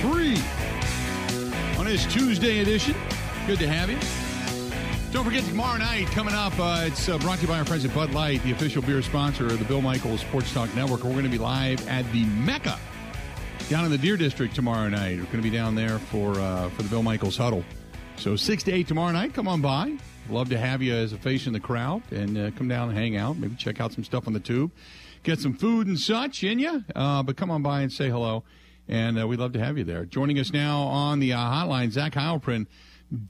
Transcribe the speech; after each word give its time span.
three 0.00 0.36
on 1.78 1.84
this 1.84 2.06
Tuesday 2.06 2.60
edition. 2.60 2.94
Good 3.46 3.58
to 3.58 3.68
have 3.68 3.90
you. 3.90 3.98
Don't 5.12 5.24
forget 5.24 5.44
tomorrow 5.44 5.76
night 5.76 6.06
coming 6.08 6.34
up. 6.34 6.52
Uh, 6.58 6.84
it's 6.86 7.08
uh, 7.08 7.18
brought 7.18 7.36
to 7.36 7.42
you 7.42 7.48
by 7.48 7.58
our 7.58 7.64
friends 7.64 7.84
at 7.84 7.92
Bud 7.94 8.12
Light, 8.12 8.42
the 8.42 8.52
official 8.52 8.80
beer 8.80 9.02
sponsor 9.02 9.46
of 9.46 9.58
the 9.58 9.64
Bill 9.64 9.82
Michaels 9.82 10.20
Sports 10.20 10.54
Talk 10.54 10.74
Network. 10.74 11.02
We're 11.04 11.10
going 11.12 11.24
to 11.24 11.30
be 11.30 11.38
live 11.38 11.86
at 11.88 12.10
the 12.12 12.24
Mecca 12.24 12.78
down 13.68 13.84
in 13.84 13.90
the 13.90 13.98
Deer 13.98 14.16
District 14.16 14.54
tomorrow 14.54 14.88
night. 14.88 15.18
We're 15.18 15.24
going 15.24 15.36
to 15.36 15.42
be 15.42 15.50
down 15.50 15.74
there 15.74 15.98
for 15.98 16.32
uh, 16.38 16.70
for 16.70 16.82
the 16.82 16.88
Bill 16.88 17.02
Michaels 17.02 17.36
huddle. 17.36 17.64
So 18.16 18.36
six 18.36 18.62
to 18.64 18.72
eight 18.72 18.88
tomorrow 18.88 19.12
night. 19.12 19.34
Come 19.34 19.48
on 19.48 19.60
by. 19.60 19.96
Love 20.28 20.48
to 20.50 20.58
have 20.58 20.80
you 20.80 20.94
as 20.94 21.12
a 21.12 21.18
face 21.18 21.46
in 21.46 21.52
the 21.52 21.60
crowd 21.60 22.02
and 22.10 22.38
uh, 22.38 22.50
come 22.56 22.68
down 22.68 22.88
and 22.88 22.96
hang 22.96 23.16
out. 23.16 23.36
Maybe 23.36 23.56
check 23.56 23.80
out 23.80 23.92
some 23.92 24.04
stuff 24.04 24.26
on 24.26 24.32
the 24.32 24.40
tube, 24.40 24.70
get 25.24 25.40
some 25.40 25.54
food 25.54 25.88
and 25.88 25.98
such 25.98 26.44
in 26.44 26.58
you. 26.58 26.84
Uh, 26.94 27.22
but 27.22 27.36
come 27.36 27.50
on 27.50 27.62
by 27.62 27.82
and 27.82 27.92
say 27.92 28.08
hello, 28.08 28.44
and 28.90 29.20
uh, 29.20 29.26
we'd 29.26 29.38
love 29.38 29.52
to 29.52 29.60
have 29.60 29.78
you 29.78 29.84
there. 29.84 30.04
Joining 30.04 30.38
us 30.38 30.52
now 30.52 30.80
on 30.82 31.20
the 31.20 31.32
uh, 31.32 31.38
hotline, 31.38 31.92
Zach 31.92 32.12
Heilprin, 32.12 32.66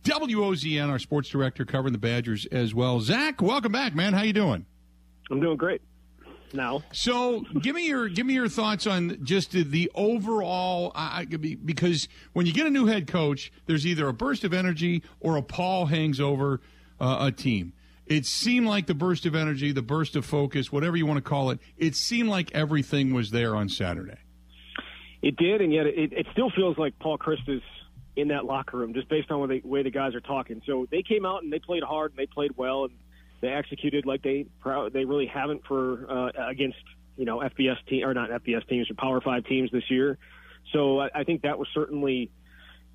WOZN, 0.02 0.88
our 0.88 0.98
sports 0.98 1.28
director, 1.28 1.64
covering 1.64 1.92
the 1.92 1.98
Badgers 1.98 2.46
as 2.46 2.74
well. 2.74 3.00
Zach, 3.00 3.40
welcome 3.42 3.70
back, 3.70 3.94
man. 3.94 4.14
How 4.14 4.22
you 4.22 4.32
doing? 4.32 4.64
I'm 5.30 5.38
doing 5.38 5.58
great 5.58 5.82
now. 6.54 6.82
So, 6.92 7.42
give 7.60 7.76
me 7.76 7.86
your 7.86 8.08
give 8.08 8.26
me 8.26 8.34
your 8.34 8.48
thoughts 8.48 8.86
on 8.86 9.18
just 9.22 9.52
the, 9.52 9.90
overall. 9.94 10.92
Uh, 10.94 11.24
because 11.64 12.08
when 12.32 12.46
you 12.46 12.52
get 12.52 12.66
a 12.66 12.70
new 12.70 12.86
head 12.86 13.06
coach, 13.06 13.52
there's 13.66 13.86
either 13.86 14.08
a 14.08 14.14
burst 14.14 14.44
of 14.44 14.54
energy 14.54 15.02
or 15.20 15.36
a 15.36 15.42
pall 15.42 15.86
hangs 15.86 16.20
over 16.20 16.60
uh, 16.98 17.18
a 17.20 17.32
team. 17.32 17.74
It 18.06 18.26
seemed 18.26 18.66
like 18.66 18.86
the 18.86 18.94
burst 18.94 19.26
of 19.26 19.36
energy, 19.36 19.70
the 19.70 19.82
burst 19.82 20.16
of 20.16 20.24
focus, 20.24 20.72
whatever 20.72 20.96
you 20.96 21.06
want 21.06 21.18
to 21.22 21.28
call 21.28 21.50
it. 21.50 21.60
It 21.76 21.94
seemed 21.94 22.28
like 22.28 22.50
everything 22.52 23.14
was 23.14 23.30
there 23.30 23.54
on 23.54 23.68
Saturday. 23.68 24.18
It 25.22 25.36
did, 25.36 25.60
and 25.60 25.72
yet 25.72 25.86
it, 25.86 26.12
it 26.12 26.26
still 26.32 26.50
feels 26.50 26.78
like 26.78 26.98
Paul 26.98 27.18
Chryst 27.18 27.48
is 27.48 27.62
in 28.16 28.28
that 28.28 28.44
locker 28.44 28.76
room, 28.76 28.94
just 28.94 29.08
based 29.08 29.30
on 29.30 29.46
the 29.48 29.60
way 29.64 29.82
the 29.82 29.90
guys 29.90 30.14
are 30.14 30.20
talking. 30.20 30.62
So 30.66 30.86
they 30.90 31.02
came 31.02 31.24
out 31.24 31.42
and 31.42 31.52
they 31.52 31.58
played 31.58 31.82
hard 31.82 32.12
and 32.12 32.18
they 32.18 32.26
played 32.26 32.56
well 32.56 32.84
and 32.84 32.94
they 33.40 33.48
executed 33.48 34.06
like 34.06 34.22
they 34.22 34.46
they 34.92 35.04
really 35.04 35.26
haven't 35.26 35.66
for 35.66 36.10
uh, 36.10 36.48
against 36.48 36.78
you 37.16 37.24
know 37.24 37.38
FBS 37.38 37.76
team 37.86 38.04
or 38.04 38.14
not 38.14 38.30
FBS 38.30 38.66
teams 38.68 38.90
or 38.90 38.94
Power 38.94 39.20
Five 39.20 39.44
teams 39.44 39.70
this 39.70 39.90
year. 39.90 40.18
So 40.72 41.00
I, 41.00 41.08
I 41.14 41.24
think 41.24 41.42
that 41.42 41.58
was 41.58 41.68
certainly 41.74 42.30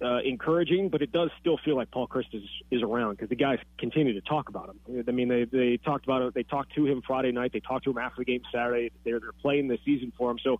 uh, 0.03 0.19
encouraging, 0.19 0.89
but 0.89 1.01
it 1.01 1.11
does 1.11 1.29
still 1.39 1.57
feel 1.63 1.75
like 1.75 1.89
Paul 1.89 2.07
Chryst 2.07 2.33
is, 2.33 2.43
is 2.69 2.81
around 2.81 3.15
because 3.15 3.29
the 3.29 3.35
guys 3.35 3.59
continue 3.77 4.13
to 4.13 4.21
talk 4.21 4.49
about 4.49 4.69
him. 4.69 5.03
I 5.07 5.11
mean, 5.11 5.29
they 5.29 5.45
they 5.45 5.77
talked 5.77 6.05
about 6.05 6.21
it. 6.21 6.33
They 6.33 6.43
talked 6.43 6.75
to 6.75 6.85
him 6.85 7.01
Friday 7.05 7.31
night. 7.31 7.53
They 7.53 7.61
talked 7.61 7.85
to 7.85 7.91
him 7.91 7.97
after 7.97 8.21
the 8.21 8.25
game 8.25 8.41
Saturday. 8.53 8.91
They're 9.03 9.19
they're 9.19 9.31
playing 9.31 9.67
the 9.67 9.79
season 9.85 10.11
for 10.17 10.31
him. 10.31 10.39
So, 10.43 10.59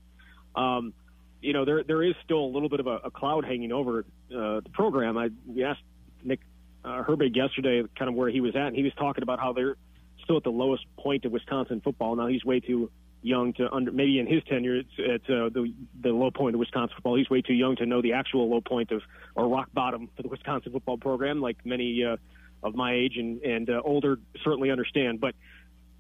um, 0.56 0.94
you 1.42 1.54
know, 1.54 1.66
there 1.66 1.84
there 1.84 2.04
is 2.04 2.16
still 2.24 2.40
a 2.40 2.52
little 2.52 2.70
bit 2.70 2.80
of 2.80 2.88
a, 2.88 2.98
a 3.06 3.12
cloud 3.12 3.46
hanging 3.46 3.72
over 3.72 4.06
uh, 4.32 4.62
the 4.62 4.70
program. 4.74 5.18
I 5.18 5.30
we 5.48 5.64
asked 5.64 5.84
Nick 6.24 6.40
uh, 6.84 7.04
Herbig 7.04 7.36
yesterday, 7.36 7.84
kind 7.98 8.10
of 8.10 8.16
where 8.16 8.30
he 8.30 8.42
was 8.42 8.56
at, 8.56 8.68
and 8.68 8.76
he 8.76 8.84
was 8.84 8.94
talking 8.98 9.24
about 9.24 9.40
how 9.40 9.54
they're 9.54 9.76
still 10.24 10.38
at 10.38 10.44
the 10.44 10.52
lowest 10.52 10.86
point 10.98 11.26
of 11.26 11.32
Wisconsin 11.32 11.82
football. 11.82 12.16
Now 12.16 12.28
he's 12.28 12.44
way 12.44 12.60
too 12.60 12.92
young 13.22 13.54
to 13.54 13.72
under 13.74 13.92
maybe 13.92 14.20
in 14.20 14.28
his 14.28 14.44
tenure 14.44 14.78
it's, 14.78 14.90
it's 14.98 15.26
uh, 15.26 15.50
the 15.52 15.74
the 16.02 16.10
low 16.10 16.32
point 16.32 16.56
of 16.56 16.60
Wisconsin 16.60 16.96
football. 16.96 17.16
He's 17.16 17.30
way 17.30 17.42
too 17.42 17.54
young 17.54 17.76
to 17.78 17.86
know 17.86 18.02
the 18.02 18.14
actual 18.14 18.50
low 18.50 18.62
point 18.62 18.92
of 18.92 19.02
or 19.36 19.48
rock 19.48 19.70
bottom 19.74 20.10
for 20.16 20.22
the 20.22 20.30
Wisconsin 20.30 20.72
football 20.72 20.98
program, 20.98 21.42
like 21.42 21.58
many 21.66 22.04
uh, 22.04 22.18
of 22.64 22.76
my 22.76 22.94
age 22.94 23.18
and 23.18 23.42
and 23.42 23.70
uh, 23.70 23.82
older 23.84 24.20
certainly 24.44 24.72
understand. 24.72 25.20
But 25.20 25.36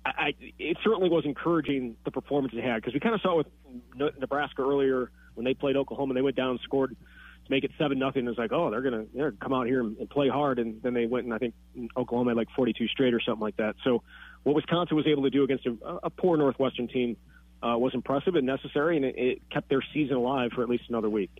I, 0.06 0.36
it 0.60 0.78
certainly 0.84 1.10
was 1.10 1.26
encouraging 1.26 1.96
the 2.06 2.12
performance 2.12 2.54
they 2.54 2.62
had 2.62 2.76
because 2.76 2.94
we 2.94 3.00
kind 3.00 3.16
of 3.16 3.22
saw 3.22 3.38
with 3.38 3.48
Nebraska 3.96 4.62
earlier 4.62 5.10
when 5.36 5.46
they 5.46 5.54
played 5.54 5.76
Oklahoma. 5.76 6.14
They 6.14 6.22
went 6.22 6.36
down 6.36 6.52
and 6.52 6.60
scored 6.62 6.90
to 6.90 7.52
make 7.52 7.64
it 7.64 7.72
seven 7.78 8.00
nothing. 8.00 8.28
It's 8.28 8.38
like, 8.38 8.52
oh, 8.52 8.70
they're 8.72 8.82
gonna 8.82 9.06
they're 9.14 9.32
gonna 9.32 9.42
come 9.42 9.54
out 9.54 9.68
here 9.68 9.82
and, 9.82 9.98
and 9.98 10.10
play 10.10 10.30
hard, 10.30 10.60
and 10.60 10.82
then 10.82 10.94
they 10.94 11.06
went 11.06 11.26
and 11.26 11.34
I 11.34 11.38
think 11.38 11.54
Oklahoma 11.96 12.32
had 12.32 12.38
like 12.38 12.50
42 12.56 12.88
straight 12.88 13.14
or 13.14 13.22
something 13.22 13.42
like 13.42 13.58
that. 13.58 13.76
So 13.84 14.04
what 14.44 14.56
Wisconsin 14.56 14.96
was 14.98 15.08
able 15.08 15.24
to 15.24 15.30
do 15.30 15.44
against 15.44 15.66
a, 15.66 15.76
a 16.04 16.10
poor 16.10 16.38
Northwestern 16.38 16.88
team 16.88 17.18
uh, 17.64 17.78
was 17.78 17.94
impressive 17.94 18.36
and 18.36 18.46
necessary, 18.46 18.96
and 18.96 19.06
it, 19.06 19.16
it 19.18 19.42
kept 19.50 19.70
their 19.70 19.84
season 19.94 20.18
alive 20.18 20.52
for 20.54 20.62
at 20.62 20.70
least 20.70 20.84
another 20.90 21.10
week. 21.10 21.32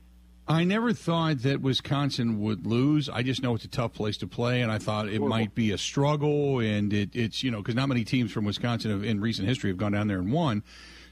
I 0.48 0.64
never 0.64 0.94
thought 0.94 1.40
that 1.40 1.62
Wisconsin 1.62 2.40
would 2.40 2.68
lose. 2.68 3.10
I 3.10 3.24
just 3.24 3.42
know 3.42 3.56
it's 3.56 3.66
a 3.66 3.70
tough 3.70 3.94
place 3.94 4.18
to 4.18 4.28
play, 4.28 4.62
and 4.62 4.72
I 4.72 4.78
thought 4.78 5.10
it 5.10 5.20
might 5.20 5.56
be 5.56 5.72
a 5.72 5.78
struggle. 5.78 6.60
And 6.60 6.94
it, 6.94 7.16
it's 7.16 7.44
you 7.44 7.50
know 7.50 7.58
because 7.58 7.76
not 7.76 7.90
many 7.90 8.04
teams 8.04 8.32
from 8.32 8.46
Wisconsin 8.46 8.92
have, 8.92 9.04
in 9.04 9.20
recent 9.22 9.48
history 9.48 9.72
have 9.72 9.78
gone 9.78 9.92
down 9.92 10.08
there 10.08 10.20
and 10.20 10.32
won. 10.32 10.64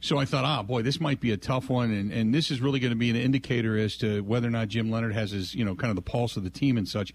So 0.03 0.17
I 0.17 0.25
thought, 0.25 0.43
ah, 0.43 0.59
oh, 0.59 0.63
boy, 0.63 0.81
this 0.81 0.99
might 0.99 1.21
be 1.21 1.31
a 1.31 1.37
tough 1.37 1.69
one, 1.69 1.89
and, 1.89 2.11
and 2.11 2.35
this 2.35 2.51
is 2.51 2.59
really 2.59 2.81
going 2.81 2.91
to 2.91 2.97
be 2.97 3.09
an 3.09 3.15
indicator 3.15 3.77
as 3.77 3.95
to 3.99 4.19
whether 4.19 4.49
or 4.49 4.51
not 4.51 4.67
Jim 4.67 4.91
Leonhard 4.91 5.13
has 5.13 5.31
his, 5.31 5.55
you 5.55 5.63
know, 5.63 5.75
kind 5.75 5.91
of 5.91 5.95
the 5.95 6.01
pulse 6.01 6.35
of 6.35 6.43
the 6.43 6.49
team 6.49 6.75
and 6.75 6.89
such. 6.89 7.13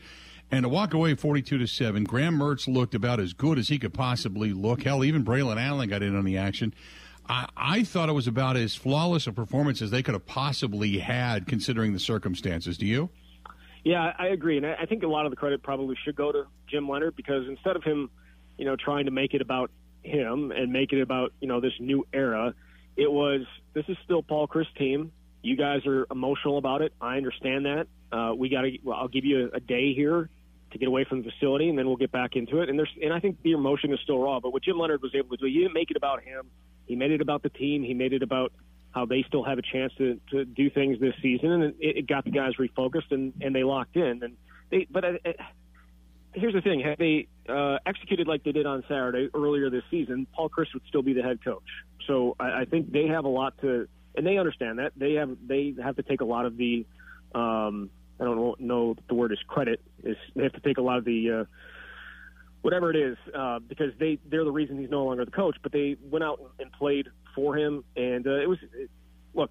And 0.51 0.63
to 0.63 0.71
walk 0.71 0.95
away 0.95 1.15
42 1.15 1.59
to 1.59 1.67
7, 1.67 2.05
Graham 2.05 2.39
Mertz 2.39 2.67
looked 2.67 2.95
about 2.95 3.21
as 3.21 3.35
good 3.35 3.59
as 3.59 3.69
he 3.69 3.79
could 3.79 3.93
possibly 3.93 4.55
look. 4.55 4.85
Hell, 4.85 5.05
even 5.05 5.23
Braylon 5.23 5.63
Allen 5.63 5.91
got 5.91 6.03
in 6.03 6.17
on 6.17 6.25
the 6.25 6.39
action. 6.39 6.73
I, 7.29 7.51
I 7.59 7.83
thought 7.85 8.09
it 8.09 8.13
was 8.13 8.27
about 8.27 8.57
as 8.57 8.75
flawless 8.75 9.27
a 9.27 9.33
performance 9.33 9.83
as 9.83 9.91
they 9.91 10.03
could 10.03 10.15
have 10.15 10.25
possibly 10.25 10.97
had 10.97 11.47
considering 11.47 11.93
the 11.93 12.01
circumstances. 12.01 12.79
Do 12.79 12.87
you? 12.87 13.11
Yeah, 13.85 14.15
I 14.19 14.29
agree. 14.29 14.57
And 14.57 14.65
I 14.65 14.87
think 14.87 15.03
a 15.03 15.09
lot 15.09 15.27
of 15.27 15.31
the 15.31 15.37
credit 15.37 15.63
probably 15.63 15.97
should 16.07 16.17
go 16.17 16.33
to 16.33 16.47
Jim 16.67 16.89
Leonhard 16.89 17.17
because 17.17 17.49
instead 17.49 17.77
of 17.77 17.85
him, 17.85 18.09
you 18.57 18.65
know, 18.65 18.77
trying 18.77 19.05
to 19.05 19.11
make 19.11 19.35
it 19.35 19.43
about 19.43 19.71
him 20.03 20.53
and 20.53 20.73
make 20.73 20.95
it 20.95 21.03
about, 21.03 21.35
you 21.43 21.49
know, 21.49 21.61
this 21.61 21.75
new 21.79 22.07
era, 22.15 22.55
it 22.99 23.11
was 23.11 23.43
this 23.73 23.85
is 23.89 23.97
still 24.05 24.23
Paul 24.23 24.47
Chryst 24.49 24.75
team. 24.77 25.13
You 25.41 25.57
guys 25.57 25.87
are 25.87 26.07
emotional 26.11 26.59
about 26.59 26.83
it. 26.83 26.93
I 27.01 27.17
understand 27.17 27.65
that. 27.65 27.87
Uh, 28.11 28.35
we 28.35 28.49
got 28.49 28.63
to. 28.63 28.77
Well, 28.83 28.99
I'll 28.99 29.09
give 29.09 29.25
you 29.25 29.49
a, 29.53 29.57
a 29.57 29.61
day 29.61 29.95
here 29.95 30.29
to 30.73 30.79
get 30.79 30.89
away 30.89 31.05
from 31.05 31.23
the 31.23 31.31
facility, 31.31 31.69
and 31.69 31.79
then 31.79 31.87
we'll 31.87 31.97
get 31.97 32.13
back 32.13 32.35
into 32.35 32.61
it. 32.61 32.69
And 32.69 32.79
there's, 32.79 32.91
and 33.01 33.15
I 33.15 33.21
think 33.21 33.41
the 33.43 33.53
emotion 33.53 33.93
is 33.93 34.01
still 34.03 34.19
raw. 34.19 34.41
But 34.41 34.53
what 34.53 34.65
Jim 34.65 34.79
Leonhard 34.79 35.01
was 35.01 35.15
able 35.15 35.31
to 35.31 35.37
do, 35.37 35.47
he 35.47 35.61
didn't 35.61 35.73
make 35.73 35.91
it 35.91 35.97
about 35.97 36.23
him. 36.23 36.51
He 36.87 36.97
made 36.97 37.13
it 37.13 37.21
about 37.21 37.43
the 37.43 37.49
team. 37.49 37.83
He 37.83 37.95
made 37.95 38.13
it 38.13 38.23
about 38.23 38.53
how 38.91 39.07
they 39.07 39.25
still 39.29 39.45
have 39.45 39.59
a 39.59 39.63
chance 39.63 39.93
to, 39.99 40.21
to 40.31 40.45
do 40.45 40.69
things 40.69 40.99
this 40.99 41.15
season, 41.23 41.53
and 41.53 41.63
it, 41.63 41.77
it 41.79 42.07
got 42.07 42.25
the 42.25 42.31
guys 42.31 42.55
refocused 42.59 43.13
and, 43.13 43.33
and 43.41 43.55
they 43.55 43.63
locked 43.63 43.97
in. 43.97 44.23
And 44.23 44.37
they, 44.71 44.87
but 44.91 45.05
uh, 45.05 45.09
uh 45.25 45.33
here's 46.35 46.55
the 46.55 46.61
thing: 46.61 46.81
had 46.81 46.99
they 46.99 47.29
uh, 47.49 47.79
executed 47.87 48.27
like 48.27 48.45
they 48.45 48.53
did 48.53 48.67
on 48.67 48.83
Saturday 48.89 49.29
earlier 49.35 49.71
this 49.71 49.85
season, 49.91 50.27
Paul 50.33 50.49
Chryst 50.49 50.75
would 50.75 50.83
still 50.89 51.03
be 51.03 51.13
the 51.13 51.23
head 51.23 51.43
coach. 51.45 51.63
So 52.07 52.37
I, 52.39 52.61
I 52.61 52.65
think 52.65 52.93
they 52.93 53.07
have 53.07 53.25
a 53.25 53.29
lot 53.29 53.59
to, 53.61 53.89
and 54.17 54.27
they 54.27 54.39
understand 54.39 54.79
that 54.79 54.93
they 54.97 55.15
have 55.15 55.37
they 55.47 55.75
have 55.83 55.97
to 55.97 56.03
take 56.03 56.21
a 56.21 56.27
lot 56.27 56.47
of 56.47 56.57
the. 56.57 56.87
Um, 57.35 57.91
I 58.21 58.25
don't 58.25 58.61
know 58.61 58.97
the 59.09 59.15
word 59.15 59.33
is 59.33 59.39
credit. 59.47 59.81
Is 60.03 60.17
they 60.35 60.43
have 60.43 60.55
to 60.55 60.61
take 60.61 60.79
a 60.79 60.83
lot 60.83 60.99
of 60.99 61.05
the 61.05 61.31
uh, 61.31 61.45
whatever 62.63 62.91
it 62.91 62.97
is 62.97 63.17
uh, 63.35 63.61
because 63.61 63.93
they 63.99 64.19
they're 64.29 64.45
the 64.45 64.51
reason 64.51 64.79
he's 64.79 64.91
no 64.91 65.05
longer 65.05 65.25
the 65.25 65.31
coach. 65.31 65.57
But 65.63 65.73
they 65.73 65.97
went 66.03 66.25
out 66.25 66.41
and 66.59 66.73
played 66.73 67.09
for 67.35 67.57
him, 67.57 67.85
and 67.97 68.27
uh, 68.27 68.41
it 68.41 68.49
was 68.49 68.59
look. 69.35 69.51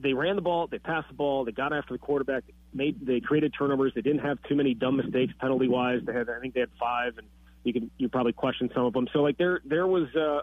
They 0.00 0.12
ran 0.12 0.36
the 0.36 0.42
ball, 0.42 0.66
they 0.66 0.78
passed 0.78 1.08
the 1.08 1.14
ball, 1.14 1.44
they 1.44 1.52
got 1.52 1.72
after 1.72 1.94
the 1.94 1.98
quarterback, 1.98 2.44
made 2.74 3.04
they 3.04 3.20
created 3.20 3.54
turnovers. 3.56 3.92
They 3.94 4.02
didn't 4.02 4.20
have 4.20 4.38
too 4.48 4.54
many 4.54 4.74
dumb 4.74 4.96
mistakes 4.96 5.32
penalty 5.40 5.68
wise. 5.68 6.00
They 6.04 6.12
had 6.12 6.28
I 6.28 6.40
think 6.40 6.54
they 6.54 6.60
had 6.60 6.70
five, 6.78 7.18
and 7.18 7.26
you 7.64 7.72
can 7.72 7.90
you 7.98 8.08
probably 8.08 8.32
question 8.32 8.70
some 8.74 8.84
of 8.84 8.92
them. 8.92 9.08
So 9.12 9.22
like 9.22 9.38
there 9.38 9.60
there 9.64 9.86
was 9.86 10.14
uh, 10.14 10.40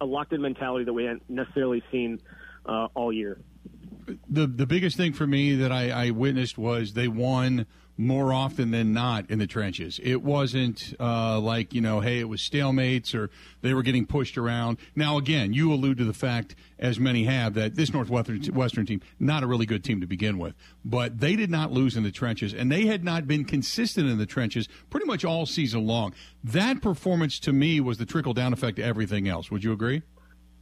a 0.00 0.04
locked 0.04 0.32
in 0.32 0.40
mentality 0.40 0.84
that 0.84 0.92
we 0.92 1.04
hadn't 1.04 1.28
necessarily 1.28 1.82
seen 1.90 2.20
uh, 2.66 2.88
all 2.94 3.12
year. 3.12 3.38
The 4.28 4.46
the 4.46 4.66
biggest 4.66 4.96
thing 4.96 5.12
for 5.12 5.26
me 5.26 5.56
that 5.56 5.72
I, 5.72 5.90
I 5.90 6.10
witnessed 6.10 6.58
was 6.58 6.92
they 6.92 7.08
won 7.08 7.66
more 7.98 8.32
often 8.32 8.70
than 8.70 8.92
not 8.92 9.30
in 9.30 9.38
the 9.38 9.46
trenches. 9.46 9.98
It 10.02 10.22
wasn't 10.22 10.94
uh, 11.00 11.40
like, 11.40 11.72
you 11.72 11.80
know, 11.80 12.00
hey, 12.00 12.18
it 12.20 12.28
was 12.28 12.40
stalemates 12.40 13.14
or 13.14 13.30
they 13.62 13.72
were 13.72 13.82
getting 13.82 14.06
pushed 14.06 14.36
around. 14.36 14.78
Now, 14.94 15.16
again, 15.16 15.52
you 15.52 15.72
allude 15.72 15.98
to 15.98 16.04
the 16.04 16.12
fact, 16.12 16.54
as 16.78 17.00
many 17.00 17.24
have, 17.24 17.54
that 17.54 17.74
this 17.74 17.92
Northwestern 17.92 18.42
Western 18.54 18.86
team, 18.86 19.00
not 19.18 19.42
a 19.42 19.46
really 19.46 19.66
good 19.66 19.82
team 19.82 20.00
to 20.00 20.06
begin 20.06 20.38
with, 20.38 20.54
but 20.84 21.20
they 21.20 21.36
did 21.36 21.50
not 21.50 21.72
lose 21.72 21.96
in 21.96 22.02
the 22.02 22.10
trenches 22.10 22.52
and 22.52 22.70
they 22.70 22.86
had 22.86 23.02
not 23.02 23.26
been 23.26 23.44
consistent 23.44 24.08
in 24.08 24.18
the 24.18 24.26
trenches 24.26 24.68
pretty 24.90 25.06
much 25.06 25.24
all 25.24 25.46
season 25.46 25.86
long. 25.86 26.12
That 26.44 26.82
performance 26.82 27.38
to 27.40 27.52
me 27.52 27.80
was 27.80 27.98
the 27.98 28.06
trickle 28.06 28.34
down 28.34 28.52
effect 28.52 28.76
to 28.76 28.84
everything 28.84 29.26
else. 29.26 29.50
Would 29.50 29.64
you 29.64 29.72
agree? 29.72 30.02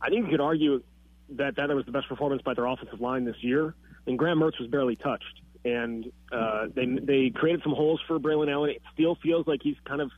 I 0.01 0.09
think 0.11 0.27
you 0.27 0.31
could 0.31 0.41
argue 0.41 0.83
that 1.31 1.57
that 1.57 1.69
was 1.71 1.87
the 1.87 1.93
best 1.93 2.09
performance 2.09 2.43
by 2.43 2.55
their 2.55 2.67
offensive 2.67 3.01
line 3.01 3.25
this 3.25 3.37
year, 3.41 3.75
and 4.07 4.19
Graham 4.19 4.39
Mertz 4.39 4.59
was 4.61 4.69
barely 4.69 4.97
touched 4.97 5.41
and 5.65 6.13
uh, 6.31 6.67
they 6.75 6.87
they 6.87 7.31
created 7.31 7.63
some 7.63 7.73
holes 7.73 8.01
for 8.07 8.19
Braylon 8.19 8.53
Allen. 8.53 8.71
It 8.71 8.83
still 8.93 9.17
feels 9.23 9.47
like 9.47 9.61
he's 9.63 9.77
kind 9.85 10.01
of 10.01 10.11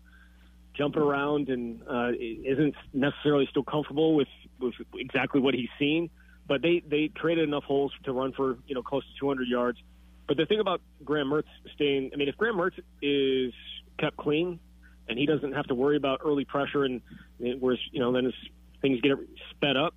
jumping 0.75 1.03
around 1.03 1.49
and 1.49 1.83
uh, 1.89 2.11
isn't 2.19 2.75
necessarily 2.93 3.47
still 3.51 3.63
comfortable 3.63 4.15
with, 4.15 4.29
with 4.61 4.75
exactly 4.95 5.41
what 5.41 5.55
he's 5.55 5.69
seen. 5.79 6.11
But 6.49 6.63
they 6.63 6.83
they 6.87 7.09
created 7.15 7.49
enough 7.49 7.65
holes 7.65 7.93
to 8.05 8.13
run 8.13 8.33
for 8.33 8.59
you 8.67 8.75
know 8.75 8.83
close 8.83 9.05
to 9.05 9.21
200 9.21 9.49
yards. 9.49 9.79
But 10.27 10.37
the 10.37 10.47
thing 10.47 10.59
about 10.59 10.81
Graham 11.05 11.29
Mertz 11.29 11.45
staying, 11.75 12.11
I 12.13 12.17
mean, 12.17 12.29
if 12.29 12.37
Graham 12.37 12.57
Mertz 12.57 12.79
is 13.01 13.55
kept 13.99 14.17
clean 14.17 14.59
and 15.09 15.17
he 15.17 15.27
doesn't 15.27 15.53
have 15.53 15.67
to 15.67 15.75
worry 15.75 15.97
about 15.97 16.21
early 16.25 16.45
pressure 16.45 16.85
and 16.85 17.01
whereas 17.39 17.79
you 17.93 18.01
know 18.01 18.13
then 18.13 18.27
as 18.27 18.35
things 18.83 19.01
get 19.01 19.13
sped 19.51 19.77
up, 19.77 19.95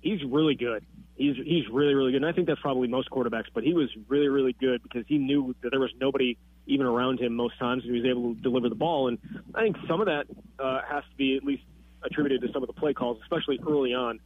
he's 0.00 0.22
really 0.24 0.54
good 0.54 0.84
He's 1.20 1.36
he's 1.36 1.68
really 1.70 1.92
really 1.92 2.12
good, 2.12 2.22
and 2.22 2.26
I 2.26 2.32
think 2.32 2.46
that's 2.46 2.62
probably 2.62 2.88
most 2.88 3.10
quarterbacks. 3.10 3.48
But 3.52 3.62
he 3.62 3.74
was 3.74 3.90
really 4.08 4.28
really 4.28 4.54
good 4.54 4.82
because 4.82 5.04
he 5.06 5.18
knew 5.18 5.54
that 5.62 5.68
there 5.68 5.78
was 5.78 5.90
nobody 6.00 6.38
even 6.66 6.86
around 6.86 7.20
him 7.20 7.34
most 7.34 7.58
times, 7.58 7.84
and 7.84 7.94
he 7.94 8.00
was 8.00 8.08
able 8.08 8.34
to 8.34 8.40
deliver 8.40 8.70
the 8.70 8.74
ball. 8.74 9.08
And 9.08 9.18
I 9.54 9.60
think 9.60 9.76
some 9.86 10.00
of 10.00 10.06
that 10.06 10.24
uh, 10.58 10.80
has 10.88 11.04
to 11.10 11.16
be 11.18 11.36
at 11.36 11.44
least 11.44 11.62
attributed 12.02 12.40
to 12.40 12.52
some 12.54 12.62
of 12.62 12.68
the 12.68 12.72
play 12.72 12.94
calls, 12.94 13.18
especially 13.20 13.60
early 13.68 13.92
on. 13.92 14.18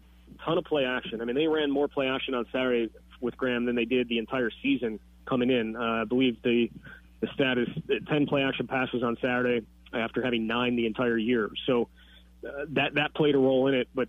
Ton 0.44 0.56
of 0.56 0.64
play 0.64 0.84
action. 0.84 1.20
I 1.20 1.24
mean, 1.24 1.34
they 1.34 1.48
ran 1.48 1.68
more 1.68 1.88
play 1.88 2.06
action 2.06 2.32
on 2.32 2.46
Saturday 2.52 2.92
with 3.20 3.36
Graham 3.36 3.64
than 3.64 3.74
they 3.74 3.86
did 3.86 4.08
the 4.08 4.18
entire 4.18 4.52
season 4.62 5.00
coming 5.26 5.50
in. 5.50 5.74
Uh, 5.74 6.02
I 6.02 6.04
believe 6.04 6.40
the 6.44 6.70
the 7.20 7.26
stat 7.34 7.58
is 7.58 7.68
10 8.08 8.26
play 8.28 8.42
action 8.42 8.68
passes 8.68 9.02
on 9.02 9.16
Saturday 9.20 9.66
after 9.92 10.22
having 10.22 10.46
nine 10.46 10.76
the 10.76 10.86
entire 10.86 11.18
year. 11.18 11.50
So 11.66 11.88
uh, 12.46 12.66
that 12.68 12.94
that 12.94 13.14
played 13.14 13.34
a 13.34 13.38
role 13.38 13.66
in 13.66 13.74
it. 13.74 13.88
But 13.92 14.08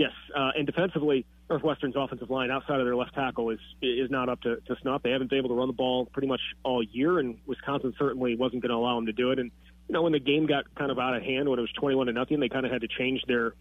yes, 0.00 0.12
uh, 0.34 0.50
and 0.56 0.66
defensively, 0.66 1.26
Northwestern's 1.50 1.94
offensive 1.94 2.30
line 2.30 2.50
outside 2.50 2.80
of 2.80 2.86
their 2.86 2.96
left 2.96 3.14
tackle 3.14 3.50
is 3.50 3.58
is 3.82 4.10
not 4.10 4.28
up 4.30 4.40
to, 4.42 4.56
to 4.56 4.76
snuff. 4.80 5.02
They 5.02 5.10
haven't 5.10 5.28
been 5.28 5.38
able 5.38 5.50
to 5.50 5.54
run 5.54 5.68
the 5.68 5.74
ball 5.74 6.06
pretty 6.06 6.26
much 6.26 6.40
all 6.64 6.82
year, 6.82 7.18
and 7.18 7.38
Wisconsin 7.46 7.94
certainly 7.98 8.34
wasn't 8.34 8.62
going 8.62 8.70
to 8.70 8.76
allow 8.76 8.96
them 8.96 9.06
to 9.06 9.12
do 9.12 9.30
it. 9.30 9.38
And 9.38 9.50
you 9.88 9.92
know, 9.92 10.02
when 10.02 10.12
the 10.12 10.20
game 10.20 10.46
got 10.46 10.74
kind 10.74 10.90
of 10.90 10.98
out 10.98 11.14
of 11.14 11.22
hand, 11.22 11.48
when 11.48 11.58
it 11.58 11.62
was 11.62 11.72
twenty-one 11.72 12.06
to 12.06 12.12
nothing, 12.12 12.40
they 12.40 12.48
kind 12.48 12.64
of 12.64 12.72
had 12.72 12.80
to 12.80 12.88
change 12.88 13.22
their 13.28 13.54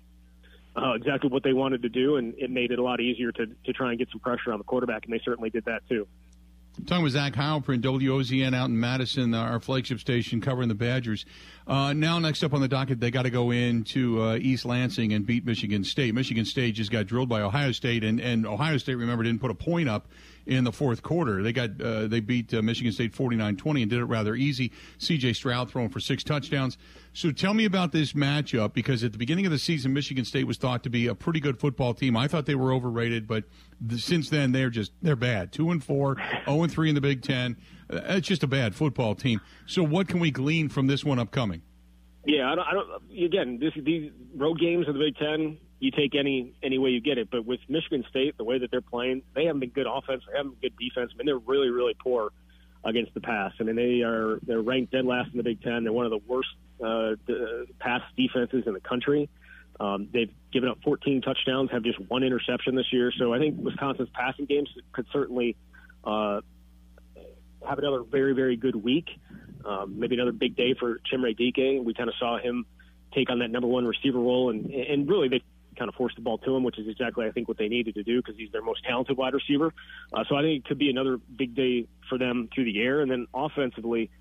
uh, 0.78 0.94
exactly 0.94 1.30
what 1.30 1.44
they 1.44 1.54
wanted 1.54 1.82
to 1.82 1.90
do, 1.90 2.16
and 2.16 2.36
it 2.38 2.50
made 2.50 2.72
it 2.72 2.80
a 2.80 2.84
lot 2.84 3.02
easier 3.02 3.32
to 3.34 3.48
to 3.48 3.74
try 3.74 3.90
and 3.90 4.00
get 4.00 4.10
some 4.12 4.22
pressure 4.22 4.54
on 4.54 4.60
the 4.60 4.64
quarterback, 4.66 5.04
and 5.04 5.14
they 5.14 5.22
certainly 5.26 5.50
did 5.50 5.66
that 5.66 5.82
too. 5.90 6.08
Talking 6.86 7.04
with 7.04 7.14
Zach 7.14 7.34
Heilprin 7.34 7.82
WOZN 7.82 8.56
out 8.56 8.70
in 8.70 8.80
Madison, 8.80 9.34
our 9.34 9.60
flagship 9.60 10.00
station 10.00 10.40
covering 10.40 10.70
the 10.70 10.76
Badgers. 10.76 11.26
Uh, 11.68 11.94
now, 11.94 12.20
next 12.20 12.44
up 12.44 12.54
on 12.54 12.62
the 12.62 12.68
docket, 12.68 13.00
they 13.00 13.12
got 13.12 13.24
to 13.24 13.30
go 13.30 13.52
into 13.52 14.22
uh, 14.22 14.36
East 14.36 14.66
Lansing 14.66 15.14
and 15.14 15.26
beat 15.26 15.46
Michigan 15.46 15.84
State. 15.84 16.16
Michigan 16.16 16.46
State 16.46 16.76
just 16.76 16.92
got 16.92 17.06
drilled 17.06 17.28
by 17.28 17.42
Ohio 17.42 17.72
State, 17.72 18.04
and, 18.04 18.20
and 18.20 18.46
Ohio 18.46 18.78
State, 18.78 18.96
remember, 18.96 19.24
didn't 19.24 19.42
put 19.42 19.52
a 19.52 19.56
point 19.56 19.90
up 19.90 20.08
in 20.46 20.64
the 20.64 20.72
fourth 20.72 21.04
quarter. 21.04 21.44
They 21.44 21.54
got 21.54 21.82
uh, 21.82 22.08
they 22.08 22.20
beat 22.20 22.54
uh, 22.54 22.62
Michigan 22.62 22.92
State 22.92 23.14
49-20 23.14 23.82
and 23.82 23.90
did 23.90 24.00
it 24.00 24.06
rather 24.06 24.36
easy. 24.36 24.72
C.J. 24.98 25.34
Stroud 25.34 25.70
throwing 25.70 25.90
for 25.90 26.00
six 26.00 26.24
touchdowns. 26.24 26.78
So 27.14 27.32
tell 27.32 27.54
me 27.54 27.66
about 27.66 27.92
this 27.92 28.14
matchup 28.14 28.74
because 28.74 29.04
at 29.04 29.12
the 29.12 29.18
beginning 29.18 29.46
of 29.46 29.52
the 29.52 29.60
season, 29.60 29.94
Michigan 29.94 30.26
State 30.26 30.46
was 30.46 30.58
thought 30.58 30.84
to 30.84 30.90
be 30.90 31.08
a 31.08 31.16
pretty 31.16 31.40
good 31.40 31.60
football 31.60 31.94
team. 31.94 32.16
I 32.16 32.28
thought 32.28 32.46
they 32.46 32.56
were 32.56 32.72
overrated, 32.72 33.28
but 33.28 33.46
the, 33.82 33.98
since 33.98 34.30
then 34.30 34.52
they're 34.52 34.70
just 34.70 34.92
they're 35.02 35.16
bad. 35.16 35.52
Two 35.52 35.72
and 35.72 35.84
four, 35.84 36.16
zero 36.16 36.42
oh 36.48 36.64
and 36.64 36.72
three 36.72 36.90
in 36.90 36.96
the 36.96 37.02
Big 37.02 37.24
Ten. 37.24 37.58
Uh, 37.92 38.02
it's 38.10 38.28
just 38.28 38.44
a 38.44 38.48
bad 38.48 38.76
football 38.76 39.16
team. 39.16 39.42
So 39.66 39.84
what 39.84 40.08
can 40.08 40.20
we 40.20 40.32
glean 40.32 40.70
from 40.70 40.88
this 40.88 41.04
one 41.04 41.20
upcoming? 41.20 41.62
Yeah, 42.26 42.52
I 42.52 42.56
don't. 42.56 42.68
I 42.68 42.74
don't 42.74 43.24
again, 43.24 43.60
this, 43.60 43.74
these 43.84 44.12
road 44.36 44.60
games 44.60 44.88
of 44.88 44.94
the 44.94 45.00
Big 45.00 45.16
Ten, 45.16 45.58
you 45.80 45.92
take 45.92 46.16
any 46.16 46.54
any 46.62 46.78
way 46.78 46.90
you 46.90 47.02
get 47.02 47.18
it. 47.18 47.30
But 47.32 47.46
with 47.46 47.60
Michigan 47.68 48.04
State, 48.10 48.38
the 48.38 48.44
way 48.44 48.60
that 48.60 48.72
they're 48.72 48.82
playing, 48.82 49.24
they 49.34 49.46
haven't 49.46 49.62
been 49.62 49.70
good 49.70 49.88
offense. 49.88 50.24
They 50.30 50.38
haven't 50.38 50.60
been 50.60 50.70
good 50.70 50.78
defense. 50.78 51.12
I 51.14 51.18
mean, 51.18 51.26
they're 51.26 51.38
really 51.38 51.70
really 51.70 51.96
poor 52.02 52.32
against 52.84 53.14
the 53.14 53.22
pass. 53.22 53.54
I 53.60 53.64
mean, 53.64 53.76
they 53.76 54.02
are 54.02 54.40
they're 54.46 54.62
ranked 54.62 54.92
dead 54.92 55.06
last 55.06 55.32
in 55.32 55.38
the 55.38 55.44
Big 55.44 55.62
Ten. 55.62 55.84
They're 55.84 55.94
one 55.94 56.06
of 56.06 56.12
the 56.12 56.22
worst 56.28 56.50
uh, 56.84 57.16
pass 57.80 58.02
defenses 58.18 58.64
in 58.66 58.74
the 58.74 58.80
country. 58.80 59.30
Um, 59.80 60.10
they've 60.12 60.32
given 60.52 60.68
up 60.68 60.80
14 60.84 61.22
touchdowns, 61.22 61.72
have 61.72 61.84
just 61.84 62.00
one 62.10 62.24
interception 62.24 62.76
this 62.76 62.92
year. 62.92 63.14
So 63.18 63.34
I 63.34 63.40
think 63.40 63.56
Wisconsin's 63.58 64.10
passing 64.14 64.46
games 64.46 64.70
could 64.92 65.06
certainly 65.14 65.56
uh, 66.04 66.42
have 67.68 67.80
another 67.80 68.04
very 68.04 68.34
very 68.34 68.58
good 68.58 68.76
week. 68.76 69.08
Um, 69.66 70.00
maybe 70.00 70.16
another 70.16 70.32
big 70.32 70.56
day 70.56 70.74
for 70.74 71.00
Chimere 71.12 71.38
Dike. 71.38 71.84
We 71.86 71.94
kind 71.94 72.10
of 72.10 72.16
saw 72.20 72.38
him 72.38 72.66
take 73.14 73.30
on 73.30 73.40
that 73.40 73.52
number 73.52 73.68
one 73.68 73.86
receiver 73.86 74.20
role, 74.20 74.50
and 74.50 74.70
and 74.70 75.08
really 75.08 75.30
they 75.30 75.42
kind 75.80 75.90
of 75.90 75.96
forced 75.96 76.16
the 76.16 76.22
ball 76.22 76.38
to 76.40 76.56
him, 76.56 76.64
which 76.64 76.78
is 76.78 76.88
exactly 76.88 77.26
I 77.26 77.32
think 77.32 77.48
what 77.48 77.58
they 77.58 77.70
needed 77.70 77.96
to 77.96 78.04
do 78.04 78.22
because 78.22 78.36
he's 78.38 78.52
their 78.52 78.62
most 78.62 78.84
talented 78.84 79.18
wide 79.18 79.34
receiver. 79.34 79.74
Uh, 80.14 80.24
so 80.30 80.36
I 80.36 80.42
think 80.42 80.64
it 80.64 80.68
could 80.68 80.78
be 80.78 80.90
another 80.90 81.18
big 81.18 81.56
day 81.56 81.88
for 82.10 82.18
them 82.18 82.50
through 82.54 82.66
the 82.66 82.80
air, 82.82 83.02
and 83.02 83.10
then 83.10 83.26
offensively, 83.34 84.12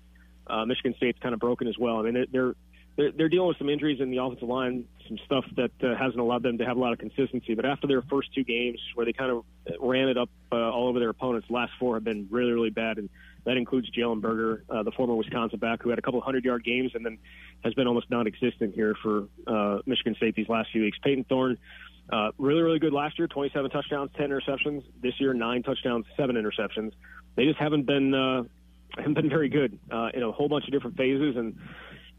uh, 0.47 0.65
Michigan 0.65 0.95
State's 0.97 1.19
kind 1.19 1.33
of 1.33 1.39
broken 1.39 1.67
as 1.67 1.77
well. 1.77 1.97
I 1.97 2.03
mean 2.03 2.25
they're 2.31 2.55
they're 2.95 3.11
they're 3.11 3.29
dealing 3.29 3.49
with 3.49 3.57
some 3.57 3.69
injuries 3.69 4.01
in 4.01 4.09
the 4.09 4.17
offensive 4.17 4.47
line, 4.47 4.85
some 5.07 5.17
stuff 5.25 5.45
that 5.57 5.71
uh, 5.83 5.95
hasn't 5.95 6.19
allowed 6.19 6.43
them 6.43 6.57
to 6.57 6.65
have 6.65 6.77
a 6.77 6.79
lot 6.79 6.93
of 6.93 6.99
consistency. 6.99 7.53
But 7.53 7.65
after 7.65 7.87
their 7.87 8.01
first 8.01 8.33
two 8.33 8.43
games, 8.43 8.79
where 8.95 9.05
they 9.05 9.13
kind 9.13 9.31
of 9.31 9.45
ran 9.79 10.09
it 10.09 10.17
up 10.17 10.29
uh, 10.51 10.55
all 10.55 10.87
over 10.87 10.99
their 10.99 11.09
opponents, 11.09 11.49
last 11.49 11.73
four 11.79 11.95
have 11.95 12.03
been 12.03 12.27
really 12.31 12.51
really 12.51 12.71
bad 12.71 12.97
and 12.97 13.09
that 13.45 13.57
includes 13.57 13.89
Jalen 13.91 14.21
Berger, 14.21 14.63
uh, 14.69 14.83
the 14.83 14.91
former 14.91 15.15
Wisconsin 15.15 15.59
back, 15.59 15.81
who 15.81 15.89
had 15.89 15.99
a 15.99 16.01
couple 16.01 16.19
hundred 16.21 16.43
yard 16.45 16.63
games 16.63 16.91
and 16.93 17.05
then 17.05 17.17
has 17.63 17.73
been 17.73 17.87
almost 17.87 18.09
non-existent 18.09 18.75
here 18.75 18.95
for 19.01 19.27
uh, 19.47 19.79
Michigan 19.85 20.15
State 20.15 20.35
these 20.35 20.49
last 20.49 20.69
few 20.71 20.81
weeks. 20.81 20.97
Payton 21.03 21.25
Thorne, 21.25 21.57
uh, 22.11 22.31
really, 22.37 22.61
really 22.61 22.79
good 22.79 22.93
last 22.93 23.17
year, 23.17 23.27
27 23.27 23.71
touchdowns, 23.71 24.11
10 24.17 24.29
interceptions. 24.29 24.83
This 25.01 25.13
year, 25.19 25.33
nine 25.33 25.63
touchdowns, 25.63 26.05
seven 26.17 26.35
interceptions. 26.35 26.91
They 27.35 27.45
just 27.45 27.59
haven't 27.59 27.85
been 27.85 28.13
uh, 28.13 28.43
haven't 28.97 29.13
been 29.13 29.29
very 29.29 29.49
good 29.49 29.77
uh, 29.91 30.09
in 30.13 30.23
a 30.23 30.31
whole 30.31 30.49
bunch 30.49 30.65
of 30.65 30.71
different 30.71 30.97
phases, 30.97 31.35
and 31.35 31.55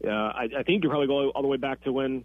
uh, 0.05 0.09
I, 0.09 0.47
I 0.59 0.63
think 0.63 0.83
you 0.83 0.89
probably 0.89 1.07
go 1.07 1.29
all 1.29 1.41
the 1.41 1.47
way 1.47 1.57
back 1.57 1.83
to 1.83 1.91
when 1.91 2.23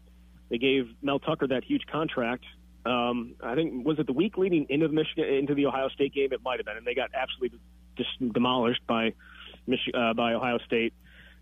they 0.48 0.58
gave 0.58 0.88
Mel 1.02 1.18
Tucker 1.18 1.48
that 1.48 1.64
huge 1.64 1.82
contract. 1.90 2.44
Um, 2.84 3.34
I 3.42 3.56
think 3.56 3.84
was 3.84 3.98
it 3.98 4.06
the 4.06 4.12
week 4.12 4.38
leading 4.38 4.66
into 4.68 4.86
the 4.86 4.94
Michigan 4.94 5.24
into 5.24 5.54
the 5.54 5.66
Ohio 5.66 5.88
State 5.88 6.14
game? 6.14 6.32
It 6.32 6.42
might 6.42 6.60
have 6.60 6.66
been, 6.66 6.76
and 6.76 6.86
they 6.86 6.94
got 6.94 7.10
absolutely 7.12 7.58
just 7.96 8.32
demolished 8.32 8.86
by 8.86 9.12
Mich- 9.66 9.90
uh, 9.94 10.14
by 10.14 10.34
Ohio 10.34 10.58
State, 10.66 10.94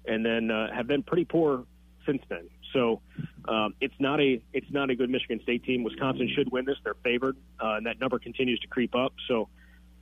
and 0.07 0.25
then 0.25 0.51
uh, 0.51 0.73
have 0.73 0.87
been 0.87 1.03
pretty 1.03 1.25
poor 1.25 1.65
since 2.07 2.23
then. 2.29 2.49
So 2.73 3.01
um, 3.49 3.75
it's 3.81 3.95
not 3.99 4.21
a 4.21 4.43
it's 4.53 4.71
not 4.71 4.91
a 4.91 4.95
good 4.95 5.11
Michigan 5.11 5.41
State 5.43 5.65
team. 5.65 5.85
Wisconsin 5.85 6.29
should 6.35 6.51
win 6.51 6.65
this; 6.65 6.77
they're 6.85 6.95
favored, 7.03 7.37
uh, 7.61 7.75
and 7.75 7.87
that 7.87 8.01
number 8.01 8.19
continues 8.19 8.59
to 8.61 8.67
creep 8.67 8.95
up. 8.95 9.15
So 9.29 9.49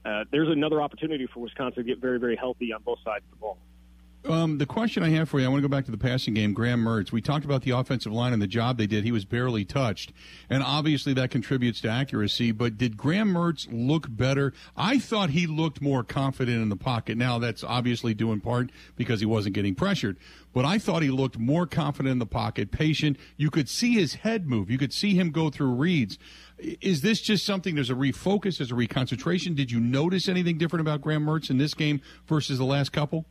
uh, 0.04 0.24
there's 0.30 0.48
another 0.48 0.80
opportunity 0.80 1.26
for 1.26 1.40
Wisconsin 1.40 1.84
to 1.84 1.88
get 1.88 1.98
very 1.98 2.18
very 2.18 2.36
healthy 2.36 2.72
on 2.72 2.82
both 2.82 2.98
sides 3.04 3.24
of 3.24 3.30
the 3.30 3.36
ball. 3.36 3.58
Um, 4.24 4.58
the 4.58 4.66
question 4.66 5.02
I 5.02 5.08
have 5.10 5.28
for 5.28 5.40
you, 5.40 5.46
I 5.46 5.48
want 5.48 5.62
to 5.62 5.68
go 5.68 5.74
back 5.74 5.84
to 5.86 5.90
the 5.90 5.98
passing 5.98 6.34
game. 6.34 6.52
Graham 6.52 6.84
Mertz. 6.84 7.10
We 7.10 7.20
talked 7.20 7.44
about 7.44 7.62
the 7.62 7.72
offensive 7.72 8.12
line 8.12 8.32
and 8.32 8.40
the 8.40 8.46
job 8.46 8.78
they 8.78 8.86
did. 8.86 9.02
He 9.02 9.10
was 9.10 9.24
barely 9.24 9.64
touched, 9.64 10.12
and 10.48 10.62
obviously 10.62 11.12
that 11.14 11.32
contributes 11.32 11.80
to 11.80 11.88
accuracy. 11.88 12.52
But 12.52 12.78
did 12.78 12.96
Graham 12.96 13.34
Mertz 13.34 13.66
look 13.70 14.06
better? 14.08 14.52
I 14.76 15.00
thought 15.00 15.30
he 15.30 15.48
looked 15.48 15.80
more 15.80 16.04
confident 16.04 16.62
in 16.62 16.68
the 16.68 16.76
pocket. 16.76 17.18
Now 17.18 17.40
that's 17.40 17.64
obviously 17.64 18.14
due 18.14 18.30
in 18.30 18.40
part 18.40 18.70
because 18.94 19.18
he 19.18 19.26
wasn't 19.26 19.56
getting 19.56 19.74
pressured. 19.74 20.18
But 20.52 20.64
I 20.64 20.78
thought 20.78 21.02
he 21.02 21.10
looked 21.10 21.36
more 21.36 21.66
confident 21.66 22.12
in 22.12 22.18
the 22.20 22.26
pocket, 22.26 22.70
patient. 22.70 23.16
You 23.36 23.50
could 23.50 23.68
see 23.68 23.94
his 23.94 24.14
head 24.14 24.46
move. 24.46 24.70
You 24.70 24.78
could 24.78 24.92
see 24.92 25.14
him 25.14 25.30
go 25.30 25.50
through 25.50 25.74
reads. 25.74 26.16
Is 26.58 27.00
this 27.00 27.20
just 27.20 27.44
something? 27.44 27.74
There's 27.74 27.90
a 27.90 27.94
refocus. 27.94 28.58
There's 28.58 28.70
a 28.70 28.74
reconcentration. 28.74 29.56
Did 29.56 29.72
you 29.72 29.80
notice 29.80 30.28
anything 30.28 30.58
different 30.58 30.82
about 30.82 31.00
Graham 31.00 31.26
Mertz 31.26 31.50
in 31.50 31.58
this 31.58 31.74
game 31.74 32.00
versus 32.28 32.58
the 32.58 32.64
last 32.64 32.92
couple? 32.92 33.26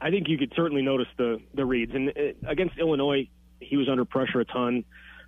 I 0.00 0.10
think 0.10 0.28
you 0.28 0.38
could 0.38 0.52
certainly 0.54 0.82
notice 0.82 1.08
the 1.16 1.40
the 1.54 1.64
reads. 1.64 1.92
And 1.94 2.10
uh, 2.10 2.48
against 2.48 2.78
Illinois, 2.78 3.28
he 3.60 3.76
was 3.76 3.88
under 3.88 4.04
pressure 4.04 4.40
a 4.40 4.44
ton. 4.44 4.84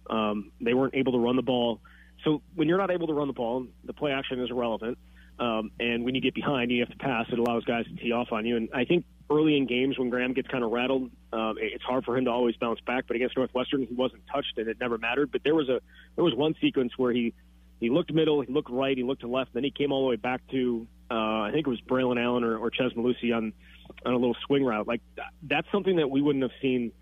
Um, 0.09 0.53
they 0.61 0.75
weren't 0.75 0.95
able 0.95 1.13
to 1.13 1.19
run 1.19 1.37
the 1.37 1.43
ball. 1.43 1.81
So 2.25 2.43
when 2.55 2.69
you're 2.69 2.79
not 2.79 2.91
able 2.91 3.07
to 3.07 3.15
run 3.15 3.29
the 3.29 3.35
ball, 3.35 3.67
the 3.85 3.93
play 3.93 4.13
action 4.13 4.41
is 4.41 4.51
irrelevant. 4.51 4.99
Um, 5.39 5.71
and 5.79 6.05
when 6.05 6.15
you 6.15 6.21
get 6.21 6.35
behind, 6.35 6.71
you 6.71 6.81
have 6.81 6.91
to 6.91 6.97
pass. 6.97 7.27
It 7.31 7.39
allows 7.39 7.65
guys 7.65 7.85
to 7.85 7.95
tee 7.95 8.11
off 8.11 8.33
on 8.33 8.45
you. 8.45 8.57
And 8.57 8.69
I 8.75 8.85
think 8.85 9.05
early 9.31 9.57
in 9.57 9.67
games 9.67 9.99
when 9.99 10.11
Graham 10.11 10.33
gets 10.33 10.49
kind 10.49 10.65
of 10.65 10.71
rattled, 10.73 11.11
um, 11.33 11.55
it's 11.59 11.85
hard 11.85 12.05
for 12.05 12.17
him 12.17 12.25
to 12.25 12.31
always 12.31 12.57
bounce 12.57 12.81
back. 12.81 13.05
But 13.07 13.17
against 13.17 13.37
Northwestern, 13.37 13.87
he 13.87 13.95
wasn't 13.95 14.23
touched, 14.33 14.59
and 14.59 14.69
it 14.69 14.79
never 14.81 14.99
mattered. 14.99 15.31
But 15.31 15.45
there 15.45 15.55
was 15.55 15.69
a 15.69 15.81
there 16.17 16.25
was 16.25 16.35
one 16.35 16.55
sequence 16.61 16.93
where 16.97 17.13
he 17.13 17.35
he 17.79 17.91
looked 17.91 18.13
middle, 18.13 18.41
he 18.41 18.53
looked 18.53 18.71
right, 18.71 18.97
he 18.97 19.05
looked 19.05 19.21
to 19.21 19.29
left, 19.29 19.55
then 19.55 19.63
he 19.63 19.71
came 19.71 19.93
all 19.93 20.03
the 20.03 20.09
way 20.09 20.17
back 20.17 20.41
to 20.51 20.87
uh, 21.11 21.43
I 21.43 21.51
think 21.53 21.67
it 21.67 21.71
was 21.71 21.81
Braylon 21.81 22.23
Allen 22.23 22.45
or, 22.45 22.59
or 22.59 22.71
Chez 22.71 22.91
Mellusi 22.97 23.35
on 23.35 23.53
on 24.05 24.13
a 24.13 24.17
little 24.17 24.37
swing 24.47 24.65
route. 24.65 24.87
Like 24.87 25.01
that's 25.43 25.67
something 25.73 25.97
that 25.97 26.11
we 26.11 26.23
wouldn't 26.23 26.43
have 26.43 26.53
seen 26.63 26.93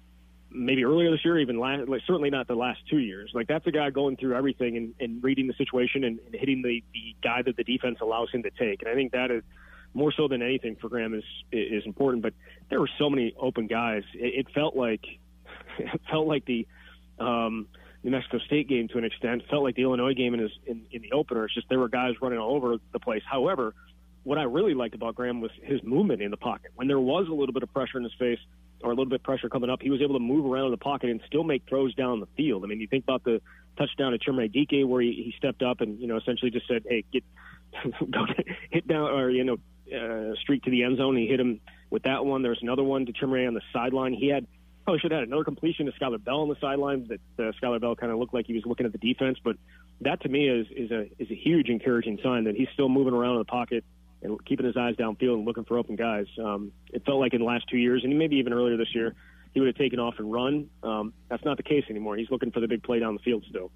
maybe 0.50 0.84
earlier 0.84 1.10
this 1.10 1.24
year, 1.24 1.38
even 1.38 1.58
last, 1.58 1.88
like, 1.88 2.02
certainly 2.06 2.30
not 2.30 2.48
the 2.48 2.54
last 2.54 2.80
two 2.88 2.98
years. 2.98 3.30
Like 3.34 3.46
that's 3.46 3.66
a 3.66 3.70
guy 3.70 3.90
going 3.90 4.16
through 4.16 4.36
everything 4.36 4.76
and, 4.76 4.94
and 5.00 5.22
reading 5.22 5.46
the 5.46 5.54
situation 5.54 6.04
and, 6.04 6.18
and 6.24 6.34
hitting 6.34 6.62
the, 6.62 6.82
the 6.92 7.16
guy 7.22 7.42
that 7.42 7.56
the 7.56 7.64
defense 7.64 7.98
allows 8.00 8.30
him 8.30 8.42
to 8.44 8.50
take. 8.50 8.82
And 8.82 8.90
I 8.90 8.94
think 8.94 9.12
that 9.12 9.30
is 9.30 9.42
more 9.94 10.12
so 10.12 10.28
than 10.28 10.42
anything 10.42 10.76
for 10.76 10.88
Graham 10.88 11.14
is 11.14 11.24
is 11.50 11.84
important. 11.86 12.22
But 12.22 12.34
there 12.68 12.80
were 12.80 12.90
so 12.98 13.10
many 13.10 13.34
open 13.38 13.66
guys. 13.66 14.02
It, 14.14 14.46
it 14.46 14.54
felt 14.54 14.76
like 14.76 15.04
it 15.78 16.00
felt 16.10 16.26
like 16.26 16.44
the 16.44 16.66
um, 17.18 17.66
New 18.02 18.10
Mexico 18.10 18.38
State 18.38 18.68
game 18.68 18.88
to 18.88 18.98
an 18.98 19.04
extent. 19.04 19.42
It 19.42 19.48
felt 19.48 19.62
like 19.62 19.74
the 19.74 19.82
Illinois 19.82 20.14
game 20.14 20.34
in 20.34 20.40
his 20.40 20.52
in, 20.66 20.82
in 20.92 21.02
the 21.02 21.12
opener. 21.12 21.46
It's 21.46 21.54
just 21.54 21.68
there 21.68 21.78
were 21.78 21.88
guys 21.88 22.14
running 22.20 22.38
all 22.38 22.54
over 22.54 22.76
the 22.92 23.00
place. 23.00 23.22
However, 23.28 23.74
what 24.26 24.38
I 24.38 24.42
really 24.42 24.74
liked 24.74 24.96
about 24.96 25.14
Graham 25.14 25.40
was 25.40 25.52
his 25.62 25.80
movement 25.84 26.20
in 26.20 26.32
the 26.32 26.36
pocket. 26.36 26.72
When 26.74 26.88
there 26.88 26.98
was 26.98 27.28
a 27.28 27.32
little 27.32 27.52
bit 27.52 27.62
of 27.62 27.72
pressure 27.72 27.96
in 27.96 28.02
his 28.02 28.12
face 28.18 28.40
or 28.82 28.90
a 28.90 28.92
little 28.92 29.06
bit 29.06 29.20
of 29.20 29.22
pressure 29.22 29.48
coming 29.48 29.70
up, 29.70 29.80
he 29.80 29.88
was 29.88 30.02
able 30.02 30.14
to 30.16 30.20
move 30.20 30.44
around 30.44 30.64
in 30.64 30.70
the 30.72 30.78
pocket 30.78 31.10
and 31.10 31.20
still 31.28 31.44
make 31.44 31.62
throws 31.68 31.94
down 31.94 32.18
the 32.18 32.26
field. 32.36 32.64
I 32.64 32.66
mean, 32.66 32.80
you 32.80 32.88
think 32.88 33.04
about 33.04 33.22
the 33.22 33.40
touchdown 33.78 34.14
at 34.14 34.20
Chimere 34.20 34.52
Dike 34.52 34.84
where 34.84 35.00
he, 35.00 35.12
he 35.12 35.34
stepped 35.38 35.62
up 35.62 35.80
and, 35.80 36.00
you 36.00 36.08
know, 36.08 36.16
essentially 36.16 36.50
just 36.50 36.66
said, 36.66 36.82
hey, 36.88 37.04
get, 37.12 37.22
hit 38.70 38.88
down 38.88 39.12
or, 39.12 39.30
you 39.30 39.44
know, 39.44 39.58
uh, 39.96 40.34
streak 40.40 40.64
to 40.64 40.72
the 40.72 40.82
end 40.82 40.98
zone. 40.98 41.16
He 41.16 41.28
hit 41.28 41.38
him 41.38 41.60
with 41.90 42.02
that 42.02 42.24
one. 42.24 42.42
There 42.42 42.50
was 42.50 42.62
another 42.62 42.82
one 42.82 43.06
to 43.06 43.12
Chimere 43.12 43.46
on 43.46 43.54
the 43.54 43.62
sideline. 43.72 44.12
He 44.12 44.26
had 44.26 44.44
probably 44.82 44.98
should 44.98 45.12
have 45.12 45.20
had 45.20 45.28
another 45.28 45.44
completion 45.44 45.86
to 45.86 45.92
Skyler 45.92 46.22
Bell 46.22 46.40
on 46.40 46.48
the 46.48 46.56
sideline 46.60 47.06
that 47.06 47.20
uh, 47.38 47.52
Skyler 47.62 47.80
Bell 47.80 47.94
kind 47.94 48.10
of 48.10 48.18
looked 48.18 48.34
like 48.34 48.46
he 48.46 48.54
was 48.54 48.64
looking 48.66 48.86
at 48.86 48.92
the 48.92 48.98
defense, 48.98 49.38
but 49.42 49.54
that 50.00 50.20
to 50.22 50.28
me 50.28 50.48
is 50.48 50.66
is 50.74 50.90
a 50.90 51.02
is 51.18 51.30
a 51.30 51.34
huge 51.34 51.68
encouraging 51.68 52.18
sign 52.24 52.44
that 52.44 52.56
he's 52.56 52.68
still 52.72 52.88
moving 52.88 53.14
around 53.14 53.32
in 53.32 53.38
the 53.38 53.44
pocket 53.44 53.84
and 54.22 54.42
keeping 54.44 54.66
his 54.66 54.76
eyes 54.76 54.96
downfield 54.96 55.34
and 55.34 55.44
looking 55.44 55.64
for 55.64 55.78
open 55.78 55.96
guys. 55.96 56.26
Um, 56.42 56.72
it 56.92 57.04
felt 57.04 57.20
like 57.20 57.34
in 57.34 57.40
the 57.40 57.46
last 57.46 57.68
two 57.68 57.76
years, 57.76 58.02
and 58.04 58.18
maybe 58.18 58.36
even 58.36 58.52
earlier 58.52 58.76
this 58.76 58.94
year, 58.94 59.14
he 59.54 59.60
would 59.60 59.68
have 59.68 59.76
taken 59.76 59.98
off 59.98 60.14
and 60.18 60.30
run. 60.30 60.68
Um, 60.82 61.12
that's 61.28 61.44
not 61.44 61.56
the 61.56 61.62
case 61.62 61.84
anymore. 61.88 62.16
He's 62.16 62.30
looking 62.30 62.50
for 62.50 62.60
the 62.60 62.68
big 62.68 62.82
play 62.82 62.98
down 62.98 63.14
the 63.14 63.20
field 63.20 63.44
still. 63.48 63.70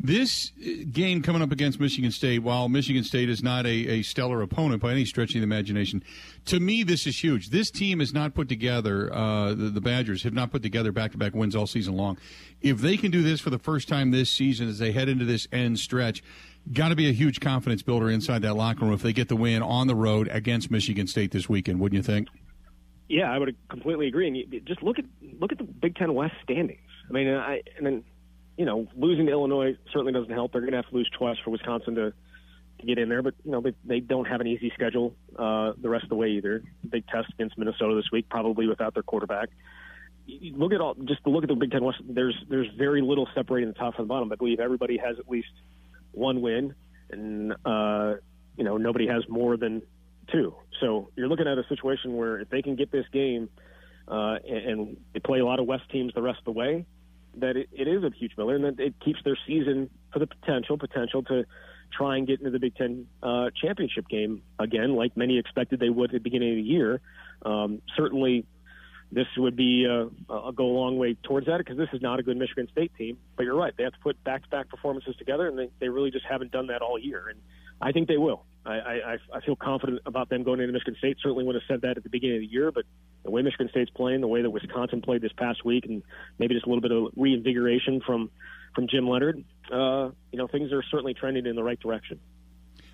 This 0.00 0.52
game 0.92 1.22
coming 1.22 1.42
up 1.42 1.50
against 1.50 1.80
Michigan 1.80 2.12
State, 2.12 2.38
while 2.38 2.68
Michigan 2.68 3.02
State 3.02 3.28
is 3.28 3.42
not 3.42 3.66
a, 3.66 3.88
a, 3.88 4.02
stellar 4.02 4.42
opponent 4.42 4.80
by 4.80 4.92
any 4.92 5.04
stretch 5.04 5.30
of 5.30 5.40
the 5.40 5.42
imagination, 5.42 6.04
to 6.44 6.60
me 6.60 6.84
this 6.84 7.04
is 7.04 7.20
huge. 7.20 7.50
This 7.50 7.68
team 7.72 7.98
has 7.98 8.14
not 8.14 8.32
put 8.32 8.48
together, 8.48 9.12
uh, 9.12 9.48
the, 9.48 9.70
the, 9.70 9.80
Badgers 9.80 10.22
have 10.22 10.34
not 10.34 10.52
put 10.52 10.62
together 10.62 10.92
back 10.92 11.10
to 11.12 11.18
back 11.18 11.34
wins 11.34 11.56
all 11.56 11.66
season 11.66 11.96
long. 11.96 12.16
If 12.60 12.78
they 12.78 12.96
can 12.96 13.10
do 13.10 13.22
this 13.22 13.40
for 13.40 13.50
the 13.50 13.58
first 13.58 13.88
time 13.88 14.12
this 14.12 14.30
season 14.30 14.68
as 14.68 14.78
they 14.78 14.92
head 14.92 15.08
into 15.08 15.24
this 15.24 15.48
end 15.50 15.80
stretch, 15.80 16.22
got 16.72 16.88
to 16.88 16.96
be 16.96 17.08
a 17.08 17.12
huge 17.12 17.40
confidence 17.40 17.82
builder 17.82 18.10
inside 18.10 18.42
that 18.42 18.54
locker 18.54 18.84
room 18.84 18.94
if 18.94 19.02
they 19.02 19.12
get 19.12 19.28
the 19.28 19.36
win 19.36 19.62
on 19.62 19.86
the 19.86 19.94
road 19.94 20.28
against 20.30 20.70
Michigan 20.70 21.06
State 21.06 21.30
this 21.30 21.48
weekend, 21.48 21.80
wouldn't 21.80 21.96
you 21.96 22.02
think? 22.02 22.28
Yeah, 23.08 23.32
I 23.32 23.38
would 23.38 23.56
completely 23.68 24.06
agree. 24.06 24.28
And 24.28 24.66
just 24.66 24.82
look 24.82 24.98
at 24.98 25.04
look 25.40 25.52
at 25.52 25.58
the 25.58 25.64
Big 25.64 25.96
Ten 25.96 26.12
West 26.14 26.34
standings. 26.42 26.80
I 27.08 27.12
mean, 27.12 27.28
I 27.28 27.62
and 27.76 27.86
then 27.86 28.04
you 28.58 28.64
know, 28.64 28.86
losing 28.96 29.26
to 29.26 29.32
Illinois 29.32 29.76
certainly 29.92 30.12
doesn't 30.12 30.32
help. 30.32 30.52
They're 30.52 30.60
going 30.60 30.72
to 30.72 30.78
have 30.78 30.88
to 30.88 30.94
lose 30.94 31.08
twice 31.16 31.36
for 31.44 31.50
Wisconsin 31.50 31.94
to, 31.94 32.12
to 32.80 32.86
get 32.86 32.98
in 32.98 33.08
there, 33.08 33.22
but 33.22 33.34
you 33.44 33.52
know 33.52 33.60
they 33.60 33.72
they 33.84 34.00
don't 34.00 34.26
have 34.26 34.40
an 34.40 34.46
easy 34.48 34.70
schedule 34.74 35.14
uh, 35.38 35.72
the 35.80 35.88
rest 35.88 36.04
of 36.04 36.10
the 36.10 36.16
way 36.16 36.30
either. 36.30 36.62
Big 36.88 37.06
test 37.06 37.28
against 37.32 37.56
Minnesota 37.56 37.94
this 37.94 38.10
week, 38.12 38.28
probably 38.28 38.66
without 38.66 38.94
their 38.94 39.04
quarterback. 39.04 39.48
You 40.26 40.56
look 40.56 40.72
at 40.72 40.80
all 40.80 40.94
just 40.94 41.24
look 41.24 41.44
at 41.44 41.48
the 41.48 41.54
Big 41.54 41.70
Ten 41.70 41.84
West. 41.84 41.98
There's 42.06 42.36
there's 42.48 42.68
very 42.76 43.00
little 43.00 43.28
separating 43.34 43.68
the 43.68 43.74
top 43.74 43.94
from 43.94 44.04
the 44.04 44.08
bottom. 44.08 44.30
I 44.32 44.36
believe 44.36 44.60
everybody 44.60 44.98
has 44.98 45.18
at 45.18 45.30
least 45.30 45.48
one 46.12 46.40
win, 46.40 46.74
and 47.10 47.52
uh, 47.64 48.14
you 48.56 48.64
know 48.64 48.76
nobody 48.76 49.06
has 49.06 49.24
more 49.28 49.56
than 49.56 49.82
two. 50.32 50.54
So 50.80 51.10
you're 51.16 51.28
looking 51.28 51.48
at 51.48 51.58
a 51.58 51.64
situation 51.68 52.16
where 52.16 52.40
if 52.40 52.50
they 52.50 52.62
can 52.62 52.76
get 52.76 52.90
this 52.92 53.06
game 53.12 53.48
uh, 54.06 54.36
and, 54.46 54.70
and 54.70 54.96
they 55.12 55.20
play 55.20 55.40
a 55.40 55.44
lot 55.44 55.58
of 55.58 55.66
West 55.66 55.84
teams 55.90 56.12
the 56.14 56.22
rest 56.22 56.38
of 56.40 56.44
the 56.44 56.52
way 56.52 56.86
that 57.36 57.56
it, 57.56 57.68
it 57.72 57.88
is 57.88 58.02
a 58.04 58.10
huge 58.10 58.32
miller 58.36 58.56
and 58.56 58.64
that 58.64 58.80
it 58.80 58.94
keeps 59.04 59.20
their 59.24 59.38
season 59.46 59.90
for 60.12 60.18
the 60.18 60.26
potential 60.26 60.78
potential 60.78 61.22
to 61.22 61.44
try 61.92 62.16
and 62.16 62.26
get 62.26 62.40
into 62.40 62.50
the 62.50 62.58
Big 62.58 62.74
Ten 62.76 63.06
uh, 63.22 63.50
championship 63.60 64.08
game 64.08 64.42
again, 64.58 64.94
like 64.94 65.16
many 65.16 65.38
expected 65.38 65.80
they 65.80 65.88
would 65.88 66.10
at 66.10 66.14
the 66.14 66.20
beginning 66.20 66.50
of 66.50 66.56
the 66.56 66.62
year. 66.62 67.00
Um, 67.44 67.80
certainly, 67.96 68.44
this 69.10 69.26
would 69.36 69.56
be 69.56 69.84
a, 69.84 70.06
a 70.32 70.52
go 70.52 70.66
a 70.66 70.74
long 70.74 70.98
way 70.98 71.16
towards 71.22 71.46
that 71.46 71.58
because 71.58 71.76
this 71.76 71.88
is 71.92 72.02
not 72.02 72.18
a 72.18 72.22
good 72.22 72.36
Michigan 72.36 72.68
State 72.70 72.92
team. 72.96 73.18
But 73.36 73.44
you're 73.44 73.56
right; 73.56 73.72
they 73.76 73.84
have 73.84 73.94
to 73.94 73.98
put 74.00 74.22
back-to-back 74.24 74.68
performances 74.68 75.16
together, 75.16 75.48
and 75.48 75.58
they, 75.58 75.70
they 75.80 75.88
really 75.88 76.10
just 76.10 76.26
haven't 76.26 76.52
done 76.52 76.66
that 76.66 76.82
all 76.82 76.98
year. 76.98 77.28
And 77.28 77.40
I 77.80 77.92
think 77.92 78.08
they 78.08 78.18
will. 78.18 78.44
I, 78.66 78.72
I, 78.72 79.16
I 79.34 79.40
feel 79.40 79.56
confident 79.56 80.02
about 80.04 80.28
them 80.28 80.42
going 80.42 80.60
into 80.60 80.72
Michigan 80.72 80.96
State. 80.98 81.16
Certainly 81.22 81.44
would 81.44 81.54
have 81.54 81.64
said 81.66 81.80
that 81.82 81.96
at 81.96 82.02
the 82.02 82.10
beginning 82.10 82.36
of 82.36 82.42
the 82.42 82.52
year, 82.52 82.70
but 82.70 82.84
the 83.24 83.30
way 83.30 83.40
Michigan 83.40 83.68
State's 83.70 83.90
playing, 83.90 84.20
the 84.20 84.28
way 84.28 84.42
that 84.42 84.50
Wisconsin 84.50 85.00
played 85.00 85.22
this 85.22 85.32
past 85.32 85.64
week, 85.64 85.86
and 85.86 86.02
maybe 86.38 86.54
just 86.54 86.66
a 86.66 86.68
little 86.68 86.82
bit 86.82 86.92
of 86.92 87.12
reinvigoration 87.16 88.00
from 88.04 88.30
from 88.74 88.86
Jim 88.86 89.08
Leonhard, 89.08 89.42
uh, 89.72 90.10
you 90.30 90.38
know, 90.38 90.46
things 90.46 90.70
are 90.72 90.82
certainly 90.90 91.14
trending 91.14 91.46
in 91.46 91.56
the 91.56 91.62
right 91.62 91.80
direction. 91.80 92.20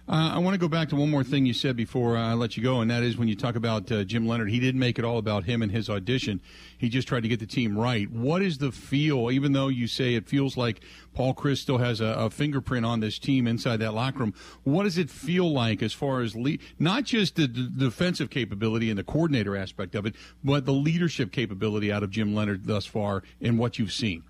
Uh, 0.07 0.33
I 0.35 0.39
want 0.39 0.53
to 0.53 0.59
go 0.59 0.69
back 0.69 0.91
to 0.91 0.97
one 0.97 1.11
more 1.11 1.25
thing 1.25 1.47
you 1.47 1.55
said 1.55 1.77
before 1.77 2.15
I 2.15 2.35
let 2.35 2.59
you 2.59 2.63
go, 2.63 2.83
and 2.83 2.91
that 2.91 3.03
is 3.03 3.17
when 3.17 3.27
you 3.27 3.35
talk 3.35 3.57
about 3.57 3.91
uh, 3.91 4.05
Jim 4.05 4.29
Leonhard, 4.29 4.51
He 4.51 4.61
didn't 4.61 4.79
make 4.79 4.99
it 4.99 5.05
all 5.05 5.17
about 5.17 5.45
him 5.45 5.63
and 5.63 5.73
his 5.73 5.89
audition. 5.89 6.43
He 6.77 6.91
just 6.91 7.09
tried 7.09 7.23
to 7.23 7.29
get 7.29 7.41
the 7.41 7.47
team 7.47 7.79
right. 7.79 8.11
What 8.11 8.43
is 8.43 8.59
the 8.59 8.71
feel, 8.71 9.31
even 9.31 9.55
though 9.55 9.69
you 9.69 9.87
say 9.87 10.15
it 10.15 10.29
feels 10.29 10.59
like 10.59 10.83
Paul 11.15 11.33
Chryst 11.33 11.63
still 11.63 11.79
has 11.79 12.03
a, 12.03 12.07
a 12.07 12.29
fingerprint 12.29 12.85
on 12.85 13.01
this 13.01 13.19
team 13.19 13.47
inside 13.47 13.79
that 13.79 13.95
locker 13.95 14.19
room? 14.19 14.35
What 14.65 14.83
does 14.83 14.99
it 14.99 15.09
feel 15.09 15.51
like 15.51 15.83
as 15.83 15.95
far 15.95 16.21
as 16.21 16.37
le- 16.37 16.59
not 16.79 17.05
just 17.05 17.37
the, 17.37 17.47
the 17.47 17.63
defensive 17.63 18.29
capability 18.29 18.91
and 18.91 18.99
the 18.99 19.05
coordinator 19.05 19.57
aspect 19.57 19.95
of 19.95 20.05
it, 20.05 20.15
but 20.43 20.67
the 20.67 20.73
leadership 20.73 21.33
capability 21.33 21.91
out 21.91 22.03
of 22.03 22.11
Jim 22.11 22.35
Leonhard 22.35 22.67
thus 22.67 22.85
far 22.85 23.23
in 23.41 23.57
what 23.57 23.79
you've 23.79 23.93
seen? 23.93 24.23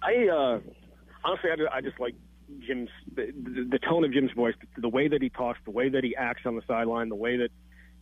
I 0.00 0.28
uh, 0.28 0.60
honestly, 1.24 1.50
I 1.72 1.80
just 1.80 1.98
like 1.98 2.14
Jim's 2.60 2.90
the, 3.14 3.32
the 3.70 3.78
tone 3.78 4.04
of 4.04 4.12
Jim's 4.12 4.32
voice, 4.32 4.54
the 4.76 4.88
way 4.88 5.08
that 5.08 5.22
he 5.22 5.28
talks, 5.28 5.58
the 5.64 5.70
way 5.70 5.88
that 5.88 6.04
he 6.04 6.14
acts 6.16 6.42
on 6.44 6.56
the 6.56 6.62
sideline, 6.66 7.08
the 7.08 7.14
way 7.14 7.36
that 7.38 7.50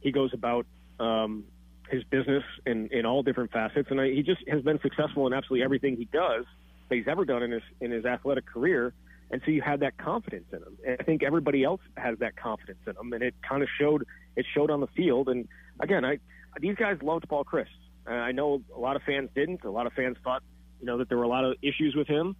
he 0.01 0.13
goes 0.13 0.33
about 0.33 0.67
um, 1.01 1.45
his 1.91 2.05
business 2.05 2.45
in 2.67 2.89
in 2.89 3.07
all 3.07 3.23
different 3.23 3.53
facets, 3.53 3.89
and 3.91 4.01
I, 4.01 4.11
he 4.11 4.23
just 4.23 4.41
has 4.49 4.63
been 4.63 4.81
successful 4.81 5.27
in 5.27 5.33
absolutely 5.33 5.65
everything 5.65 5.97
he 5.97 6.07
does 6.07 6.45
that 6.89 6.97
he's 6.97 7.09
ever 7.09 7.25
done 7.25 7.43
in 7.43 7.53
his 7.53 7.63
in 7.81 7.91
his 7.91 8.05
athletic 8.05 8.47
career. 8.47 8.93
And 9.31 9.41
so 9.47 9.51
you 9.51 9.63
have 9.63 9.81
that 9.81 9.97
confidence 9.97 10.45
in 10.53 10.59
him. 10.59 10.77
And 10.87 10.99
I 11.01 11.05
think 11.05 11.23
everybody 11.23 11.65
else 11.65 11.81
has 11.97 12.19
that 12.19 12.37
confidence 12.37 12.81
in 12.87 12.95
him, 12.97 13.15
and 13.15 13.23
it 13.23 13.35
kind 13.49 13.63
of 13.63 13.69
showed. 13.81 14.07
It 14.37 14.47
showed 14.55 14.71
on 14.71 14.81
the 14.81 14.87
field. 14.89 15.29
And 15.29 15.49
again, 15.81 16.05
I 16.05 16.19
these 16.61 16.77
guys 16.77 16.99
loved 17.03 17.29
Paul 17.29 17.45
Chryst. 17.45 17.67
Uh, 18.07 18.11
I 18.11 18.33
know 18.33 18.63
a 18.75 18.79
lot 18.79 18.97
of 18.97 19.03
fans 19.03 19.31
didn't. 19.35 19.65
A 19.65 19.71
lot 19.71 19.87
of 19.87 19.93
fans 19.93 20.17
thought, 20.25 20.43
you 20.81 20.87
know, 20.87 20.99
that 20.99 21.09
there 21.09 21.19
were 21.19 21.25
a 21.25 21.29
lot 21.29 21.45
of 21.45 21.57
issues 21.63 21.95
with 21.95 22.09
him, 22.09 22.37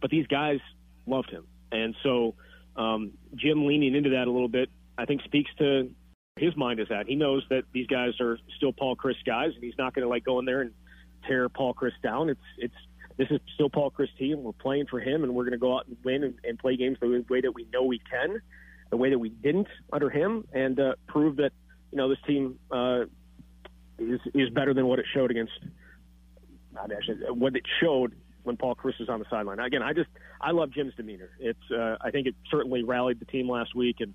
but 0.00 0.10
these 0.10 0.26
guys 0.26 0.60
loved 1.06 1.30
him. 1.30 1.46
And 1.72 1.94
so 2.02 2.34
um, 2.76 3.12
Jim 3.34 3.66
leaning 3.66 3.94
into 3.94 4.10
that 4.10 4.26
a 4.26 4.30
little 4.30 4.48
bit, 4.48 4.70
I 4.98 5.04
think 5.04 5.22
speaks 5.22 5.50
to 5.58 5.90
his 6.36 6.54
mind 6.56 6.80
is 6.80 6.88
that 6.90 7.06
He 7.06 7.14
knows 7.14 7.44
that 7.48 7.64
these 7.72 7.86
guys 7.86 8.20
are 8.20 8.38
still 8.56 8.72
Paul 8.72 8.94
Chryst 8.94 9.24
guys, 9.24 9.52
and 9.54 9.64
he's 9.64 9.78
not 9.78 9.94
going 9.94 10.02
to 10.02 10.08
like 10.08 10.24
go 10.24 10.38
in 10.38 10.44
there 10.44 10.60
and 10.60 10.72
tear 11.26 11.48
Paul 11.48 11.74
Chryst 11.74 12.02
down. 12.02 12.28
It's 12.28 12.40
it's 12.58 12.74
this 13.16 13.28
is 13.30 13.40
still 13.54 13.70
Paul 13.70 13.90
Chryst 13.90 14.16
team. 14.18 14.42
We're 14.42 14.52
playing 14.52 14.86
for 14.86 15.00
him, 15.00 15.24
and 15.24 15.34
we're 15.34 15.44
going 15.44 15.52
to 15.52 15.58
go 15.58 15.76
out 15.76 15.86
and 15.86 15.96
win 16.04 16.24
and, 16.24 16.34
and 16.44 16.58
play 16.58 16.76
games 16.76 16.98
the 17.00 17.24
way 17.28 17.40
that 17.40 17.52
we 17.52 17.66
know 17.72 17.84
we 17.84 18.00
can, 18.10 18.40
the 18.90 18.98
way 18.98 19.10
that 19.10 19.18
we 19.18 19.30
didn't 19.30 19.68
under 19.92 20.10
him, 20.10 20.46
and 20.52 20.78
uh, 20.78 20.92
prove 21.06 21.36
that 21.36 21.52
you 21.90 21.96
know 21.96 22.10
this 22.10 22.18
team 22.26 22.58
uh, 22.70 23.04
is 23.98 24.20
is 24.34 24.50
better 24.50 24.74
than 24.74 24.86
what 24.86 24.98
it 24.98 25.06
showed 25.14 25.30
against. 25.30 25.52
Not 26.74 26.92
actually, 26.92 27.16
what 27.30 27.56
it 27.56 27.64
showed 27.80 28.14
when 28.46 28.56
Paul 28.56 28.74
Chryst 28.74 29.00
is 29.00 29.08
on 29.08 29.18
the 29.18 29.26
sideline. 29.28 29.58
Again, 29.58 29.82
I 29.82 29.92
just 29.92 30.08
I 30.40 30.52
love 30.52 30.70
Jim's 30.70 30.94
demeanor. 30.94 31.30
It's 31.38 31.58
uh, 31.70 31.96
I 32.00 32.10
think 32.10 32.26
it 32.26 32.34
certainly 32.50 32.82
rallied 32.82 33.18
the 33.18 33.24
team 33.24 33.50
last 33.50 33.74
week, 33.74 33.96
and 34.00 34.14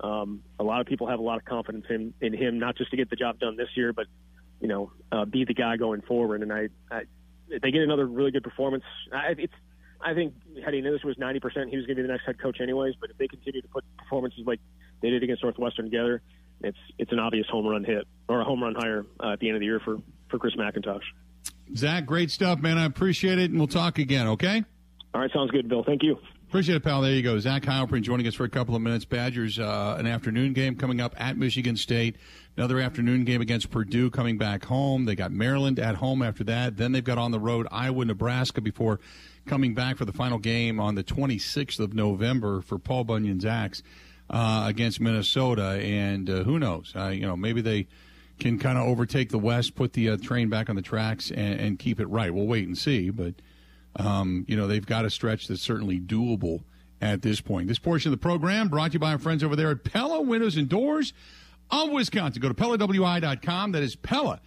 um, 0.00 0.42
a 0.58 0.64
lot 0.64 0.80
of 0.80 0.86
people 0.86 1.08
have 1.08 1.18
a 1.18 1.22
lot 1.22 1.38
of 1.38 1.44
confidence 1.44 1.86
in 1.90 2.14
in 2.20 2.32
him, 2.32 2.58
not 2.58 2.76
just 2.76 2.90
to 2.92 2.96
get 2.96 3.10
the 3.10 3.16
job 3.16 3.38
done 3.38 3.56
this 3.56 3.68
year, 3.76 3.92
but 3.92 4.06
you 4.60 4.68
know, 4.68 4.92
uh, 5.10 5.24
be 5.24 5.44
the 5.44 5.54
guy 5.54 5.76
going 5.76 6.02
forward. 6.02 6.42
And 6.42 6.52
I, 6.52 6.68
I 6.90 7.02
they 7.48 7.70
get 7.70 7.82
another 7.82 8.06
really 8.06 8.30
good 8.30 8.44
performance. 8.44 8.84
I, 9.12 9.34
it's 9.36 9.52
I 10.00 10.14
think 10.14 10.34
heading 10.64 10.80
into 10.80 10.92
this 10.92 11.04
was 11.04 11.16
90%. 11.16 11.68
He 11.68 11.76
was 11.76 11.86
going 11.86 11.88
to 11.88 11.94
be 11.96 12.02
the 12.02 12.08
next 12.08 12.24
head 12.24 12.40
coach 12.40 12.60
anyways. 12.60 12.94
But 13.00 13.10
if 13.10 13.18
they 13.18 13.28
continue 13.28 13.62
to 13.62 13.68
put 13.68 13.84
performances 13.98 14.42
like 14.46 14.60
they 15.00 15.10
did 15.10 15.22
against 15.22 15.42
Northwestern 15.42 15.86
together, 15.86 16.22
it's 16.62 16.78
it's 16.98 17.12
an 17.12 17.18
obvious 17.18 17.46
home 17.48 17.66
run 17.66 17.84
hit 17.84 18.06
or 18.28 18.40
a 18.40 18.44
home 18.44 18.62
run 18.62 18.74
hire 18.76 19.04
uh, 19.20 19.32
at 19.32 19.40
the 19.40 19.48
end 19.48 19.56
of 19.56 19.60
the 19.60 19.66
year 19.66 19.80
for 19.80 19.98
for 20.28 20.38
Chris 20.38 20.54
McIntosh. 20.54 21.02
Zach, 21.76 22.06
great 22.06 22.30
stuff, 22.30 22.60
man. 22.60 22.78
I 22.78 22.84
appreciate 22.84 23.38
it, 23.38 23.50
and 23.50 23.58
we'll 23.58 23.68
talk 23.68 23.98
again, 23.98 24.26
okay? 24.28 24.64
All 25.14 25.20
right, 25.20 25.30
sounds 25.32 25.50
good, 25.50 25.68
Bill. 25.68 25.82
Thank 25.84 26.02
you. 26.02 26.18
Appreciate 26.48 26.76
it, 26.76 26.84
pal. 26.84 27.00
There 27.00 27.12
you 27.12 27.22
go. 27.22 27.38
Zach 27.38 27.62
Heilprin 27.62 28.02
joining 28.02 28.26
us 28.26 28.34
for 28.34 28.44
a 28.44 28.48
couple 28.48 28.76
of 28.76 28.82
minutes. 28.82 29.06
Badgers, 29.06 29.58
uh, 29.58 29.96
an 29.98 30.06
afternoon 30.06 30.52
game 30.52 30.76
coming 30.76 31.00
up 31.00 31.14
at 31.18 31.38
Michigan 31.38 31.76
State. 31.76 32.16
Another 32.58 32.78
afternoon 32.78 33.24
game 33.24 33.40
against 33.40 33.70
Purdue 33.70 34.10
coming 34.10 34.36
back 34.36 34.66
home. 34.66 35.06
They 35.06 35.14
got 35.14 35.32
Maryland 35.32 35.78
at 35.78 35.94
home 35.94 36.20
after 36.20 36.44
that. 36.44 36.76
Then 36.76 36.92
they've 36.92 37.02
got 37.02 37.16
on 37.16 37.30
the 37.30 37.40
road 37.40 37.66
Iowa, 37.70 38.04
Nebraska 38.04 38.60
before 38.60 39.00
coming 39.46 39.74
back 39.74 39.96
for 39.96 40.04
the 40.04 40.12
final 40.12 40.38
game 40.38 40.78
on 40.78 40.94
the 40.94 41.02
26th 41.02 41.80
of 41.80 41.94
November 41.94 42.60
for 42.60 42.78
Paul 42.78 43.04
Bunyan's 43.04 43.46
Axe 43.46 43.82
uh, 44.28 44.64
against 44.68 45.00
Minnesota. 45.00 45.80
And 45.82 46.28
uh, 46.28 46.44
who 46.44 46.58
knows? 46.58 46.92
Uh, 46.94 47.08
you 47.08 47.22
know, 47.22 47.34
maybe 47.34 47.62
they 47.62 47.86
can 48.42 48.58
kind 48.58 48.76
of 48.76 48.86
overtake 48.86 49.30
the 49.30 49.38
West, 49.38 49.74
put 49.74 49.92
the 49.92 50.10
uh, 50.10 50.16
train 50.16 50.48
back 50.48 50.68
on 50.68 50.76
the 50.76 50.82
tracks, 50.82 51.30
and, 51.30 51.60
and, 51.60 51.78
keep 51.78 52.00
it 52.00 52.06
right. 52.06 52.34
We'll 52.34 52.46
wait 52.46 52.66
and 52.66 52.76
see, 52.76 53.10
but 53.10 53.34
um, 53.96 54.44
you 54.48 54.56
know 54.56 54.66
they've 54.66 54.84
got 54.84 55.04
a 55.04 55.10
stretch 55.10 55.46
that's 55.46 55.62
certainly 55.62 56.00
doable 56.00 56.64
at 57.00 57.22
this 57.22 57.40
point. 57.40 57.68
This 57.68 57.78
portion 57.78 58.12
of 58.12 58.18
the 58.18 58.22
program 58.22 58.68
brought 58.68 58.90
to 58.90 58.94
you 58.94 58.98
by 58.98 59.12
our 59.12 59.18
friends 59.18 59.44
over 59.44 59.54
there 59.54 59.70
at 59.70 59.84
Pella 59.84 60.20
Windows 60.20 60.56
and 60.56 60.68
Doors 60.68 61.12
of 61.70 61.90
Wisconsin. 61.90 62.42
Go 62.42 62.48
to 62.48 62.54
PellaWI.com. 62.54 63.72
That 63.72 63.82
is 63.82 63.96
Pella. 63.96 64.40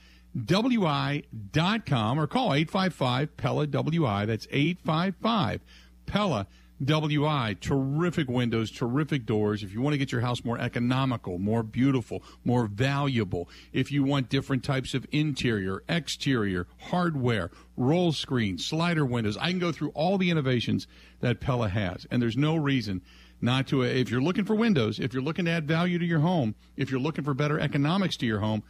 WI.com 0.44 2.20
or 2.20 2.28
call 2.28 2.54
855 2.54 3.38
Pella 3.38 3.68
WI. 3.68 4.26
That's 4.26 4.48
855 4.52 5.62
Pella 6.06 6.48
WI, 6.84 7.56
terrific 7.62 8.28
windows, 8.28 8.70
terrific 8.70 9.26
doors. 9.26 9.64
If 9.64 9.74
you 9.74 9.82
want 9.82 9.94
to 9.94 9.98
get 9.98 10.12
your 10.12 10.22
house 10.22 10.44
more 10.44 10.60
economical, 10.60 11.40
more 11.40 11.64
beautiful, 11.64 12.22
more 12.44 12.68
valuable, 12.68 13.48
if 13.72 13.92
you 13.92 14.04
want 14.04 14.30
different 14.30 14.64
types 14.64 14.94
of 14.94 15.06
interior, 15.12 15.84
exterior, 15.88 16.68
hardware, 16.90 17.50
roll 17.78 18.12
screen, 18.12 18.58
slider 18.58 19.06
windows, 19.06 19.38
I 19.38 19.52
can 19.52 19.60
go 19.60 19.72
through 19.72 19.90
all 19.90 20.18
the 20.18 20.30
innovations 20.30 20.86
that 21.22 21.40
Pella 21.40 21.70
has. 21.70 22.06
And 22.12 22.22
there's 22.22 22.38
no 22.38 22.58
reason 22.58 23.02
not 23.42 23.68
to, 23.68 23.84
if 23.84 24.10
you're 24.10 24.22
looking 24.22 24.46
for 24.46 24.56
windows, 24.56 25.00
if 25.00 25.14
you're 25.14 25.24
looking 25.24 25.46
to 25.46 25.52
add 25.52 25.68
value 25.68 25.98
to 25.98 26.06
your 26.06 26.20
home, 26.20 26.56
if 26.76 26.92
you're 26.92 27.00
looking 27.00 27.24
for 27.24 27.34
better 27.34 27.60
economics 27.60 28.18
to 28.18 28.26
your 28.26 28.40
home, 28.40 28.64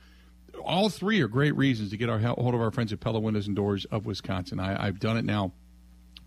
all 0.64 0.90
three 0.90 1.22
are 1.22 1.28
great 1.28 1.56
reasons 1.56 1.90
to 1.90 1.98
get 1.98 2.10
our 2.10 2.20
hold 2.20 2.54
of 2.54 2.62
our 2.62 2.72
friends 2.72 2.94
at 2.94 3.00
Pella 3.00 3.20
Windows 3.20 3.48
and 3.48 3.56
Doors 3.56 3.86
of 3.86 4.06
Wisconsin. 4.06 4.60
I, 4.60 4.88
I've 4.88 5.00
done 5.00 5.18
it 5.18 5.26
now 5.26 5.54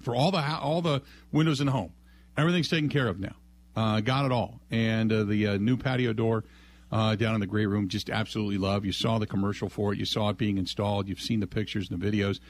for 0.01 0.15
all 0.15 0.31
the 0.31 0.43
all 0.59 0.83
the 0.83 1.03
windows 1.33 1.61
in 1.61 1.67
the 1.67 1.73
home. 1.73 1.93
Everything's 2.37 2.69
taken 2.69 2.89
care 2.89 3.09
of 3.09 3.19
now. 3.19 3.35
Uh, 3.77 4.01
got 4.01 4.25
it 4.25 4.33
all, 4.33 4.61
and 4.71 5.13
uh, 5.13 5.25
the 5.25 5.47
uh, 5.47 5.57
new 5.57 5.77
patio 5.77 6.13
door 6.13 6.45
uh, 6.91 7.15
down 7.15 7.35
in 7.35 7.41
the 7.41 7.47
great 7.47 7.67
room 7.67 7.89
just 7.89 8.11
absolutely 8.11 8.59
love. 8.59 8.85
You 8.85 8.93
saw 8.93 9.19
the 9.19 9.27
commercial 9.27 9.69
for 9.69 9.93
it. 9.93 9.99
You 9.99 10.05
saw 10.05 10.31
it 10.31 10.39
being 10.39 10.59
installed. 10.59 11.09
You've 11.09 11.21
seen 11.21 11.41
the 11.41 11.47
pictures 11.47 11.91
and 11.91 12.01
the 12.01 12.11
videos, 12.11 12.41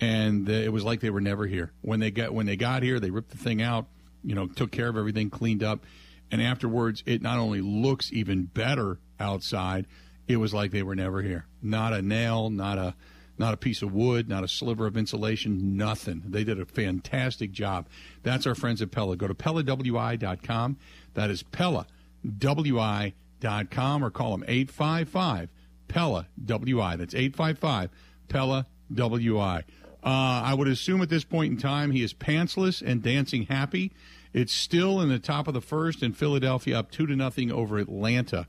and 0.00 0.48
uh, 0.48 0.52
it 0.52 0.72
was 0.72 0.84
like 0.84 1.00
they 1.00 1.10
were 1.10 1.20
never 1.20 1.46
here 1.46 1.72
when 1.82 2.00
they 2.00 2.10
got 2.10 2.32
when 2.32 2.46
they 2.46 2.56
got 2.56 2.82
here. 2.82 2.98
They 2.98 3.10
ripped 3.10 3.30
the 3.30 3.38
thing 3.38 3.62
out. 3.62 3.86
You 4.24 4.34
know, 4.34 4.46
took 4.46 4.70
care 4.70 4.88
of 4.88 4.96
everything, 4.96 5.30
cleaned 5.30 5.62
up, 5.62 5.84
and 6.30 6.40
afterwards, 6.40 7.02
it 7.06 7.22
not 7.22 7.38
only 7.38 7.60
looks 7.60 8.12
even 8.12 8.44
better 8.44 8.98
outside, 9.18 9.86
it 10.28 10.36
was 10.36 10.54
like 10.54 10.70
they 10.70 10.82
were 10.82 10.94
never 10.94 11.22
here. 11.22 11.46
Not 11.60 11.92
a 11.92 12.02
nail, 12.02 12.50
not 12.50 12.78
a 12.78 12.94
not 13.42 13.54
a 13.54 13.56
piece 13.56 13.82
of 13.82 13.92
wood, 13.92 14.28
not 14.28 14.44
a 14.44 14.48
sliver 14.48 14.86
of 14.86 14.96
insulation, 14.96 15.76
nothing. 15.76 16.22
They 16.24 16.44
did 16.44 16.60
a 16.60 16.64
fantastic 16.64 17.50
job. 17.50 17.88
That's 18.22 18.46
our 18.46 18.54
friends 18.54 18.80
at 18.80 18.92
Pella. 18.92 19.16
Go 19.16 19.26
to 19.26 19.34
PellaWI.com. 19.34 20.76
That 21.14 21.28
is 21.28 21.42
PellaWI.com 21.42 24.04
or 24.04 24.10
call 24.10 24.30
them 24.30 24.44
855 24.46 25.50
Pella 25.88 26.28
WI. 26.44 26.94
That's 26.94 27.16
855 27.16 27.90
Pella 28.28 28.68
WI. 28.94 29.64
Uh, 30.04 30.04
I 30.04 30.54
would 30.54 30.68
assume 30.68 31.02
at 31.02 31.08
this 31.08 31.24
point 31.24 31.50
in 31.50 31.58
time 31.58 31.90
he 31.90 32.04
is 32.04 32.14
pantsless 32.14 32.80
and 32.80 33.02
dancing 33.02 33.46
happy. 33.46 33.90
It's 34.32 34.52
still 34.52 35.00
in 35.00 35.08
the 35.08 35.18
top 35.18 35.48
of 35.48 35.54
the 35.54 35.60
first, 35.60 36.00
and 36.00 36.16
Philadelphia 36.16 36.78
up 36.78 36.92
two 36.92 37.08
to 37.08 37.16
nothing 37.16 37.50
over 37.50 37.78
Atlanta. 37.78 38.46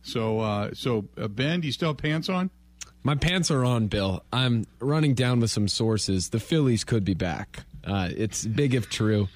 So, 0.00 0.40
uh, 0.40 0.70
so 0.72 1.08
uh, 1.18 1.28
Ben, 1.28 1.60
do 1.60 1.66
you 1.66 1.72
still 1.72 1.90
have 1.90 1.98
pants 1.98 2.30
on? 2.30 2.48
My 3.02 3.14
pants 3.14 3.50
are 3.50 3.64
on, 3.64 3.86
Bill. 3.86 4.22
I'm 4.32 4.66
running 4.78 5.14
down 5.14 5.40
with 5.40 5.50
some 5.50 5.68
sources. 5.68 6.28
The 6.30 6.40
Phillies 6.40 6.84
could 6.84 7.04
be 7.04 7.14
back. 7.14 7.64
Uh, 7.82 8.10
it's 8.14 8.44
big 8.44 8.74
if 8.74 8.90
true. 8.90 9.28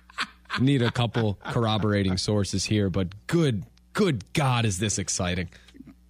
Need 0.60 0.82
a 0.82 0.90
couple 0.90 1.38
corroborating 1.44 2.16
sources 2.16 2.64
here, 2.64 2.88
but 2.88 3.08
good, 3.26 3.64
good 3.92 4.32
God, 4.32 4.64
is 4.64 4.78
this 4.78 4.98
exciting! 4.98 5.48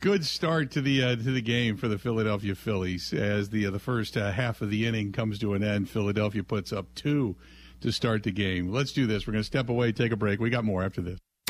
Good 0.00 0.24
start 0.24 0.72
to 0.72 0.80
the 0.80 1.02
uh, 1.02 1.16
to 1.16 1.30
the 1.30 1.40
game 1.40 1.76
for 1.76 1.86
the 1.86 1.98
Philadelphia 1.98 2.56
Phillies 2.56 3.12
as 3.12 3.50
the 3.50 3.66
uh, 3.66 3.70
the 3.70 3.78
first 3.78 4.16
uh, 4.16 4.32
half 4.32 4.60
of 4.60 4.68
the 4.68 4.84
inning 4.86 5.12
comes 5.12 5.38
to 5.40 5.54
an 5.54 5.62
end. 5.62 5.88
Philadelphia 5.88 6.42
puts 6.42 6.72
up 6.72 6.92
two 6.96 7.36
to 7.82 7.92
start 7.92 8.24
the 8.24 8.32
game. 8.32 8.72
Let's 8.72 8.92
do 8.92 9.06
this. 9.06 9.26
We're 9.26 9.32
going 9.32 9.42
to 9.42 9.46
step 9.46 9.68
away, 9.68 9.92
take 9.92 10.10
a 10.10 10.16
break. 10.16 10.40
We 10.40 10.50
got 10.50 10.64
more 10.64 10.82
after 10.82 11.02
this. 11.02 11.18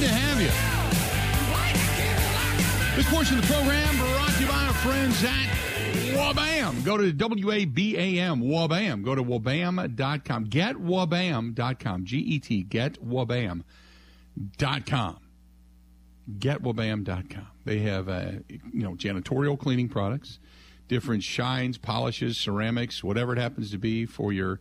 To 0.00 0.08
have 0.08 0.40
you. 0.40 0.48
This 2.96 3.06
portion 3.10 3.38
of 3.38 3.46
the 3.46 3.52
program 3.52 3.98
brought 3.98 4.30
to 4.30 4.40
you 4.40 4.48
by 4.48 4.64
our 4.66 4.72
friends 4.72 5.22
at 5.22 5.50
Wabam. 6.16 6.82
Go 6.84 6.96
to 6.96 7.12
W-A-B-A-M, 7.12 8.40
Wabam. 8.40 9.02
Go 9.02 9.14
to 9.14 9.22
wabam.com. 9.22 10.46
GetWabam.com. 10.46 12.04
G-E-T, 12.06 12.64
getwabam.com. 12.64 13.64
Getwabam.com. 16.38 17.46
They 17.66 17.78
have, 17.80 18.08
uh, 18.08 18.30
you 18.48 18.82
know, 18.82 18.94
janitorial 18.94 19.58
cleaning 19.58 19.90
products, 19.90 20.38
different 20.88 21.22
shines, 21.22 21.76
polishes, 21.76 22.38
ceramics, 22.38 23.04
whatever 23.04 23.34
it 23.34 23.38
happens 23.38 23.70
to 23.72 23.78
be 23.78 24.06
for 24.06 24.32
your 24.32 24.60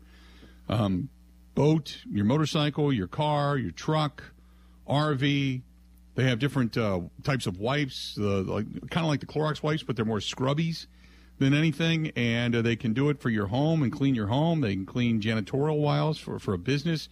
um, 0.68 1.08
boat, 1.56 2.00
your 2.10 2.26
motorcycle, 2.26 2.92
your 2.92 3.08
car, 3.08 3.58
your 3.58 3.72
truck, 3.72 4.34
RV. 4.90 5.62
They 6.16 6.24
have 6.24 6.40
different 6.40 6.78
uh, 6.78 7.02
types 7.24 7.48
of 7.48 7.60
wipes, 7.60 8.18
uh, 8.20 8.42
like 8.42 8.66
kind 8.90 9.06
of 9.06 9.10
like 9.10 9.22
the 9.22 9.26
Clorox 9.26 9.64
wipes, 9.64 9.84
but 9.84 9.96
they're 9.96 10.06
more 10.06 10.18
scrubbies 10.18 10.88
than 11.38 11.54
anything. 11.54 12.12
And 12.16 12.56
uh, 12.56 12.62
they 12.62 12.76
can 12.76 12.94
do 12.94 13.10
it 13.10 13.22
for 13.22 13.30
your 13.30 13.48
home 13.48 13.84
and 13.84 13.92
clean 13.92 14.16
your 14.16 14.28
home. 14.28 14.62
They 14.62 14.74
can 14.74 14.86
clean 14.86 15.22
janitorial 15.22 15.80
wiles 15.80 16.18
for, 16.18 16.40
for 16.40 16.54
a 16.54 16.58
business, 16.58 17.08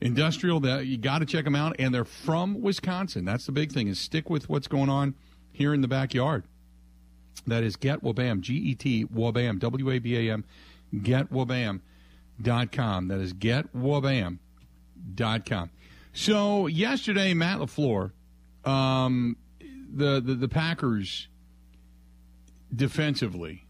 industrial. 0.00 0.60
That 0.60 0.86
you 0.86 0.98
got 0.98 1.20
to 1.20 1.26
check 1.26 1.44
them 1.44 1.54
out. 1.54 1.76
And 1.78 1.94
they're 1.94 2.04
from 2.04 2.60
Wisconsin. 2.60 3.24
That's 3.24 3.46
the 3.46 3.52
big 3.52 3.70
thing: 3.70 3.86
is 3.86 4.00
stick 4.00 4.28
with 4.28 4.48
what's 4.48 4.66
going 4.66 4.88
on 4.88 5.14
here 5.52 5.72
in 5.72 5.80
the 5.80 5.88
backyard. 5.88 6.44
That 7.46 7.62
is 7.62 7.76
Get 7.76 8.02
Wabam, 8.02 8.40
G 8.40 8.54
E 8.54 8.74
T 8.74 9.04
Wabam, 9.04 9.60
W 9.60 9.90
A 9.90 9.98
B 10.00 10.28
A 10.28 10.32
M, 10.32 10.44
Get 11.02 11.30
Wabam 11.30 11.80
dot 12.40 12.72
com. 12.72 13.08
That 13.08 13.20
is 13.20 13.34
getwabam 13.34 14.38
dot 15.14 15.46
com. 15.46 15.70
So 16.12 16.66
yesterday, 16.66 17.34
Matt 17.34 17.58
LaFleur, 17.58 18.12
um, 18.64 19.36
the, 19.60 20.20
the 20.20 20.34
the 20.34 20.48
Packers 20.48 21.28
defensively. 22.74 23.64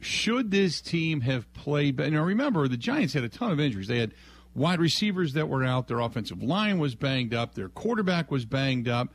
Should 0.00 0.50
this 0.50 0.80
team 0.80 1.20
have 1.22 1.52
played? 1.52 1.96
better? 1.96 2.10
Now 2.10 2.24
remember, 2.24 2.66
the 2.68 2.76
Giants 2.76 3.14
had 3.14 3.24
a 3.24 3.28
ton 3.28 3.52
of 3.52 3.60
injuries. 3.60 3.86
They 3.86 3.98
had 3.98 4.14
wide 4.54 4.80
receivers 4.80 5.34
that 5.34 5.48
were 5.48 5.62
out. 5.62 5.88
Their 5.88 6.00
offensive 6.00 6.42
line 6.42 6.78
was 6.78 6.94
banged 6.94 7.34
up. 7.34 7.54
Their 7.54 7.68
quarterback 7.68 8.30
was 8.30 8.44
banged 8.44 8.88
up. 8.88 9.12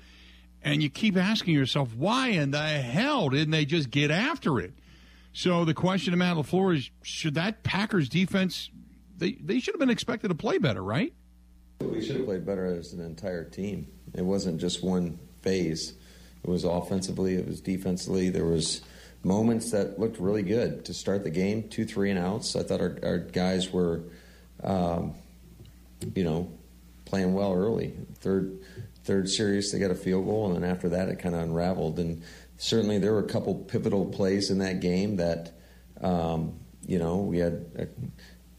And 0.62 0.82
you 0.82 0.90
keep 0.90 1.16
asking 1.18 1.54
yourself, 1.54 1.96
why 1.96 2.30
in 2.30 2.52
the 2.52 2.60
hell 2.60 3.30
didn't 3.30 3.52
they 3.52 3.66
just 3.66 3.92
get 3.92 4.10
after 4.10 4.60
it? 4.60 4.74
So 5.34 5.66
the 5.66 5.74
question 5.74 6.12
to 6.12 6.18
Matt 6.18 6.38
LaFleur 6.38 6.76
is 6.78 6.90
should 7.04 7.36
that 7.36 7.64
Packers 7.64 8.10
defense 8.10 8.70
they, 9.18 9.34
they 9.34 9.60
should 9.60 9.74
have 9.76 9.80
been 9.80 9.90
expected 9.90 10.30
to 10.30 10.36
play 10.36 10.58
better, 10.58 10.84
right? 10.84 11.14
We 11.80 12.04
should 12.04 12.18
have 12.18 12.26
played 12.26 12.46
better 12.46 12.66
as 12.66 12.94
an 12.94 13.02
entire 13.02 13.44
team. 13.44 13.88
It 14.14 14.24
wasn't 14.24 14.60
just 14.60 14.84
one 14.84 15.20
phase. 15.42 15.94
It 16.44 16.50
was 16.50 16.64
offensively, 16.64 17.36
it 17.36 17.48
was 17.48 17.60
defensively. 17.60 18.30
There 18.30 18.46
was 18.46 18.82
moments 19.24 19.72
that 19.72 20.00
looked 20.00 20.20
really 20.20 20.44
good 20.44 20.86
to 20.86 20.94
start 20.94 21.24
the 21.24 21.30
game, 21.30 21.68
two, 21.70 21.86
three 21.86 22.12
and 22.12 22.20
outs. 22.20 22.56
I 22.56 22.64
thought 22.64 22.80
our, 22.80 22.98
our 23.04 23.18
guys 23.18 23.72
were, 23.72 24.04
um, 24.64 25.16
you 26.14 26.24
know, 26.24 26.52
playing 27.06 27.34
well 27.34 27.54
early. 27.54 27.94
Third, 28.20 28.60
third 29.04 29.30
series, 29.30 29.72
they 29.72 29.80
got 29.80 29.92
a 29.92 29.96
field 29.96 30.26
goal, 30.26 30.48
and 30.48 30.56
then 30.56 30.70
after 30.70 30.90
that, 30.90 31.10
it 31.10 31.20
kind 31.20 31.36
of 31.36 31.42
unraveled. 31.42 32.00
And 32.00 32.24
certainly, 32.58 33.00
there 33.00 33.14
were 33.14 33.20
a 33.20 33.28
couple 33.28 33.56
pivotal 33.56 34.06
plays 34.06 34.50
in 34.50 34.60
that 34.60 34.80
game 34.80 35.18
that, 35.18 35.52
um, 36.02 36.60
you 36.86 37.00
know, 37.00 37.18
we 37.18 37.40
had 37.40 37.66
uh, 37.80 37.86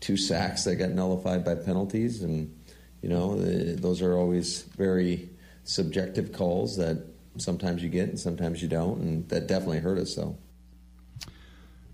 two 0.01 0.17
sacks 0.17 0.65
that 0.65 0.77
got 0.77 0.91
nullified 0.91 1.45
by 1.45 1.55
penalties, 1.55 2.23
and 2.23 2.53
you 3.07 3.15
know, 3.15 3.37
the, 3.37 3.77
those 3.77 4.03
are 4.03 4.17
always 4.17 4.63
very 4.77 5.31
subjective 5.63 6.33
calls 6.33 6.77
that 6.77 7.07
sometimes 7.37 7.81
you 7.81 7.89
get 7.89 8.09
and 8.09 8.19
sometimes 8.19 8.61
you 8.61 8.67
don't, 8.67 9.01
and 9.01 9.29
that 9.29 9.47
definitely 9.47 9.79
hurt 9.79 9.97
us. 9.97 10.17
Though. 10.17 10.37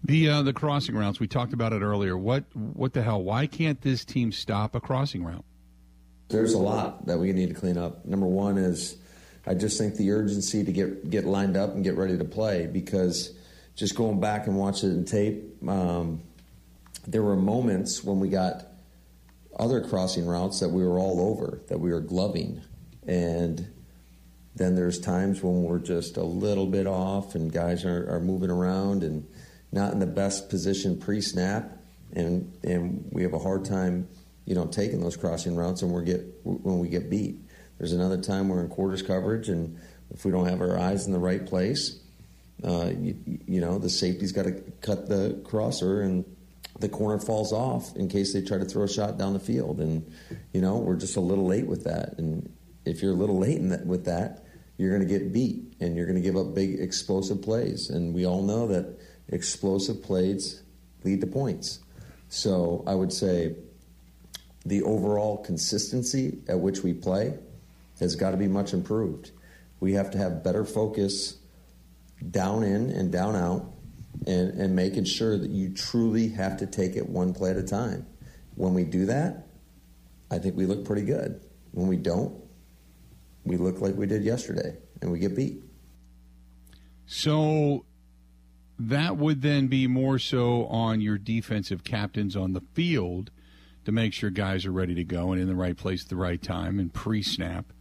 The 0.04 0.30
uh, 0.30 0.42
the 0.42 0.54
crossing 0.54 0.94
routes 0.94 1.20
we 1.20 1.26
talked 1.28 1.52
about 1.52 1.74
it 1.74 1.82
earlier. 1.82 2.16
What 2.16 2.44
what 2.54 2.94
the 2.94 3.02
hell? 3.02 3.22
Why 3.22 3.46
can't 3.46 3.78
this 3.82 4.06
team 4.06 4.32
stop 4.32 4.74
a 4.74 4.80
crossing 4.80 5.22
route? 5.22 5.44
There's 6.28 6.54
a 6.54 6.58
lot 6.58 7.04
that 7.04 7.18
we 7.18 7.30
need 7.34 7.50
to 7.50 7.54
clean 7.54 7.76
up. 7.76 8.06
Number 8.06 8.26
one 8.26 8.56
is 8.56 8.96
I 9.46 9.52
just 9.52 9.76
think 9.76 9.96
the 9.96 10.12
urgency 10.12 10.64
to 10.64 10.72
get 10.72 11.10
get 11.10 11.26
lined 11.26 11.58
up 11.58 11.74
and 11.74 11.84
get 11.84 11.94
ready 11.98 12.16
to 12.16 12.24
play 12.24 12.68
because 12.68 13.34
just 13.74 13.96
going 13.96 14.18
back 14.18 14.46
and 14.46 14.56
watching 14.56 14.92
it 14.92 14.94
in 14.94 15.04
tape, 15.04 15.68
um, 15.68 16.22
there 17.06 17.22
were 17.22 17.36
moments 17.36 18.02
when 18.02 18.18
we 18.18 18.30
got 18.30 18.71
other 19.58 19.80
crossing 19.80 20.26
routes 20.26 20.60
that 20.60 20.68
we 20.70 20.84
were 20.84 20.98
all 20.98 21.20
over, 21.20 21.60
that 21.68 21.78
we 21.78 21.90
were 21.90 22.00
gloving, 22.00 22.62
and 23.06 23.68
then 24.54 24.74
there's 24.74 24.98
times 24.98 25.42
when 25.42 25.62
we're 25.62 25.78
just 25.78 26.16
a 26.16 26.22
little 26.22 26.66
bit 26.66 26.86
off 26.86 27.34
and 27.34 27.50
guys 27.50 27.84
are, 27.84 28.08
are 28.10 28.20
moving 28.20 28.50
around 28.50 29.02
and 29.02 29.26
not 29.72 29.92
in 29.92 29.98
the 29.98 30.06
best 30.06 30.50
position 30.50 30.98
pre-snap, 30.98 31.78
and 32.12 32.52
and 32.62 33.08
we 33.10 33.22
have 33.22 33.32
a 33.32 33.38
hard 33.38 33.64
time, 33.64 34.06
you 34.44 34.54
know, 34.54 34.66
taking 34.66 35.00
those 35.00 35.16
crossing 35.16 35.56
routes, 35.56 35.82
and 35.82 35.92
we 35.92 36.04
get 36.04 36.22
when 36.44 36.78
we 36.78 36.88
get 36.88 37.08
beat. 37.08 37.40
There's 37.78 37.92
another 37.92 38.20
time 38.20 38.48
we're 38.48 38.60
in 38.60 38.68
quarters 38.68 39.02
coverage, 39.02 39.48
and 39.48 39.78
if 40.10 40.24
we 40.24 40.30
don't 40.30 40.46
have 40.46 40.60
our 40.60 40.78
eyes 40.78 41.06
in 41.06 41.12
the 41.12 41.18
right 41.18 41.44
place, 41.44 41.98
uh, 42.62 42.90
you, 42.96 43.16
you 43.46 43.60
know, 43.60 43.78
the 43.78 43.88
safety's 43.88 44.32
got 44.32 44.44
to 44.44 44.52
cut 44.82 45.08
the 45.08 45.40
crosser, 45.44 46.02
and 46.02 46.24
the 46.78 46.88
corner 46.88 47.18
falls 47.18 47.52
off 47.52 47.94
in 47.96 48.08
case 48.08 48.32
they 48.32 48.42
try 48.42 48.58
to 48.58 48.64
throw 48.64 48.84
a 48.84 48.88
shot 48.88 49.18
down 49.18 49.32
the 49.32 49.40
field, 49.40 49.80
and 49.80 50.10
you 50.52 50.60
know, 50.60 50.76
we're 50.76 50.96
just 50.96 51.16
a 51.16 51.20
little 51.20 51.46
late 51.46 51.66
with 51.66 51.84
that, 51.84 52.18
and 52.18 52.52
if 52.84 53.02
you're 53.02 53.12
a 53.12 53.16
little 53.16 53.38
late 53.38 53.58
that, 53.68 53.86
with 53.86 54.04
that, 54.06 54.44
you're 54.76 54.90
going 54.90 55.06
to 55.06 55.18
get 55.18 55.32
beat, 55.32 55.74
and 55.80 55.96
you're 55.96 56.06
going 56.06 56.16
to 56.16 56.22
give 56.22 56.36
up 56.36 56.54
big 56.54 56.80
explosive 56.80 57.42
plays, 57.42 57.90
and 57.90 58.14
we 58.14 58.26
all 58.26 58.42
know 58.42 58.66
that 58.66 58.98
explosive 59.28 60.02
plays 60.02 60.62
lead 61.04 61.20
to 61.20 61.26
points. 61.26 61.80
So 62.28 62.82
I 62.86 62.94
would 62.94 63.12
say 63.12 63.54
the 64.64 64.82
overall 64.82 65.38
consistency 65.38 66.38
at 66.48 66.58
which 66.58 66.82
we 66.82 66.92
play 66.92 67.38
has 68.00 68.16
got 68.16 68.30
to 68.30 68.36
be 68.36 68.48
much 68.48 68.72
improved. 68.72 69.30
We 69.80 69.92
have 69.94 70.10
to 70.12 70.18
have 70.18 70.42
better 70.42 70.64
focus 70.64 71.36
down 72.30 72.62
in 72.62 72.90
and 72.90 73.10
down 73.10 73.36
out 73.36 73.72
and, 74.26 74.50
and 74.60 74.76
making 74.76 75.04
sure 75.04 75.36
that 75.36 75.50
you 75.50 75.70
truly 75.74 76.28
have 76.28 76.56
to 76.58 76.66
take 76.66 76.96
it 76.96 77.08
one 77.08 77.32
play 77.32 77.50
at 77.50 77.56
a 77.56 77.62
time. 77.62 78.06
When 78.54 78.74
we 78.74 78.84
do 78.84 79.06
that, 79.06 79.46
I 80.30 80.38
think 80.38 80.56
we 80.56 80.66
look 80.66 80.84
pretty 80.84 81.02
good. 81.02 81.40
When 81.72 81.88
we 81.88 81.96
don't, 81.96 82.34
we 83.44 83.56
look 83.56 83.80
like 83.80 83.96
we 83.96 84.06
did 84.06 84.22
yesterday 84.22 84.76
and 85.00 85.10
we 85.10 85.18
get 85.18 85.34
beat. 85.34 85.62
So 87.06 87.84
that 88.78 89.16
would 89.16 89.42
then 89.42 89.66
be 89.68 89.86
more 89.86 90.18
so 90.18 90.66
on 90.66 91.00
your 91.00 91.18
defensive 91.18 91.84
captains 91.84 92.36
on 92.36 92.52
the 92.52 92.62
field 92.72 93.30
to 93.84 93.92
make 93.92 94.12
sure 94.12 94.30
guys 94.30 94.64
are 94.64 94.72
ready 94.72 94.94
to 94.94 95.04
go 95.04 95.32
and 95.32 95.40
in 95.40 95.48
the 95.48 95.54
right 95.54 95.76
place 95.76 96.04
at 96.04 96.08
the 96.08 96.16
right 96.16 96.40
time 96.40 96.78
and 96.78 96.92
pre 96.92 97.22
snap, 97.22 97.72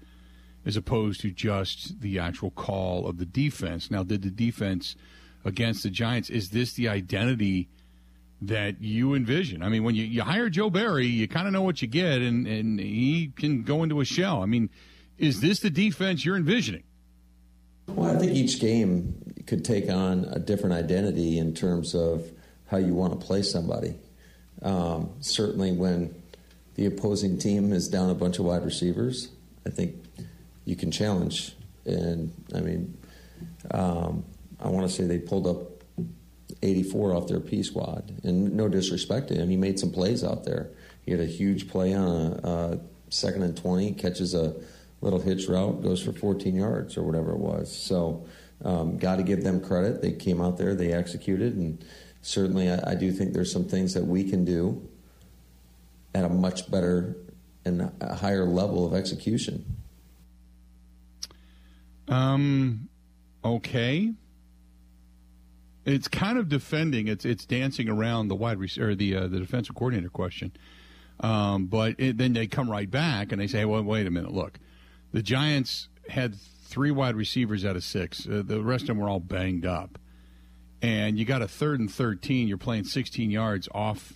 as 0.66 0.76
opposed 0.76 1.22
to 1.22 1.32
just 1.32 2.02
the 2.02 2.18
actual 2.18 2.52
call 2.52 3.08
of 3.08 3.18
the 3.18 3.26
defense. 3.26 3.92
Now, 3.92 4.04
did 4.04 4.24
the 4.24 4.32
defense 4.32 4.96
against 5.44 5.84
the 5.84 5.90
Giants, 5.90 6.30
is 6.30 6.50
this 6.50 6.74
the 6.74 6.88
identity 6.90 7.70
that 8.42 8.82
you 8.82 9.14
envision? 9.14 9.62
I 9.62 9.70
mean, 9.70 9.84
when 9.84 9.96
you, 9.96 10.04
you 10.04 10.24
hire 10.24 10.50
Joe 10.50 10.70
Barry, 10.70 11.08
you 11.08 11.28
kind 11.28 11.48
of 11.48 11.54
know 11.54 11.62
what 11.62 11.82
you 11.82 11.88
get, 11.88 12.22
and, 12.22 12.48
and 12.48 12.80
he 12.80 13.32
can 13.36 13.64
go 13.64 13.84
into 13.84 14.02
a 14.02 14.06
shell. 14.06 14.42
I 14.42 14.46
mean, 14.46 14.70
is 15.18 15.42
this 15.42 15.60
the 15.60 15.70
defense 15.70 16.26
you're 16.26 16.36
envisioning? 16.36 16.84
Well, 17.88 18.16
I 18.16 18.20
think 18.20 18.32
each 18.32 18.60
game 18.60 19.34
could 19.46 19.66
take 19.66 19.90
on 19.90 20.26
a 20.26 20.40
different 20.40 20.74
identity 20.74 21.38
in 21.38 21.54
terms 21.54 21.94
of 21.94 22.32
how 22.68 22.78
you 22.78 22.94
want 22.94 23.20
to 23.20 23.26
play 23.26 23.42
somebody. 23.42 23.96
Um, 24.62 25.12
certainly, 25.20 25.72
when 25.72 26.16
the 26.76 26.86
opposing 26.86 27.38
team 27.38 27.74
is 27.74 27.88
down 27.88 28.10
a 28.10 28.16
bunch 28.16 28.40
of 28.40 28.46
wide 28.46 28.64
receivers, 28.64 29.30
I 29.66 29.70
think 29.70 29.96
you 30.66 30.76
can 30.76 30.92
challenge. 30.92 31.56
And 31.86 32.32
I 32.56 32.62
mean, 32.62 32.98
um, 33.72 34.24
I 34.62 34.70
want 34.70 34.88
to 34.88 34.94
say 34.94 35.06
they 35.06 35.20
pulled 35.20 35.48
up 35.48 35.84
84 36.62 37.16
off 37.16 37.28
their 37.28 37.40
P 37.40 37.64
squad. 37.64 38.20
And 38.24 38.54
no 38.56 38.68
disrespect 38.68 39.30
to 39.30 39.36
him, 39.36 39.50
he 39.50 39.58
made 39.58 39.80
some 39.80 39.92
plays 39.92 40.24
out 40.24 40.44
there. 40.44 40.70
He 41.04 41.12
had 41.12 41.20
a 41.20 41.26
huge 41.26 41.68
play 41.70 41.94
on 41.94 42.08
a, 42.08 42.48
a 42.48 42.80
second 43.10 43.44
and 43.44 43.58
20, 43.58 43.94
catches 43.94 44.34
a 44.34 44.56
little 45.02 45.20
hitch 45.20 45.48
route, 45.48 45.82
goes 45.82 46.04
for 46.04 46.14
14 46.14 46.56
yards 46.56 46.98
or 46.98 47.04
whatever 47.04 47.32
it 47.32 47.40
was. 47.40 47.76
So, 47.76 48.26
um, 48.64 48.98
got 48.98 49.16
to 49.16 49.24
give 49.24 49.44
them 49.44 49.60
credit. 49.60 50.02
They 50.02 50.12
came 50.12 50.40
out 50.40 50.58
there, 50.58 50.76
they 50.76 50.94
executed, 50.94 51.56
and 51.56 51.84
certainly 52.22 52.70
I, 52.70 52.92
I, 52.92 52.96
do 52.96 53.12
think 53.12 53.34
there's 53.34 53.52
some 53.52 53.66
things 53.66 53.96
that 53.96 54.06
we 54.06 54.30
can 54.30 54.46
do 54.46 54.88
at 56.14 56.26
a 56.26 56.30
much 56.30 56.70
better 56.70 57.16
and 57.66 57.92
a 58.00 58.16
higher 58.16 58.46
level 58.46 58.86
of 58.86 58.94
execution. 58.94 59.66
Um, 62.08 62.90
okay. 63.44 64.14
It's 65.86 66.08
kind 66.08 66.38
of 66.38 66.48
defending. 66.50 67.08
It's 67.08 67.26
it's 67.26 67.46
dancing 67.46 67.90
around 67.90 68.28
the 68.28 68.36
wide 68.36 68.60
receiver, 68.60 68.96
the 68.96 69.16
uh, 69.16 69.28
the 69.28 69.40
defensive 69.40 69.76
coordinator 69.76 70.10
question. 70.10 70.52
Um, 71.20 71.68
but 71.68 71.96
it, 72.00 72.18
then 72.18 72.34
they 72.34 72.48
come 72.48 72.70
right 72.70 72.90
back 72.90 73.32
and 73.32 73.42
they 73.42 73.48
say, 73.48 73.66
"Well, 73.66 73.84
wait 73.84 74.08
a 74.08 74.12
minute. 74.12 74.32
Look, 74.32 74.60
the 75.12 75.22
Giants 75.22 75.90
had 76.10 76.36
three 76.72 76.92
wide 76.92 77.16
receivers 77.16 77.66
out 77.66 77.76
of 77.76 77.84
six. 77.84 78.28
Uh, 78.28 78.42
the 78.46 78.62
rest 78.62 78.84
of 78.84 78.88
them 78.90 79.00
were 79.00 79.10
all 79.10 79.20
banged 79.20 79.66
up. 79.66 80.00
And 80.82 81.20
you 81.20 81.26
got 81.26 81.42
a 81.42 81.48
third 81.48 81.80
and 81.80 81.92
13. 81.92 82.48
You're 82.48 82.58
playing 82.58 82.86
16 82.86 83.30
yards 83.30 83.68
off 83.74 84.14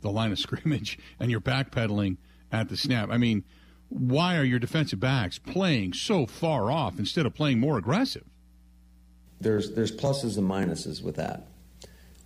the 0.00 0.10
line 0.10 0.32
of 0.32 0.38
scrimmage, 0.38 0.98
and 1.18 1.30
you're 1.30 1.40
backpedaling 1.40 2.16
at 2.52 2.68
the 2.68 2.76
snap. 2.76 3.10
I 3.10 3.18
mean, 3.18 3.44
why 3.88 4.36
are 4.36 4.44
your 4.44 4.58
defensive 4.58 5.00
backs 5.00 5.38
playing 5.38 5.92
so 5.92 6.26
far 6.26 6.70
off 6.70 6.98
instead 6.98 7.26
of 7.26 7.34
playing 7.34 7.60
more 7.60 7.76
aggressive? 7.76 8.24
There's 9.40 9.72
there's 9.72 9.92
pluses 9.92 10.38
and 10.38 10.48
minuses 10.48 11.02
with 11.02 11.16
that. 11.16 11.48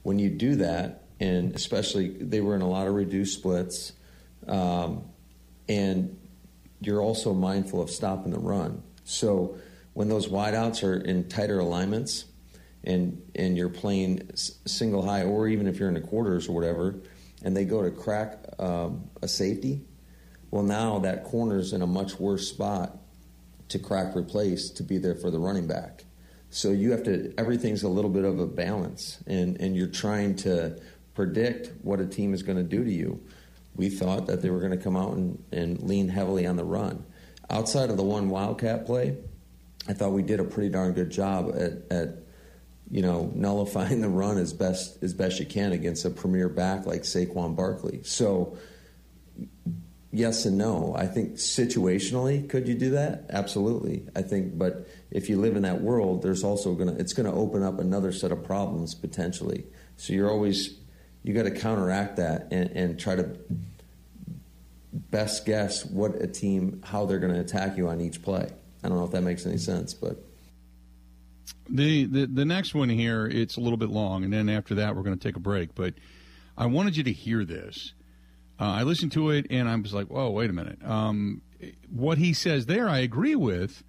When 0.02 0.18
you 0.18 0.30
do 0.30 0.56
that, 0.56 1.04
and 1.18 1.54
especially 1.54 2.08
they 2.08 2.40
were 2.40 2.54
in 2.54 2.62
a 2.62 2.68
lot 2.68 2.86
of 2.86 2.94
reduced 2.94 3.38
splits, 3.38 3.92
um, 4.46 5.04
and 5.68 6.18
you're 6.80 7.02
also 7.02 7.34
mindful 7.34 7.82
of 7.82 7.90
stopping 7.90 8.32
the 8.32 8.38
run. 8.38 8.82
So 9.04 9.58
when 9.92 10.08
those 10.08 10.28
wideouts 10.28 10.82
are 10.82 10.96
in 10.96 11.28
tighter 11.28 11.58
alignments 11.58 12.24
and 12.84 13.20
and 13.34 13.56
you're 13.56 13.68
playing 13.68 14.30
single 14.34 15.02
high 15.02 15.24
or 15.24 15.48
even 15.48 15.66
if 15.66 15.78
you're 15.78 15.88
in 15.88 15.94
the 15.94 16.00
quarters 16.00 16.48
or 16.48 16.52
whatever 16.52 16.94
and 17.42 17.56
they 17.56 17.64
go 17.64 17.82
to 17.82 17.90
crack 17.90 18.38
um, 18.58 19.10
a 19.22 19.28
safety 19.28 19.82
well 20.50 20.62
now 20.62 20.98
that 20.98 21.24
corner's 21.24 21.72
in 21.72 21.82
a 21.82 21.86
much 21.86 22.18
worse 22.18 22.48
spot 22.48 22.96
to 23.68 23.78
crack 23.78 24.16
replace 24.16 24.70
to 24.70 24.82
be 24.82 24.98
there 24.98 25.14
for 25.14 25.30
the 25.30 25.38
running 25.38 25.66
back 25.66 26.04
so 26.50 26.70
you 26.70 26.90
have 26.90 27.02
to 27.02 27.32
everything's 27.38 27.82
a 27.82 27.88
little 27.88 28.10
bit 28.10 28.24
of 28.24 28.38
a 28.38 28.46
balance 28.46 29.18
and 29.26 29.60
and 29.60 29.76
you're 29.76 29.86
trying 29.86 30.34
to 30.34 30.78
predict 31.14 31.72
what 31.82 32.00
a 32.00 32.06
team 32.06 32.34
is 32.34 32.42
going 32.42 32.58
to 32.58 32.64
do 32.64 32.84
to 32.84 32.92
you 32.92 33.20
we 33.76 33.88
thought 33.88 34.26
that 34.26 34.42
they 34.42 34.50
were 34.50 34.58
going 34.58 34.76
to 34.76 34.76
come 34.76 34.96
out 34.96 35.12
and, 35.12 35.42
and 35.52 35.80
lean 35.82 36.08
heavily 36.08 36.46
on 36.46 36.56
the 36.56 36.64
run 36.64 37.04
outside 37.48 37.90
of 37.90 37.96
the 37.96 38.02
one 38.02 38.28
wildcat 38.28 38.84
play 38.84 39.16
I 39.88 39.92
thought 39.92 40.12
we 40.12 40.22
did 40.22 40.40
a 40.40 40.44
pretty 40.44 40.68
darn 40.68 40.92
good 40.92 41.10
job 41.10 41.52
at, 41.56 41.90
at 41.90 42.14
you 42.90 43.02
know 43.02 43.30
nullifying 43.34 44.00
the 44.00 44.08
run 44.08 44.38
as 44.38 44.52
best 44.52 45.02
as 45.02 45.14
best 45.14 45.40
you 45.40 45.46
can 45.46 45.72
against 45.72 46.04
a 46.04 46.10
premier 46.10 46.48
back 46.48 46.86
like 46.86 47.02
Saquon 47.02 47.56
Barkley. 47.56 48.00
So 48.04 48.56
yes 50.12 50.44
and 50.44 50.58
no. 50.58 50.94
I 50.96 51.06
think 51.06 51.34
situationally, 51.34 52.48
could 52.48 52.68
you 52.68 52.74
do 52.74 52.90
that? 52.90 53.26
Absolutely. 53.30 54.06
I 54.14 54.22
think, 54.22 54.58
but 54.58 54.88
if 55.10 55.28
you 55.28 55.40
live 55.40 55.56
in 55.56 55.62
that 55.62 55.80
world, 55.80 56.22
there's 56.22 56.44
also 56.44 56.74
gonna 56.74 56.94
it's 56.94 57.12
gonna 57.12 57.34
open 57.34 57.62
up 57.62 57.78
another 57.78 58.12
set 58.12 58.32
of 58.32 58.44
problems 58.44 58.94
potentially. 58.94 59.66
So 59.96 60.12
you're 60.12 60.30
always 60.30 60.80
you 61.22 61.34
got 61.34 61.42
to 61.42 61.50
counteract 61.50 62.16
that 62.16 62.48
and, 62.50 62.70
and 62.70 62.98
try 62.98 63.16
to 63.16 63.36
best 64.92 65.44
guess 65.46 65.84
what 65.84 66.20
a 66.20 66.26
team 66.26 66.82
how 66.84 67.06
they're 67.06 67.18
going 67.18 67.34
to 67.34 67.40
attack 67.40 67.76
you 67.76 67.88
on 67.88 68.00
each 68.00 68.22
play. 68.22 68.50
I 68.82 68.88
don't 68.88 68.98
know 68.98 69.04
if 69.04 69.10
that 69.12 69.22
makes 69.22 69.46
any 69.46 69.58
sense, 69.58 69.94
but 69.94 70.24
the 71.68 72.06
the, 72.06 72.26
the 72.26 72.44
next 72.44 72.74
one 72.74 72.88
here 72.88 73.26
it's 73.26 73.56
a 73.56 73.60
little 73.60 73.76
bit 73.76 73.90
long, 73.90 74.24
and 74.24 74.32
then 74.32 74.48
after 74.48 74.74
that 74.76 74.96
we're 74.96 75.02
going 75.02 75.18
to 75.18 75.22
take 75.22 75.36
a 75.36 75.40
break. 75.40 75.74
But 75.74 75.94
I 76.56 76.66
wanted 76.66 76.96
you 76.96 77.04
to 77.04 77.12
hear 77.12 77.44
this. 77.44 77.92
Uh, 78.60 78.64
I 78.64 78.82
listened 78.82 79.12
to 79.12 79.30
it 79.30 79.46
and 79.48 79.68
I 79.68 79.76
was 79.76 79.94
like, 79.94 80.08
"Whoa, 80.08 80.30
wait 80.30 80.50
a 80.50 80.52
minute." 80.52 80.78
Um, 80.84 81.40
what 81.88 82.18
he 82.18 82.34
says 82.34 82.66
there, 82.66 82.88
I 82.88 82.98
agree 82.98 83.34
with, 83.34 83.82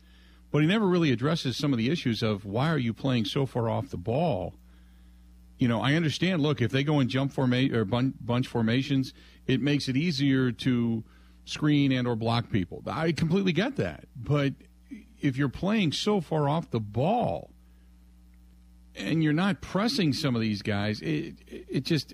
but 0.52 0.62
he 0.62 0.68
never 0.68 0.88
really 0.88 1.12
addresses 1.12 1.58
some 1.58 1.74
of 1.74 1.78
the 1.78 1.90
issues 1.90 2.24
of 2.24 2.46
why 2.46 2.70
are 2.70 2.78
you 2.78 2.94
playing 2.94 3.26
so 3.26 3.46
far 3.46 3.70
off 3.70 3.90
the 3.90 3.98
ball. 3.98 4.56
You 5.58 5.68
know, 5.68 5.82
I 5.82 5.94
understand. 5.94 6.42
Look, 6.42 6.62
if 6.62 6.72
they 6.72 6.84
go 6.84 7.00
in 7.00 7.10
jump 7.10 7.34
formation 7.34 7.76
or 7.76 7.86
bunch 7.86 8.48
formations, 8.48 9.14
it 9.46 9.62
makes 9.62 9.88
it 9.90 9.98
easier 9.98 10.52
to 10.52 11.04
screen 11.46 11.92
and 11.92 12.08
or 12.08 12.16
block 12.16 12.50
people. 12.50 12.82
I 12.88 13.12
completely 13.12 13.52
get 13.52 13.76
that, 13.76 14.06
but 14.16 14.54
if 15.20 15.38
you're 15.38 15.50
playing 15.50 15.92
so 15.92 16.22
far 16.22 16.50
off 16.50 16.72
the 16.72 16.80
ball 16.80 17.52
and 18.96 19.24
you're 19.24 19.34
not 19.34 19.62
pressing 19.62 20.14
some 20.14 20.36
of 20.36 20.42
these 20.42 20.62
guys, 20.62 21.02
it 21.02 21.36
it 21.48 21.82
just 21.82 22.14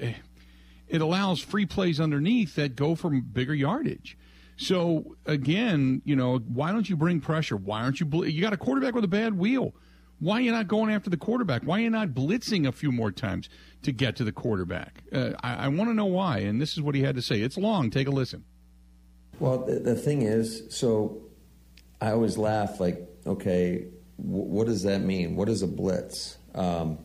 it 0.88 1.02
allows 1.02 1.40
free 1.40 1.66
plays 1.66 2.00
underneath 2.00 2.56
that 2.56 2.76
go 2.76 2.96
for 2.96 3.10
bigger 3.10 3.54
yardage. 3.54 4.18
So 4.58 5.16
again, 5.26 6.02
you 6.04 6.16
know, 6.16 6.40
why 6.40 6.72
don't 6.72 6.90
you 6.90 6.96
bring 6.96 7.20
pressure? 7.20 7.56
Why 7.58 7.82
aren't 7.82 8.00
you? 8.00 8.06
Bl- 8.06 8.26
you 8.26 8.42
got 8.42 8.54
a 8.54 8.58
quarterback 8.58 8.96
with 8.96 9.04
a 9.04 9.10
bad 9.10 9.38
wheel. 9.38 9.74
Why 10.20 10.38
are 10.38 10.42
you 10.42 10.52
not 10.52 10.68
going 10.68 10.92
after 10.92 11.12
the 11.12 11.18
quarterback? 11.18 11.62
Why 11.62 11.78
are 11.78 11.82
you 11.82 11.90
not 11.92 12.10
blitzing 12.10 12.68
a 12.68 12.72
few 12.72 12.92
more 12.92 13.12
times 13.12 13.50
to 13.84 13.92
get 13.92 14.16
to 14.16 14.24
the 14.24 14.32
quarterback? 14.32 15.04
Uh, 15.14 15.34
I, 15.44 15.66
I 15.66 15.68
want 15.68 15.92
to 15.92 15.94
know 15.94 16.06
why. 16.08 16.40
And 16.40 16.60
this 16.60 16.74
is 16.74 16.82
what 16.82 16.96
he 16.96 17.04
had 17.04 17.16
to 17.18 17.22
say. 17.22 17.42
It's 17.42 17.56
long. 17.56 17.92
Take 17.92 18.08
a 18.08 18.12
listen. 18.12 18.44
Well, 19.40 19.60
the, 19.60 19.80
the 19.80 19.96
thing 19.96 20.24
is, 20.24 20.64
so 20.70 21.22
I 22.02 22.12
always 22.12 22.36
laugh 22.36 22.80
like, 22.80 23.08
okay, 23.28 23.86
w- 24.18 24.44
what 24.46 24.66
does 24.66 24.82
that 24.84 25.02
mean? 25.02 25.36
What 25.36 25.50
is 25.50 25.62
a 25.62 25.68
blitz? 25.68 26.40
Um, 26.56 26.98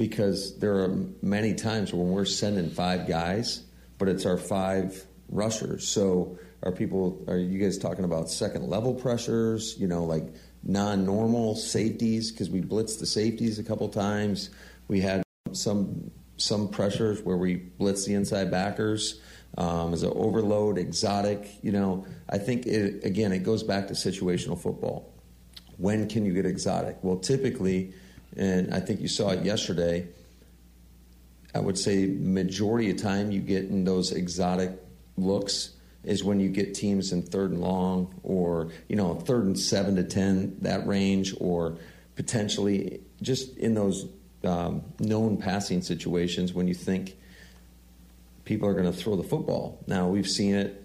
because 0.00 0.58
there 0.60 0.78
are 0.78 0.96
many 1.20 1.52
times 1.52 1.92
when 1.92 2.08
we're 2.08 2.24
sending 2.24 2.70
five 2.70 3.06
guys, 3.06 3.64
but 3.98 4.08
it's 4.08 4.24
our 4.24 4.38
five 4.38 5.04
rushers. 5.28 5.86
So 5.86 6.38
are 6.62 6.72
people, 6.72 7.22
are 7.28 7.36
you 7.36 7.58
guys 7.58 7.76
talking 7.76 8.06
about 8.06 8.30
second 8.30 8.66
level 8.66 8.94
pressures, 8.94 9.76
you 9.78 9.86
know, 9.86 10.04
like 10.04 10.24
non 10.62 11.04
normal 11.04 11.54
safeties? 11.54 12.32
Because 12.32 12.48
we 12.48 12.62
blitzed 12.62 12.98
the 12.98 13.04
safeties 13.04 13.58
a 13.58 13.62
couple 13.62 13.90
times. 13.90 14.48
We 14.88 15.02
had 15.02 15.22
some 15.52 16.10
some 16.38 16.70
pressures 16.70 17.20
where 17.22 17.36
we 17.36 17.56
blitz 17.56 18.06
the 18.06 18.14
inside 18.14 18.50
backers 18.50 19.20
um, 19.58 19.92
as 19.92 20.02
an 20.02 20.12
overload, 20.14 20.78
exotic. 20.78 21.46
You 21.60 21.72
know, 21.72 22.06
I 22.26 22.38
think 22.38 22.64
it, 22.64 23.04
again 23.04 23.32
it 23.32 23.40
goes 23.40 23.62
back 23.62 23.88
to 23.88 23.92
situational 23.92 24.58
football. 24.58 25.12
When 25.76 26.08
can 26.08 26.24
you 26.24 26.32
get 26.32 26.46
exotic? 26.46 26.96
Well, 27.02 27.18
typically, 27.18 27.92
and 28.36 28.72
I 28.74 28.80
think 28.80 29.00
you 29.00 29.08
saw 29.08 29.30
it 29.30 29.44
yesterday. 29.44 30.08
I 31.54 31.58
would 31.58 31.78
say 31.78 32.06
majority 32.06 32.90
of 32.90 32.98
time 32.98 33.30
you 33.32 33.40
get 33.40 33.64
in 33.64 33.84
those 33.84 34.12
exotic 34.12 34.70
looks 35.16 35.70
is 36.04 36.24
when 36.24 36.40
you 36.40 36.48
get 36.48 36.74
teams 36.74 37.12
in 37.12 37.22
third 37.22 37.50
and 37.50 37.60
long 37.60 38.14
or 38.22 38.70
you 38.88 38.96
know 38.96 39.14
third 39.14 39.44
and 39.44 39.58
seven 39.58 39.96
to 39.96 40.04
ten 40.04 40.56
that 40.60 40.86
range 40.86 41.34
or 41.40 41.76
potentially 42.16 43.00
just 43.20 43.56
in 43.58 43.74
those 43.74 44.06
um, 44.44 44.82
known 44.98 45.36
passing 45.36 45.82
situations 45.82 46.52
when 46.52 46.68
you 46.68 46.74
think 46.74 47.16
people 48.44 48.68
are 48.68 48.72
going 48.74 48.90
to 48.90 48.92
throw 48.92 49.16
the 49.16 49.22
football. 49.22 49.78
Now 49.86 50.08
we've 50.08 50.28
seen 50.28 50.54
it, 50.54 50.82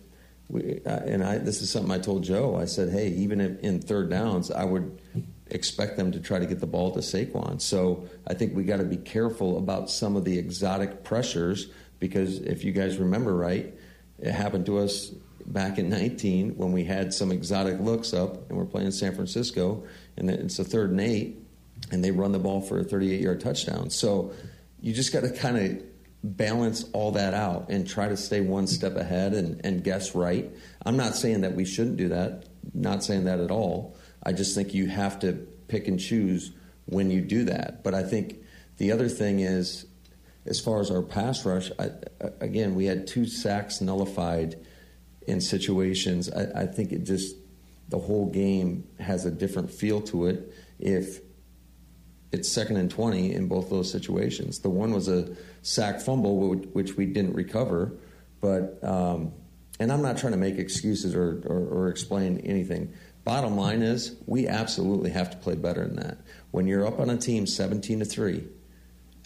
we, 0.50 0.82
uh, 0.86 0.90
and 0.90 1.24
I, 1.24 1.38
this 1.38 1.62
is 1.62 1.70
something 1.70 1.92
I 1.92 2.00
told 2.00 2.24
Joe. 2.24 2.58
I 2.58 2.66
said, 2.66 2.90
hey, 2.90 3.10
even 3.10 3.42
if, 3.42 3.60
in 3.62 3.82
third 3.82 4.10
downs, 4.10 4.52
I 4.52 4.66
would 4.66 5.00
expect 5.48 5.98
them 5.98 6.12
to 6.12 6.20
try 6.20 6.40
to 6.40 6.46
get 6.46 6.60
the 6.60 6.68
ball 6.68 6.92
to 6.92 7.00
Saquon. 7.00 7.62
So 7.62 8.08
I 8.28 8.34
think 8.34 8.56
we 8.56 8.64
got 8.64 8.78
to 8.78 8.84
be 8.84 8.98
careful 8.98 9.58
about 9.58 9.90
some 9.90 10.16
of 10.16 10.26
the 10.26 10.38
exotic 10.38 11.04
pressures 11.04 11.68
because 12.00 12.40
if 12.40 12.64
you 12.64 12.72
guys 12.72 12.98
remember 12.98 13.36
right, 13.36 13.74
it 14.20 14.32
happened 14.32 14.66
to 14.68 14.80
us 14.80 15.12
back 15.46 15.78
in 15.78 15.90
19 15.90 16.58
when 16.58 16.72
we 16.72 16.84
had 16.84 17.14
some 17.14 17.32
exotic 17.32 17.80
looks 17.80 18.14
up 18.14 18.50
and 18.50 18.58
we're 18.58 18.66
playing 18.66 18.92
San 18.92 19.14
Francisco 19.14 19.84
and 20.18 20.30
it's 20.30 20.58
a 20.58 20.64
third 20.64 20.90
and 20.90 21.02
eight 21.02 21.38
and 21.92 22.04
they 22.04 22.12
run 22.12 22.32
the 22.32 22.40
ball 22.40 22.62
for 22.62 22.80
a 22.80 22.84
38 22.84 23.22
yard 23.22 23.40
touchdown. 23.40 23.90
So 23.90 24.34
you 24.82 24.94
just 24.94 25.14
got 25.14 25.22
to 25.22 25.30
kind 25.30 25.58
of 25.58 25.84
balance 26.24 26.86
all 26.94 27.12
that 27.12 27.36
out 27.36 27.70
and 27.70 27.88
try 27.88 28.08
to 28.08 28.18
stay 28.18 28.42
one 28.42 28.66
step 28.66 28.96
ahead 28.96 29.34
and, 29.34 29.62
and 29.64 29.84
guess 29.84 30.16
right. 30.16 30.50
I'm 30.86 30.98
not 30.98 31.16
saying 31.16 31.42
that 31.42 31.54
we 31.54 31.66
shouldn't 31.66 31.98
do 31.98 32.10
that, 32.10 32.46
not 32.74 33.04
saying 33.04 33.26
that 33.26 33.40
at 33.40 33.52
all. 33.52 33.96
I 34.26 34.34
just 34.34 34.56
think 34.56 34.74
you 34.74 34.88
have 34.88 35.20
to 35.20 35.34
pick 35.68 35.88
and 35.88 36.00
choose 36.00 36.52
when 36.86 37.12
you 37.12 37.22
do 37.22 37.46
that. 37.46 37.84
But 37.84 37.94
I 37.94 38.04
think 38.04 38.38
the 38.78 38.92
other 38.92 39.10
thing 39.10 39.40
is, 39.40 39.86
as 40.46 40.60
far 40.60 40.80
as 40.80 40.92
our 40.92 41.02
pass 41.02 41.46
rush, 41.46 41.72
I, 41.80 41.92
again, 42.40 42.76
we 42.76 42.86
had 42.86 43.08
two 43.08 43.26
sacks 43.26 43.82
nullified 43.82 44.58
in 45.28 45.42
situations. 45.42 46.32
I, 46.32 46.64
I 46.64 46.66
think 46.68 46.92
it 46.92 47.04
just 47.04 47.36
the 47.90 48.00
whole 48.00 48.30
game 48.32 48.88
has 49.00 49.26
a 49.26 49.32
different 49.32 49.72
feel 49.72 50.02
to 50.02 50.28
it 50.28 50.54
if 50.80 51.22
it's 52.32 52.52
second 52.52 52.78
and 52.78 52.92
20 52.92 53.34
in 53.34 53.48
both 53.48 53.70
those 53.70 53.92
situations. 53.92 54.60
The 54.60 54.70
one 54.70 54.92
was 54.92 55.08
a 55.08 55.36
sack 55.62 56.02
fumble, 56.02 56.56
which 56.56 56.98
we 56.98 57.06
didn't 57.06 57.34
recover, 57.34 57.94
but, 58.42 58.84
um, 58.84 59.32
and 59.80 59.92
I'm 59.92 60.02
not 60.02 60.18
trying 60.18 60.34
to 60.34 60.38
make 60.38 60.58
excuses 60.58 61.16
or, 61.16 61.42
or, 61.46 61.86
or, 61.86 61.88
explain 61.90 62.40
anything. 62.40 62.94
Bottom 63.26 63.58
line 63.58 63.82
is, 63.82 64.16
we 64.28 64.48
absolutely 64.48 65.10
have 65.10 65.32
to 65.32 65.38
play 65.38 65.56
better 65.56 65.84
than 65.84 65.96
that. 65.96 66.20
When 66.52 66.68
you're 66.68 66.86
up 66.86 67.00
on 67.00 67.10
a 67.10 67.18
team 67.18 67.48
17 67.48 68.00
to 68.00 68.06
3 68.06 68.48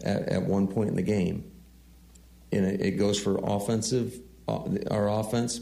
at, 0.04 0.30
at 0.30 0.44
one 0.44 0.68
point 0.68 0.90
in 0.90 0.96
the 0.96 1.02
game, 1.02 1.52
and 2.50 2.66
it, 2.66 2.82
it 2.82 2.92
goes 2.92 3.20
for 3.20 3.38
offensive, 3.44 4.18
uh, 4.48 4.62
our 4.90 5.10
offense, 5.10 5.60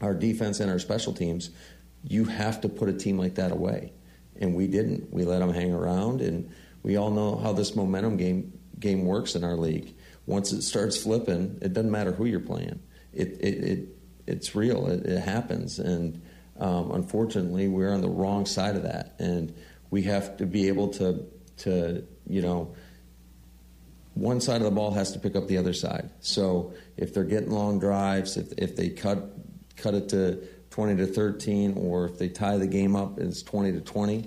our 0.00 0.14
defense, 0.14 0.58
and 0.58 0.68
our 0.68 0.80
special 0.80 1.12
teams, 1.12 1.50
you 2.02 2.24
have 2.24 2.60
to 2.62 2.68
put 2.68 2.88
a 2.88 2.92
team 2.92 3.18
like 3.18 3.36
that 3.36 3.52
away. 3.52 3.92
And 4.40 4.56
we 4.56 4.66
didn't. 4.66 5.12
We 5.12 5.24
let 5.24 5.38
them 5.38 5.54
hang 5.54 5.72
around, 5.72 6.20
and 6.20 6.50
we 6.82 6.96
all 6.96 7.10
know 7.10 7.36
how 7.36 7.52
this 7.52 7.74
momentum 7.74 8.16
game 8.16 8.52
game 8.78 9.06
works 9.06 9.34
in 9.34 9.44
our 9.44 9.56
league. 9.56 9.94
Once 10.26 10.52
it 10.52 10.60
starts 10.60 11.02
flipping, 11.02 11.58
it 11.62 11.72
doesn't 11.72 11.90
matter 11.90 12.12
who 12.12 12.26
you're 12.26 12.40
playing. 12.40 12.80
It 13.14 13.28
it, 13.40 13.64
it 13.64 13.88
it's 14.26 14.54
real. 14.54 14.88
It, 14.88 15.06
it 15.06 15.20
happens, 15.20 15.78
and 15.78 16.20
um, 16.58 16.90
unfortunately, 16.92 17.68
we're 17.68 17.92
on 17.92 18.00
the 18.00 18.08
wrong 18.08 18.46
side 18.46 18.76
of 18.76 18.82
that, 18.84 19.14
and 19.18 19.54
we 19.90 20.02
have 20.02 20.36
to 20.38 20.46
be 20.46 20.68
able 20.68 20.88
to 20.94 21.24
to 21.58 22.06
you 22.28 22.42
know. 22.42 22.74
One 24.14 24.40
side 24.40 24.56
of 24.56 24.62
the 24.62 24.70
ball 24.70 24.92
has 24.92 25.12
to 25.12 25.18
pick 25.18 25.36
up 25.36 25.46
the 25.46 25.58
other 25.58 25.74
side. 25.74 26.08
So 26.20 26.72
if 26.96 27.12
they're 27.12 27.24
getting 27.24 27.50
long 27.50 27.78
drives, 27.78 28.38
if 28.38 28.50
if 28.56 28.74
they 28.74 28.88
cut 28.88 29.30
cut 29.76 29.92
it 29.92 30.08
to 30.10 30.42
20 30.70 30.96
to 30.96 31.06
13, 31.06 31.74
or 31.76 32.06
if 32.06 32.18
they 32.18 32.30
tie 32.30 32.56
the 32.56 32.66
game 32.66 32.96
up, 32.96 33.18
and 33.18 33.28
it's 33.28 33.42
20 33.42 33.72
to 33.72 33.80
20 33.80 34.26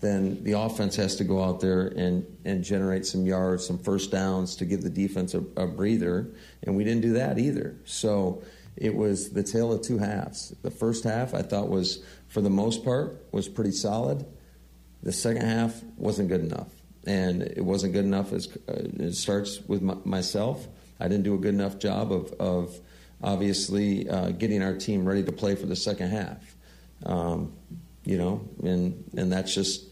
then 0.00 0.42
the 0.44 0.52
offense 0.52 0.94
has 0.96 1.16
to 1.16 1.24
go 1.24 1.42
out 1.42 1.60
there 1.60 1.88
and, 1.88 2.24
and 2.44 2.62
generate 2.62 3.04
some 3.04 3.26
yards, 3.26 3.66
some 3.66 3.78
first 3.78 4.10
downs 4.10 4.54
to 4.56 4.64
give 4.64 4.82
the 4.82 4.90
defense 4.90 5.34
a, 5.34 5.38
a, 5.56 5.66
breather. 5.66 6.30
And 6.62 6.76
we 6.76 6.84
didn't 6.84 7.02
do 7.02 7.14
that 7.14 7.38
either. 7.38 7.76
So 7.84 8.42
it 8.80 8.94
was 8.94 9.30
the 9.30 9.42
tale 9.42 9.72
of 9.72 9.82
two 9.82 9.98
halves. 9.98 10.54
The 10.62 10.70
first 10.70 11.04
half 11.04 11.34
I 11.34 11.42
thought 11.42 11.68
was, 11.68 12.02
for 12.28 12.40
the 12.40 12.50
most 12.50 12.84
part, 12.84 13.24
was 13.32 13.48
pretty 13.48 13.72
solid. 13.72 14.24
The 15.02 15.12
second 15.12 15.42
half 15.42 15.82
wasn't 15.96 16.28
good 16.28 16.40
enough. 16.40 16.68
And 17.06 17.42
it 17.42 17.64
wasn't 17.64 17.92
good 17.92 18.04
enough 18.04 18.32
as 18.32 18.48
uh, 18.68 18.72
it 18.98 19.14
starts 19.14 19.60
with 19.66 19.82
my, 19.82 19.96
myself. 20.04 20.66
I 21.00 21.08
didn't 21.08 21.24
do 21.24 21.34
a 21.34 21.38
good 21.38 21.54
enough 21.54 21.78
job 21.78 22.12
of, 22.12 22.32
of 22.34 22.78
obviously 23.22 24.08
uh, 24.08 24.30
getting 24.30 24.62
our 24.62 24.74
team 24.74 25.04
ready 25.04 25.24
to 25.24 25.32
play 25.32 25.54
for 25.54 25.66
the 25.66 25.76
second 25.76 26.10
half. 26.10 26.56
Um, 27.04 27.52
you 28.04 28.18
know, 28.18 28.48
and 28.62 29.04
and 29.16 29.30
that's 29.30 29.54
just 29.54 29.84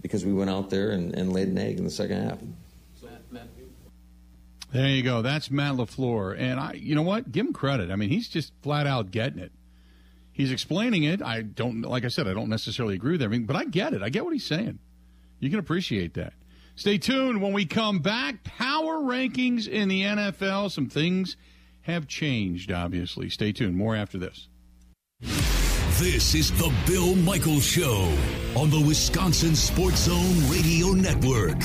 because 0.00 0.24
we 0.24 0.32
went 0.32 0.50
out 0.50 0.70
there 0.70 0.90
and, 0.90 1.14
and 1.14 1.32
laid 1.32 1.48
an 1.48 1.58
egg 1.58 1.78
in 1.78 1.84
the 1.84 1.90
second 1.90 2.22
half. 2.22 2.38
There 4.76 4.88
you 4.88 5.02
go. 5.02 5.22
That's 5.22 5.50
Matt 5.50 5.76
LaFleur. 5.76 6.38
And 6.38 6.60
I 6.60 6.74
you 6.74 6.94
know 6.94 7.02
what? 7.02 7.32
Give 7.32 7.46
him 7.46 7.54
credit. 7.54 7.90
I 7.90 7.96
mean, 7.96 8.10
he's 8.10 8.28
just 8.28 8.52
flat 8.60 8.86
out 8.86 9.10
getting 9.10 9.38
it. 9.38 9.52
He's 10.32 10.52
explaining 10.52 11.04
it. 11.04 11.22
I 11.22 11.40
don't 11.40 11.80
like 11.80 12.04
I 12.04 12.08
said, 12.08 12.28
I 12.28 12.34
don't 12.34 12.50
necessarily 12.50 12.94
agree 12.94 13.12
with 13.12 13.22
everything, 13.22 13.46
but 13.46 13.56
I 13.56 13.64
get 13.64 13.94
it. 13.94 14.02
I 14.02 14.10
get 14.10 14.22
what 14.24 14.34
he's 14.34 14.44
saying. 14.44 14.78
You 15.40 15.48
can 15.48 15.58
appreciate 15.58 16.12
that. 16.14 16.34
Stay 16.74 16.98
tuned 16.98 17.40
when 17.40 17.54
we 17.54 17.64
come 17.64 18.00
back. 18.00 18.44
Power 18.44 18.98
rankings 18.98 19.66
in 19.66 19.88
the 19.88 20.02
NFL. 20.02 20.70
Some 20.70 20.90
things 20.90 21.38
have 21.82 22.06
changed, 22.06 22.70
obviously. 22.70 23.30
Stay 23.30 23.52
tuned. 23.52 23.76
More 23.76 23.96
after 23.96 24.18
this. 24.18 24.48
This 25.20 26.34
is 26.34 26.52
the 26.52 26.70
Bill 26.86 27.16
Michaels 27.16 27.64
Show 27.64 28.12
on 28.54 28.68
the 28.68 28.84
Wisconsin 28.86 29.56
Sports 29.56 30.00
Zone 30.00 30.50
Radio 30.50 30.88
Network. 30.88 31.62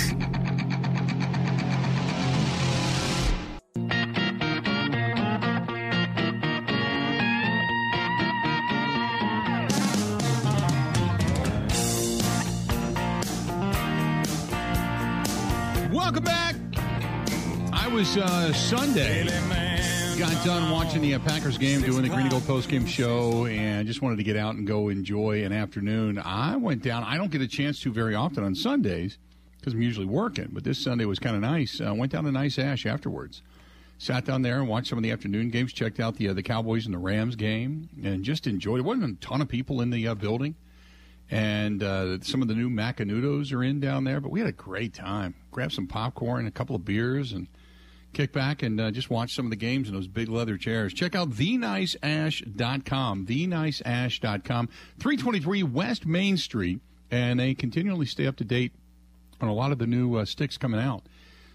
Uh, 18.18 18.52
Sunday 18.54 19.26
got 20.18 20.46
done 20.46 20.70
watching 20.70 21.02
the 21.02 21.16
uh, 21.16 21.20
Packers 21.20 21.58
game, 21.58 21.82
doing 21.82 22.04
the 22.04 22.10
Green 22.10 22.22
and 22.22 22.30
Gold 22.30 22.46
post 22.46 22.70
game 22.70 22.86
show, 22.86 23.48
and 23.48 23.88
just 23.88 24.02
wanted 24.02 24.18
to 24.18 24.24
get 24.24 24.38
out 24.38 24.56
and 24.56 24.68
go 24.68 24.90
enjoy 24.90 25.44
an 25.44 25.52
afternoon. 25.52 26.20
I 26.20 26.58
went 26.58 26.84
down. 26.84 27.04
I 27.04 27.18
don't 27.18 27.32
get 27.32 27.42
a 27.42 27.48
chance 27.48 27.80
to 27.82 27.92
very 27.92 28.14
often 28.14 28.44
on 28.44 28.54
Sundays 28.54 29.18
because 29.58 29.74
I'm 29.74 29.82
usually 29.82 30.06
working, 30.06 30.50
but 30.52 30.64
this 30.64 30.78
Sunday 30.78 31.06
was 31.06 31.18
kind 31.18 31.36
of 31.36 31.42
nice. 31.42 31.82
I 31.82 31.88
uh, 31.88 31.94
went 31.94 32.12
down 32.12 32.26
to 32.26 32.32
Nice 32.32 32.60
Ash 32.60 32.86
afterwards. 32.86 33.42
Sat 33.98 34.26
down 34.26 34.42
there 34.42 34.60
and 34.60 34.68
watched 34.68 34.90
some 34.90 35.00
of 35.00 35.04
the 35.04 35.12
afternoon 35.12 35.50
games. 35.50 35.74
Checked 35.74 36.00
out 36.00 36.18
the 36.18 36.30
uh, 36.30 36.34
the 36.34 36.44
Cowboys 36.44 36.86
and 36.86 36.94
the 36.94 37.00
Rams 37.00 37.36
game, 37.36 37.90
and 38.04 38.24
just 38.24 38.46
enjoyed. 38.46 38.80
it. 38.80 38.84
wasn't 38.84 39.18
a 39.18 39.26
ton 39.26 39.42
of 39.42 39.48
people 39.48 39.82
in 39.82 39.90
the 39.90 40.08
uh, 40.08 40.16
building, 40.16 40.56
and 41.32 41.82
uh, 41.82 42.20
some 42.22 42.42
of 42.42 42.48
the 42.48 42.56
new 42.56 42.70
Macanudos 42.70 43.54
are 43.54 43.64
in 43.64 43.80
down 43.80 44.04
there. 44.04 44.20
But 44.20 44.32
we 44.32 44.40
had 44.40 44.50
a 44.50 44.54
great 44.54 44.94
time. 44.94 45.34
Grabbed 45.52 45.74
some 45.74 45.88
popcorn, 45.88 46.46
a 46.46 46.52
couple 46.52 46.76
of 46.76 46.86
beers, 46.86 47.32
and 47.32 47.48
kick 48.14 48.34
back 48.34 48.64
and 48.64 48.80
uh, 48.80 48.92
just 48.92 49.10
watch 49.10 49.36
some 49.36 49.46
of 49.46 49.50
the 49.50 49.56
games 49.56 49.88
in 49.88 49.96
those 49.96 50.08
big 50.08 50.30
leather 50.30 50.58
chairs. 50.58 50.94
Check 50.94 51.16
out 51.16 51.32
theniceash.com, 51.32 53.26
theniceash.com, 53.26 54.70
323 55.00 55.64
West 55.64 56.06
Main 56.06 56.38
Street, 56.38 56.80
and 57.10 57.40
they 57.40 57.54
continually 57.54 58.06
stay 58.06 58.28
up 58.28 58.36
to 58.38 58.44
date 58.44 58.74
on 59.40 59.50
a 59.50 59.54
lot 59.54 59.72
of 59.72 59.80
the 59.80 59.88
new 59.88 60.16
uh, 60.16 60.26
sticks 60.26 60.58
coming 60.58 60.80
out. 60.80 61.04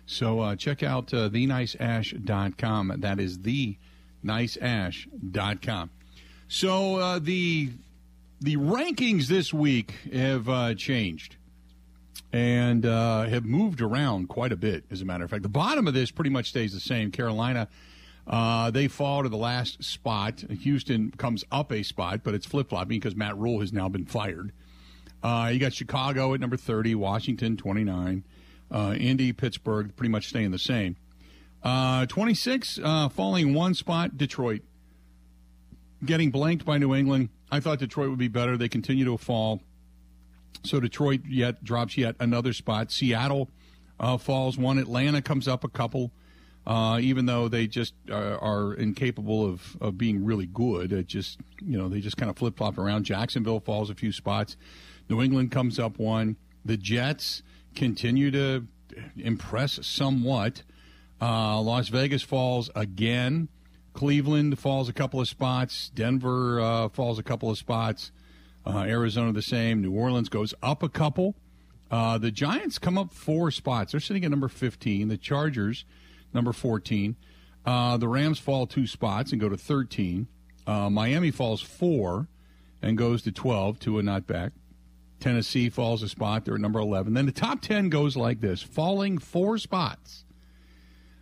So 0.06 0.40
uh, 0.40 0.56
check 0.56 0.82
out 0.82 1.12
uh, 1.12 1.28
theniceash.com. 1.28 2.94
That 2.98 3.20
is 3.20 3.38
theniceash.com. 3.38 5.90
So 6.48 6.96
uh, 6.96 7.18
the 7.18 7.70
the 8.40 8.56
rankings 8.56 9.26
this 9.26 9.52
week 9.52 9.92
have 10.12 10.48
uh, 10.48 10.74
changed 10.74 11.36
and 12.32 12.84
uh, 12.84 13.24
have 13.24 13.44
moved 13.44 13.80
around 13.80 14.28
quite 14.28 14.52
a 14.52 14.56
bit, 14.56 14.84
as 14.90 15.00
a 15.00 15.04
matter 15.04 15.24
of 15.24 15.30
fact. 15.30 15.42
The 15.42 15.48
bottom 15.48 15.86
of 15.86 15.94
this 15.94 16.10
pretty 16.10 16.30
much 16.30 16.48
stays 16.48 16.72
the 16.72 16.80
same. 16.80 17.10
Carolina, 17.10 17.68
uh, 18.26 18.70
they 18.70 18.88
fall 18.88 19.22
to 19.22 19.28
the 19.28 19.36
last 19.36 19.82
spot. 19.84 20.44
Houston 20.50 21.10
comes 21.12 21.44
up 21.50 21.72
a 21.72 21.82
spot, 21.82 22.20
but 22.22 22.34
it's 22.34 22.46
flip 22.46 22.68
flopping 22.68 22.98
because 22.98 23.14
Matt 23.14 23.36
Rhule 23.36 23.60
has 23.60 23.72
now 23.72 23.88
been 23.88 24.04
fired. 24.04 24.52
Uh, 25.22 25.50
you 25.52 25.58
got 25.58 25.72
Chicago 25.72 26.34
at 26.34 26.40
number 26.40 26.56
30, 26.56 26.94
Washington 26.94 27.56
29, 27.56 28.24
uh, 28.70 28.94
Indy, 28.98 29.32
Pittsburgh 29.32 29.94
pretty 29.96 30.10
much 30.10 30.28
staying 30.28 30.50
the 30.50 30.58
same. 30.58 30.96
Uh, 31.62 32.06
26, 32.06 32.78
uh, 32.82 33.08
falling 33.08 33.54
one 33.54 33.74
spot, 33.74 34.16
Detroit. 34.16 34.62
Getting 36.04 36.30
blanked 36.30 36.64
by 36.64 36.78
New 36.78 36.94
England. 36.94 37.30
I 37.50 37.60
thought 37.60 37.78
Detroit 37.78 38.10
would 38.10 38.18
be 38.18 38.28
better. 38.28 38.56
They 38.56 38.68
continue 38.68 39.04
to 39.06 39.16
fall. 39.16 39.62
So 40.64 40.80
Detroit 40.80 41.22
yet 41.26 41.62
drops 41.64 41.96
yet 41.96 42.16
another 42.20 42.52
spot. 42.52 42.90
Seattle 42.90 43.50
uh, 44.00 44.16
falls 44.16 44.58
one. 44.58 44.78
Atlanta 44.78 45.22
comes 45.22 45.48
up 45.48 45.64
a 45.64 45.68
couple. 45.68 46.12
Uh, 46.66 46.98
even 47.00 47.26
though 47.26 47.46
they 47.46 47.68
just 47.68 47.94
are, 48.10 48.38
are 48.38 48.74
incapable 48.74 49.46
of, 49.46 49.76
of 49.80 49.96
being 49.96 50.24
really 50.24 50.46
good, 50.46 50.92
it 50.92 51.06
just 51.06 51.38
you 51.64 51.78
know 51.78 51.88
they 51.88 52.00
just 52.00 52.16
kind 52.16 52.28
of 52.28 52.36
flip 52.36 52.56
flop 52.56 52.76
around. 52.76 53.04
Jacksonville 53.04 53.60
falls 53.60 53.88
a 53.88 53.94
few 53.94 54.10
spots. 54.10 54.56
New 55.08 55.22
England 55.22 55.52
comes 55.52 55.78
up 55.78 55.98
one. 55.98 56.36
The 56.64 56.76
Jets 56.76 57.44
continue 57.76 58.32
to 58.32 58.66
impress 59.16 59.86
somewhat. 59.86 60.64
Uh, 61.20 61.60
Las 61.60 61.88
Vegas 61.88 62.22
falls 62.22 62.68
again. 62.74 63.48
Cleveland 63.92 64.58
falls 64.58 64.88
a 64.88 64.92
couple 64.92 65.20
of 65.20 65.28
spots. 65.28 65.90
Denver 65.94 66.60
uh, 66.60 66.88
falls 66.88 67.18
a 67.18 67.22
couple 67.22 67.48
of 67.48 67.56
spots. 67.58 68.10
Uh, 68.66 68.80
Arizona 68.80 69.32
the 69.32 69.42
same. 69.42 69.80
New 69.80 69.92
Orleans 69.92 70.28
goes 70.28 70.52
up 70.62 70.82
a 70.82 70.88
couple. 70.88 71.36
Uh, 71.90 72.18
the 72.18 72.32
Giants 72.32 72.78
come 72.78 72.98
up 72.98 73.12
four 73.12 73.50
spots. 73.50 73.92
They're 73.92 74.00
sitting 74.00 74.24
at 74.24 74.30
number 74.30 74.48
15. 74.48 75.08
The 75.08 75.16
Chargers, 75.16 75.84
number 76.34 76.52
14. 76.52 77.16
Uh, 77.64 77.96
the 77.96 78.08
Rams 78.08 78.38
fall 78.38 78.66
two 78.66 78.86
spots 78.86 79.30
and 79.32 79.40
go 79.40 79.48
to 79.48 79.56
13. 79.56 80.26
Uh, 80.66 80.90
Miami 80.90 81.30
falls 81.30 81.62
four 81.62 82.28
and 82.82 82.98
goes 82.98 83.22
to 83.22 83.32
12, 83.32 83.78
two 83.78 83.98
and 83.98 84.06
not 84.06 84.26
back. 84.26 84.52
Tennessee 85.20 85.70
falls 85.70 86.02
a 86.02 86.08
spot. 86.08 86.44
They're 86.44 86.54
at 86.54 86.60
number 86.60 86.80
11. 86.80 87.14
Then 87.14 87.26
the 87.26 87.32
top 87.32 87.60
10 87.62 87.88
goes 87.88 88.16
like 88.16 88.40
this 88.40 88.62
falling 88.62 89.18
four 89.18 89.58
spots. 89.58 90.24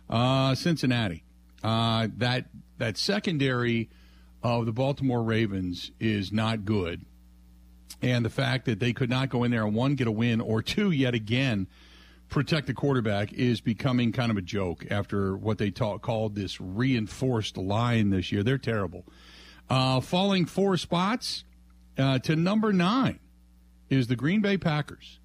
Uh, 0.09 0.55
Cincinnati. 0.55 1.23
Uh, 1.63 2.07
that, 2.17 2.45
that 2.77 2.97
secondary 2.97 3.89
of 4.43 4.65
the 4.65 4.71
Baltimore 4.71 5.23
Ravens 5.23 5.91
is 5.99 6.31
not 6.31 6.65
good. 6.65 7.05
And 8.01 8.25
the 8.25 8.29
fact 8.29 8.65
that 8.65 8.79
they 8.79 8.93
could 8.93 9.09
not 9.09 9.29
go 9.29 9.43
in 9.43 9.51
there 9.51 9.65
and 9.65 9.73
one, 9.73 9.95
get 9.95 10.07
a 10.07 10.11
win, 10.11 10.41
or 10.41 10.61
two, 10.61 10.91
yet 10.91 11.13
again, 11.13 11.67
protect 12.29 12.67
the 12.67 12.73
quarterback 12.73 13.33
is 13.33 13.61
becoming 13.61 14.11
kind 14.11 14.31
of 14.31 14.37
a 14.37 14.41
joke 14.41 14.85
after 14.89 15.35
what 15.35 15.57
they 15.57 15.71
ta- 15.71 15.97
called 15.97 16.35
this 16.35 16.59
reinforced 16.59 17.57
line 17.57 18.09
this 18.09 18.31
year. 18.31 18.43
They're 18.43 18.57
terrible. 18.57 19.05
Uh, 19.69 19.99
falling 19.99 20.45
four 20.45 20.77
spots 20.77 21.43
uh, 21.97 22.19
to 22.19 22.35
number 22.35 22.71
nine 22.73 23.19
is 23.89 24.07
the 24.07 24.15
Green 24.15 24.41
Bay 24.41 24.57
Packers. 24.57 25.19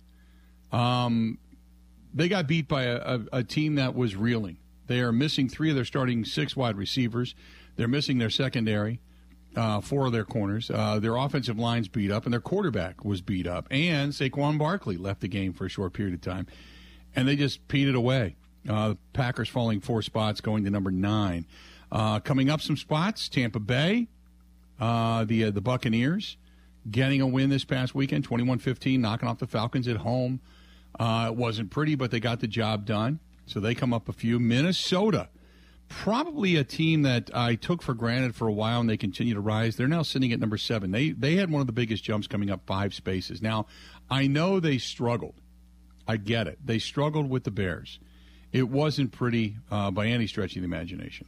Um, 0.72 1.38
they 2.14 2.28
got 2.28 2.46
beat 2.46 2.68
by 2.68 2.84
a, 2.84 2.96
a, 2.96 3.20
a, 3.32 3.44
team 3.44 3.74
that 3.74 3.94
was 3.94 4.16
reeling. 4.16 4.58
They 4.86 5.00
are 5.00 5.12
missing 5.12 5.48
three 5.48 5.70
of 5.70 5.76
their 5.76 5.84
starting 5.84 6.24
six 6.24 6.56
wide 6.56 6.76
receivers. 6.76 7.34
They're 7.76 7.88
missing 7.88 8.18
their 8.18 8.30
secondary, 8.30 9.00
uh, 9.56 9.80
four 9.80 10.06
of 10.06 10.12
their 10.12 10.24
corners. 10.24 10.70
Uh, 10.70 10.98
their 10.98 11.16
offensive 11.16 11.58
line's 11.58 11.88
beat 11.88 12.10
up, 12.10 12.24
and 12.24 12.32
their 12.32 12.40
quarterback 12.40 13.04
was 13.04 13.20
beat 13.20 13.46
up. 13.46 13.66
And 13.70 14.12
Saquon 14.12 14.58
Barkley 14.58 14.96
left 14.96 15.20
the 15.20 15.28
game 15.28 15.52
for 15.52 15.66
a 15.66 15.68
short 15.68 15.92
period 15.92 16.14
of 16.14 16.20
time, 16.20 16.46
and 17.14 17.26
they 17.26 17.36
just 17.36 17.66
peed 17.68 17.92
away. 17.94 18.36
Uh, 18.68 18.94
Packers 19.12 19.48
falling 19.48 19.80
four 19.80 20.02
spots, 20.02 20.40
going 20.40 20.64
to 20.64 20.70
number 20.70 20.90
nine. 20.90 21.46
Uh, 21.90 22.20
coming 22.20 22.50
up 22.50 22.60
some 22.60 22.76
spots, 22.76 23.28
Tampa 23.28 23.58
Bay, 23.58 24.08
uh, 24.78 25.24
the 25.24 25.44
uh, 25.44 25.50
the 25.50 25.60
Buccaneers 25.60 26.36
getting 26.88 27.20
a 27.20 27.26
win 27.26 27.50
this 27.50 27.64
past 27.64 27.94
weekend, 27.94 28.26
21-15, 28.26 29.00
knocking 29.00 29.28
off 29.28 29.38
the 29.38 29.46
Falcons 29.46 29.88
at 29.88 29.98
home. 29.98 30.40
Uh, 30.98 31.26
it 31.28 31.36
wasn't 31.36 31.70
pretty, 31.70 31.94
but 31.94 32.10
they 32.10 32.20
got 32.20 32.40
the 32.40 32.46
job 32.46 32.86
done. 32.86 33.20
So 33.46 33.60
they 33.60 33.74
come 33.74 33.92
up 33.92 34.08
a 34.08 34.12
few. 34.12 34.38
Minnesota, 34.38 35.28
probably 35.90 36.56
a 36.56 36.64
team 36.64 37.02
that 37.02 37.30
I 37.34 37.56
took 37.56 37.82
for 37.82 37.92
granted 37.92 38.34
for 38.34 38.48
a 38.48 38.52
while, 38.52 38.80
and 38.80 38.88
they 38.88 38.96
continue 38.96 39.34
to 39.34 39.40
rise. 39.40 39.76
They're 39.76 39.88
now 39.88 40.02
sitting 40.02 40.32
at 40.32 40.40
number 40.40 40.56
seven. 40.56 40.92
They 40.92 41.10
they 41.10 41.36
had 41.36 41.50
one 41.50 41.60
of 41.60 41.66
the 41.66 41.74
biggest 41.74 42.02
jumps 42.02 42.26
coming 42.26 42.48
up 42.48 42.62
five 42.66 42.94
spaces. 42.94 43.42
Now, 43.42 43.66
I 44.08 44.26
know 44.26 44.60
they 44.60 44.78
struggled. 44.78 45.34
I 46.08 46.16
get 46.16 46.46
it. 46.46 46.58
They 46.64 46.78
struggled 46.78 47.28
with 47.28 47.44
the 47.44 47.50
Bears. 47.50 47.98
It 48.52 48.68
wasn't 48.68 49.12
pretty 49.12 49.56
uh, 49.70 49.90
by 49.90 50.06
any 50.06 50.26
stretch 50.26 50.56
of 50.56 50.62
the 50.62 50.66
imagination, 50.66 51.26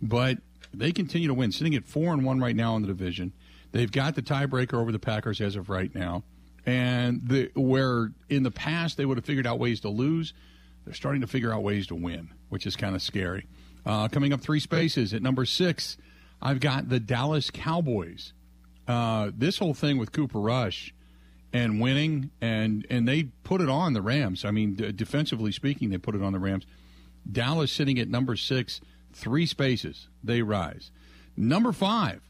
but 0.00 0.38
they 0.72 0.92
continue 0.92 1.28
to 1.28 1.34
win, 1.34 1.50
sitting 1.50 1.74
at 1.74 1.84
four 1.84 2.12
and 2.12 2.24
one 2.24 2.38
right 2.40 2.54
now 2.54 2.76
in 2.76 2.82
the 2.82 2.88
division. 2.88 3.32
They've 3.72 3.90
got 3.90 4.14
the 4.14 4.22
tiebreaker 4.22 4.74
over 4.74 4.92
the 4.92 4.98
Packers 5.00 5.40
as 5.40 5.56
of 5.56 5.68
right 5.68 5.92
now. 5.94 6.22
And 6.66 7.20
the, 7.28 7.50
where 7.54 8.12
in 8.30 8.42
the 8.42 8.50
past 8.50 8.96
they 8.96 9.04
would 9.04 9.18
have 9.18 9.24
figured 9.24 9.46
out 9.46 9.58
ways 9.58 9.80
to 9.80 9.88
lose, 9.88 10.32
they're 10.84 10.94
starting 10.94 11.20
to 11.20 11.26
figure 11.26 11.52
out 11.52 11.62
ways 11.62 11.88
to 11.88 11.94
win, 11.94 12.30
which 12.48 12.66
is 12.66 12.76
kind 12.76 12.94
of 12.94 13.02
scary. 13.02 13.46
Uh, 13.86 14.08
coming 14.08 14.32
up 14.32 14.40
three 14.40 14.60
spaces 14.60 15.12
at 15.12 15.22
number 15.22 15.44
six, 15.44 15.96
I've 16.40 16.60
got 16.60 16.88
the 16.88 17.00
Dallas 17.00 17.50
Cowboys. 17.50 18.32
Uh, 18.86 19.30
this 19.34 19.58
whole 19.58 19.74
thing 19.74 19.98
with 19.98 20.12
Cooper 20.12 20.40
Rush 20.40 20.94
and 21.52 21.80
winning, 21.80 22.30
and 22.40 22.86
and 22.90 23.06
they 23.08 23.24
put 23.44 23.60
it 23.60 23.68
on 23.68 23.92
the 23.92 24.02
Rams. 24.02 24.44
I 24.44 24.50
mean, 24.50 24.74
d- 24.74 24.92
defensively 24.92 25.52
speaking, 25.52 25.90
they 25.90 25.98
put 25.98 26.14
it 26.14 26.22
on 26.22 26.32
the 26.32 26.38
Rams. 26.38 26.66
Dallas 27.30 27.72
sitting 27.72 27.98
at 27.98 28.08
number 28.08 28.36
six, 28.36 28.80
three 29.12 29.46
spaces, 29.46 30.08
they 30.22 30.42
rise. 30.42 30.90
Number 31.36 31.72
five, 31.72 32.20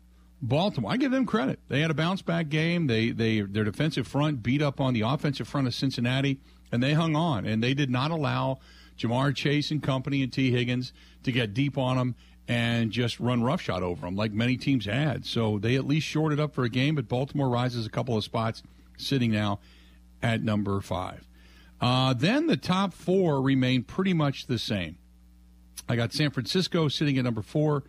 Baltimore, 0.41 0.93
I 0.93 0.97
give 0.97 1.11
them 1.11 1.27
credit. 1.27 1.59
They 1.69 1.81
had 1.81 1.91
a 1.91 1.95
bounce 1.95 2.23
back 2.23 2.49
game. 2.49 2.87
They 2.87 3.11
they 3.11 3.41
their 3.41 3.65
defensive 3.65 4.07
front 4.07 4.43
beat 4.43 4.63
up 4.63 4.81
on 4.81 4.95
the 4.95 5.01
offensive 5.01 5.49
front 5.49 5.67
of 5.67 5.75
Cincinnati, 5.75 6.41
and 6.71 6.83
they 6.83 6.93
hung 6.93 7.17
on. 7.17 7.47
And 7.47 7.63
they 7.63 7.75
did 7.75 7.91
not 7.91 8.11
allow 8.11 8.61
Ja'Marr 8.99 9.35
Chase 9.35 9.71
and 9.71 9.83
company 9.83 10.23
and 10.23 10.33
Tee 10.33 10.51
Higgins 10.51 10.93
to 11.23 11.33
get 11.33 11.55
deep 11.55 11.77
on 11.77 11.97
them 11.97 12.15
and 12.47 12.91
just 12.91 13.19
run 13.21 13.43
roughshod 13.43 13.83
over 13.83 14.07
them 14.07 14.17
like 14.17 14.33
many 14.33 14.57
teams 14.57 14.87
had. 14.87 15.25
So 15.25 15.59
they 15.59 15.77
at 15.77 15.87
least 15.87 16.07
shorted 16.07 16.39
up 16.39 16.55
for 16.55 16.65
a 16.65 16.69
game. 16.69 16.95
But 16.95 17.09
Baltimore 17.09 17.49
rises 17.49 17.87
a 17.87 17.91
couple 17.91 18.17
of 18.17 18.25
spots, 18.25 18.63
sitting 18.99 19.31
now 19.31 19.61
at 20.23 20.43
number 20.43 20.81
five. 20.81 21.27
Uh, 21.81 22.15
then 22.15 22.47
the 22.47 22.57
top 22.57 22.93
four 22.95 23.43
remain 23.43 23.83
pretty 23.83 24.13
much 24.13 24.47
the 24.47 24.59
same. 24.59 24.97
I 25.89 25.97
got 25.97 26.13
San 26.13 26.31
Francisco 26.31 26.89
sitting 26.89 27.19
at 27.19 27.25
number 27.25 27.43
four. 27.43 27.85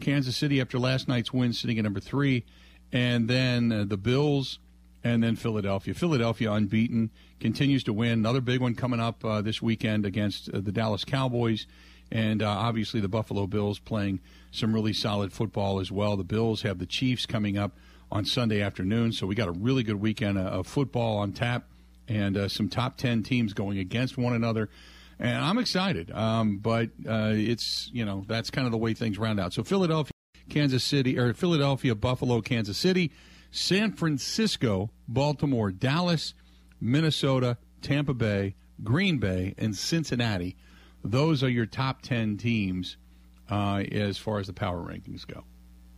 Kansas 0.00 0.36
City 0.36 0.60
after 0.60 0.78
last 0.78 1.08
night's 1.08 1.32
win, 1.32 1.52
sitting 1.52 1.78
at 1.78 1.84
number 1.84 2.00
three, 2.00 2.44
and 2.92 3.28
then 3.28 3.70
uh, 3.70 3.84
the 3.86 3.96
Bills, 3.96 4.58
and 5.04 5.22
then 5.22 5.36
Philadelphia. 5.36 5.94
Philadelphia 5.94 6.52
unbeaten 6.52 7.10
continues 7.40 7.84
to 7.84 7.92
win. 7.92 8.12
Another 8.12 8.40
big 8.40 8.60
one 8.60 8.74
coming 8.74 9.00
up 9.00 9.24
uh, 9.24 9.42
this 9.42 9.60
weekend 9.60 10.06
against 10.06 10.48
uh, 10.50 10.60
the 10.60 10.72
Dallas 10.72 11.04
Cowboys, 11.04 11.66
and 12.12 12.42
uh, 12.42 12.48
obviously 12.48 13.00
the 13.00 13.08
Buffalo 13.08 13.46
Bills 13.46 13.78
playing 13.78 14.20
some 14.52 14.74
really 14.74 14.92
solid 14.92 15.32
football 15.32 15.80
as 15.80 15.90
well. 15.90 16.16
The 16.16 16.24
Bills 16.24 16.62
have 16.62 16.78
the 16.78 16.86
Chiefs 16.86 17.26
coming 17.26 17.58
up 17.58 17.76
on 18.12 18.24
Sunday 18.24 18.60
afternoon, 18.60 19.12
so 19.12 19.26
we 19.26 19.34
got 19.34 19.48
a 19.48 19.52
really 19.52 19.82
good 19.82 20.00
weekend 20.00 20.38
of 20.38 20.66
football 20.66 21.18
on 21.18 21.32
tap, 21.32 21.64
and 22.08 22.36
uh, 22.36 22.48
some 22.48 22.68
top 22.68 22.96
ten 22.96 23.22
teams 23.22 23.52
going 23.54 23.78
against 23.78 24.18
one 24.18 24.34
another 24.34 24.68
and 25.20 25.44
I'm 25.44 25.58
excited. 25.58 26.10
Um, 26.10 26.58
but 26.58 26.88
uh, 27.06 27.32
it's 27.34 27.90
you 27.92 28.04
know 28.04 28.24
that's 28.26 28.50
kind 28.50 28.66
of 28.66 28.72
the 28.72 28.78
way 28.78 28.94
things 28.94 29.18
round 29.18 29.38
out. 29.38 29.52
So 29.52 29.62
Philadelphia, 29.62 30.12
Kansas 30.48 30.82
City, 30.82 31.18
or 31.18 31.34
Philadelphia, 31.34 31.94
Buffalo, 31.94 32.40
Kansas 32.40 32.78
City, 32.78 33.12
San 33.50 33.92
Francisco, 33.92 34.90
Baltimore, 35.06 35.70
Dallas, 35.70 36.34
Minnesota, 36.80 37.58
Tampa 37.82 38.14
Bay, 38.14 38.54
Green 38.82 39.18
Bay, 39.18 39.54
and 39.58 39.76
Cincinnati. 39.76 40.56
Those 41.04 41.42
are 41.42 41.48
your 41.48 41.66
top 41.66 42.02
ten 42.02 42.36
teams 42.36 42.96
uh, 43.50 43.82
as 43.92 44.18
far 44.18 44.38
as 44.38 44.46
the 44.46 44.52
power 44.52 44.78
rankings 44.78 45.26
go. 45.26 45.44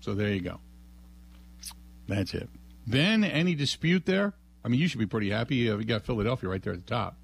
So 0.01 0.15
there 0.15 0.33
you 0.33 0.41
go. 0.41 0.61
That's 2.09 2.35
it. 2.35 2.49
Ben, 2.87 3.25
any 3.25 3.55
dispute 3.55 4.07
there? 4.07 4.35
I 4.65 4.69
mean, 4.69 4.81
you 4.81 4.89
should 4.89 4.99
be 4.99 5.07
pretty 5.07 5.31
happy. 5.31 5.71
Uh, 5.71 5.79
you 5.79 5.85
got 5.85 6.05
Philadelphia 6.05 6.49
right 6.49 6.63
there 6.63 6.73
at 6.73 6.85
the 6.85 6.91
top. 6.91 7.17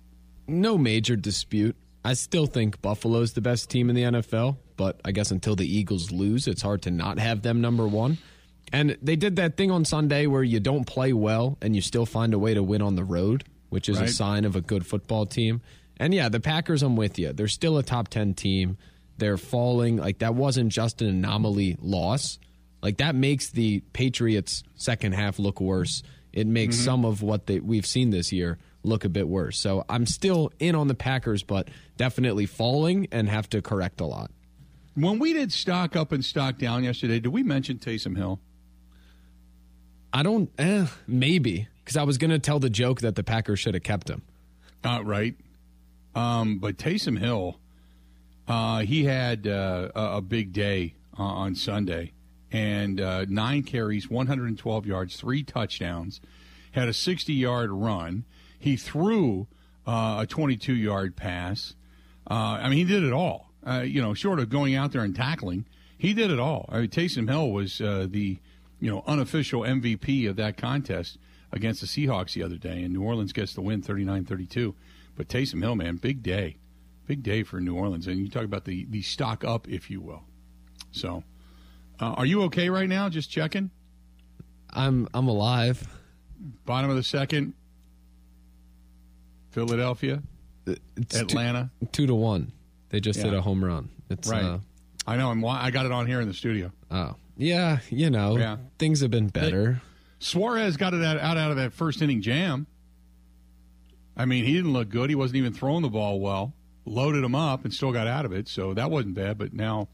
No 0.47 0.79
major 0.79 1.17
dispute. 1.17 1.77
I 2.05 2.15
still 2.15 2.47
think 2.47 2.81
Buffalo's 2.81 3.33
the 3.33 3.41
best 3.41 3.69
team 3.71 3.91
in 3.91 3.97
the 3.97 4.03
NFL, 4.03 4.57
but 4.77 5.01
I 5.05 5.13
guess 5.13 5.31
until 5.31 5.57
the 5.57 5.67
Eagles 5.67 6.11
lose, 6.11 6.47
it's 6.47 6.63
hard 6.63 6.83
to 6.83 6.91
not 6.91 7.19
have 7.19 7.43
them 7.43 7.61
number 7.61 7.87
one. 7.87 8.19
And 8.73 8.97
they 9.01 9.17
did 9.17 9.37
that 9.37 9.57
thing 9.57 9.71
on 9.71 9.85
Sunday 9.85 10.27
where 10.27 10.43
you 10.43 10.61
don't 10.61 10.85
play 10.85 11.13
well 11.13 11.57
and 11.63 11.75
you 11.75 11.83
still 11.83 12.07
find 12.07 12.35
a 12.35 12.39
way 12.39 12.55
to 12.55 12.63
win 12.63 12.83
on 12.83 12.97
the 12.97 13.05
road, 13.05 13.45
which 13.71 13.89
is 13.89 13.99
right. 13.99 14.09
a 14.09 14.13
sign 14.13 14.45
of 14.45 14.57
a 14.57 14.61
good 14.61 14.87
football 14.87 15.27
team. 15.27 15.61
And 15.99 16.15
yeah, 16.15 16.29
the 16.29 16.41
Packers, 16.41 16.83
I'm 16.83 16.97
with 16.97 17.19
you. 17.19 17.33
They're 17.33 17.49
still 17.49 17.79
a 17.79 17.83
top 17.83 18.09
10 18.09 18.35
team. 18.35 18.77
They're 19.17 19.37
falling. 19.37 19.97
Like, 19.97 20.19
that 20.19 20.35
wasn't 20.35 20.71
just 20.71 21.03
an 21.03 21.09
anomaly 21.09 21.77
loss. 21.81 22.39
Like, 22.83 22.99
that 22.99 23.15
makes 23.15 23.51
the 23.51 23.81
Patriots' 23.93 24.63
second 24.77 25.13
half 25.13 25.39
look 25.39 25.61
worse. 25.61 26.03
It 26.33 26.47
makes 26.47 26.77
mm-hmm. 26.77 26.85
some 26.85 27.05
of 27.05 27.23
what 27.23 27.47
they, 27.47 27.59
we've 27.59 27.87
seen 27.87 28.11
this 28.11 28.33
year 28.33 28.59
look 28.85 29.05
a 29.05 29.09
bit 29.09 29.29
worse. 29.29 29.59
So 29.59 29.85
I'm 29.89 30.07
still 30.07 30.53
in 30.61 30.75
on 30.75 30.87
the 30.87 30.95
Packers, 30.95 31.43
but 31.43 31.69
definitely 31.97 32.47
falling 32.47 33.09
and 33.11 33.29
have 33.29 33.49
to 33.51 33.61
correct 33.61 34.01
a 34.01 34.07
lot. 34.07 34.31
When 34.95 35.19
we 35.19 35.33
did 35.33 35.53
stock 35.53 35.97
up 35.97 36.13
and 36.13 36.25
stock 36.25 36.59
down 36.59 36.85
yesterday, 36.85 37.21
did 37.21 37.33
we 37.33 37.43
mention 37.43 37.79
Taysom 37.79 38.17
Hill? 38.17 38.41
I 40.13 40.23
don't, 40.23 40.51
eh, 40.59 40.87
maybe, 41.07 41.69
because 41.85 41.97
I 41.97 42.03
was 42.03 42.19
going 42.19 42.31
to 42.31 42.39
tell 42.39 42.59
the 42.59 42.71
joke 42.71 43.01
that 43.01 43.15
the 43.15 43.23
Packers 43.23 43.61
should 43.61 43.75
have 43.75 43.83
kept 43.83 44.09
him. 44.09 44.23
Not 44.83 45.05
right. 45.07 45.35
Um, 46.15 46.59
but 46.59 46.77
Taysom 46.77 47.19
Hill, 47.19 47.59
uh, 48.47 48.81
he 48.81 49.05
had 49.05 49.47
uh, 49.47 49.91
a, 49.95 50.21
big 50.21 50.53
day 50.53 50.95
uh, 51.19 51.23
on 51.23 51.55
Sunday 51.55 52.13
and 52.51 53.01
uh, 53.01 53.27
nine 53.29 53.63
carries, 53.63 54.09
112 54.09 54.87
yards, 54.87 55.17
three 55.17 55.43
touchdowns, 55.43 56.21
had 56.73 56.89
a 56.89 56.93
60 56.93 57.33
yard 57.33 57.71
run. 57.71 58.25
He 58.59 58.77
threw 58.77 59.47
uh, 59.87 60.19
a 60.21 60.27
22 60.27 60.75
yard 60.75 61.15
pass. 61.15 61.75
Uh, 62.29 62.59
I 62.63 62.69
mean, 62.69 62.79
he 62.79 62.85
did 62.85 63.05
it 63.05 63.13
all. 63.13 63.47
You 63.85 64.01
know, 64.01 64.15
short 64.15 64.41
of 64.41 64.49
going 64.49 64.75
out 64.75 64.93
there 64.93 65.03
and 65.03 65.15
tackling, 65.15 65.67
he 65.99 66.15
did 66.15 66.31
it 66.31 66.41
all. 66.41 66.65
I 66.71 66.81
mean, 66.81 66.89
Taysom 66.89 67.29
Hill 67.29 67.51
was 67.51 67.79
the 67.79 68.39
you 68.81 68.91
know 68.91 69.03
unofficial 69.07 69.63
MVP 69.63 70.29
of 70.29 70.37
that 70.37 70.57
contest 70.57 71.19
against 71.53 71.81
the 71.81 71.87
Seahawks 71.87 72.35
the 72.35 72.43
other 72.43 72.57
day, 72.57 72.83
and 72.83 72.93
New 72.93 73.03
Orleans 73.03 73.33
gets 73.33 73.55
the 73.55 73.61
win 73.63 73.83
39-32. 73.83 74.75
But 75.17 75.29
Taysom 75.29 75.63
Hill, 75.63 75.75
man, 75.75 75.97
big 75.97 76.23
day, 76.23 76.59
big 77.07 77.23
day 77.23 77.43
for 77.43 77.61
New 77.61 77.75
Orleans, 77.75 78.07
and 78.07 78.19
you 78.19 78.29
talk 78.29 78.45
about 78.45 78.65
the 78.65 78.85
the 78.89 79.03
stock 79.03 79.45
up, 79.45 79.69
if 79.69 79.91
you 79.91 80.01
will. 80.01 80.23
So, 80.93 81.25
uh, 82.01 82.13
are 82.13 82.27
you 82.27 82.43
okay 82.45 82.71
right 82.71 82.89
now? 82.89 83.09
Just 83.09 83.31
checking. 83.31 83.71
I'm 84.71 85.09
I'm 85.15 85.27
alive. 85.29 85.89
Bottom 86.65 86.91
of 86.91 86.97
the 86.97 87.03
second. 87.03 87.55
Philadelphia, 89.51 90.23
It's 90.67 91.17
Atlanta. 91.17 91.71
two, 91.81 91.87
two 91.87 92.07
to 92.09 92.15
one. 92.15 92.53
They 92.91 93.01
just 93.01 93.21
hit 93.21 93.35
a 93.35 93.41
home 93.41 93.65
run. 93.65 93.89
It's 94.11 94.29
Right. 94.29 94.45
Uh, 94.45 94.59
I 95.07 95.17
know. 95.17 95.31
I'm. 95.31 95.45
I 95.45 95.71
got 95.71 95.87
it 95.87 95.93
on 95.93 96.07
here 96.07 96.21
in 96.21 96.29
the 96.29 96.35
studio. 96.35 96.71
oh 96.91 97.15
yeah, 97.39 97.79
you 97.89 98.11
know 98.11 98.37
Yeah. 98.37 98.59
things 98.79 99.01
have 99.01 99.11
been 99.11 99.29
better. 99.29 99.81
Suarez 100.19 100.77
got 100.77 100.93
it 100.93 101.03
out, 101.03 101.17
out 101.19 101.37
out 101.39 101.51
of 101.53 101.57
that 101.57 101.73
first 101.73 102.03
inning 102.03 102.21
jam. 102.21 102.67
I 104.17 104.25
mean, 104.27 104.45
he 104.45 104.53
didn't 104.53 104.73
look 104.73 104.89
good. 104.89 105.09
He 105.11 105.17
wasn't 105.17 105.37
even 105.37 105.53
throwing 105.55 105.83
the 105.83 105.89
ball 105.89 106.19
well. 106.21 106.53
Loaded 106.85 107.23
him 107.23 107.35
up 107.37 107.65
and 107.65 107.73
still 107.73 107.93
got 107.93 108.07
out 108.09 108.25
of 108.25 108.33
it, 108.33 108.49
so 108.49 108.75
that 108.75 108.91
wasn't 108.91 109.15
bad. 109.15 109.39
But 109.39 109.53
now, 109.55 109.89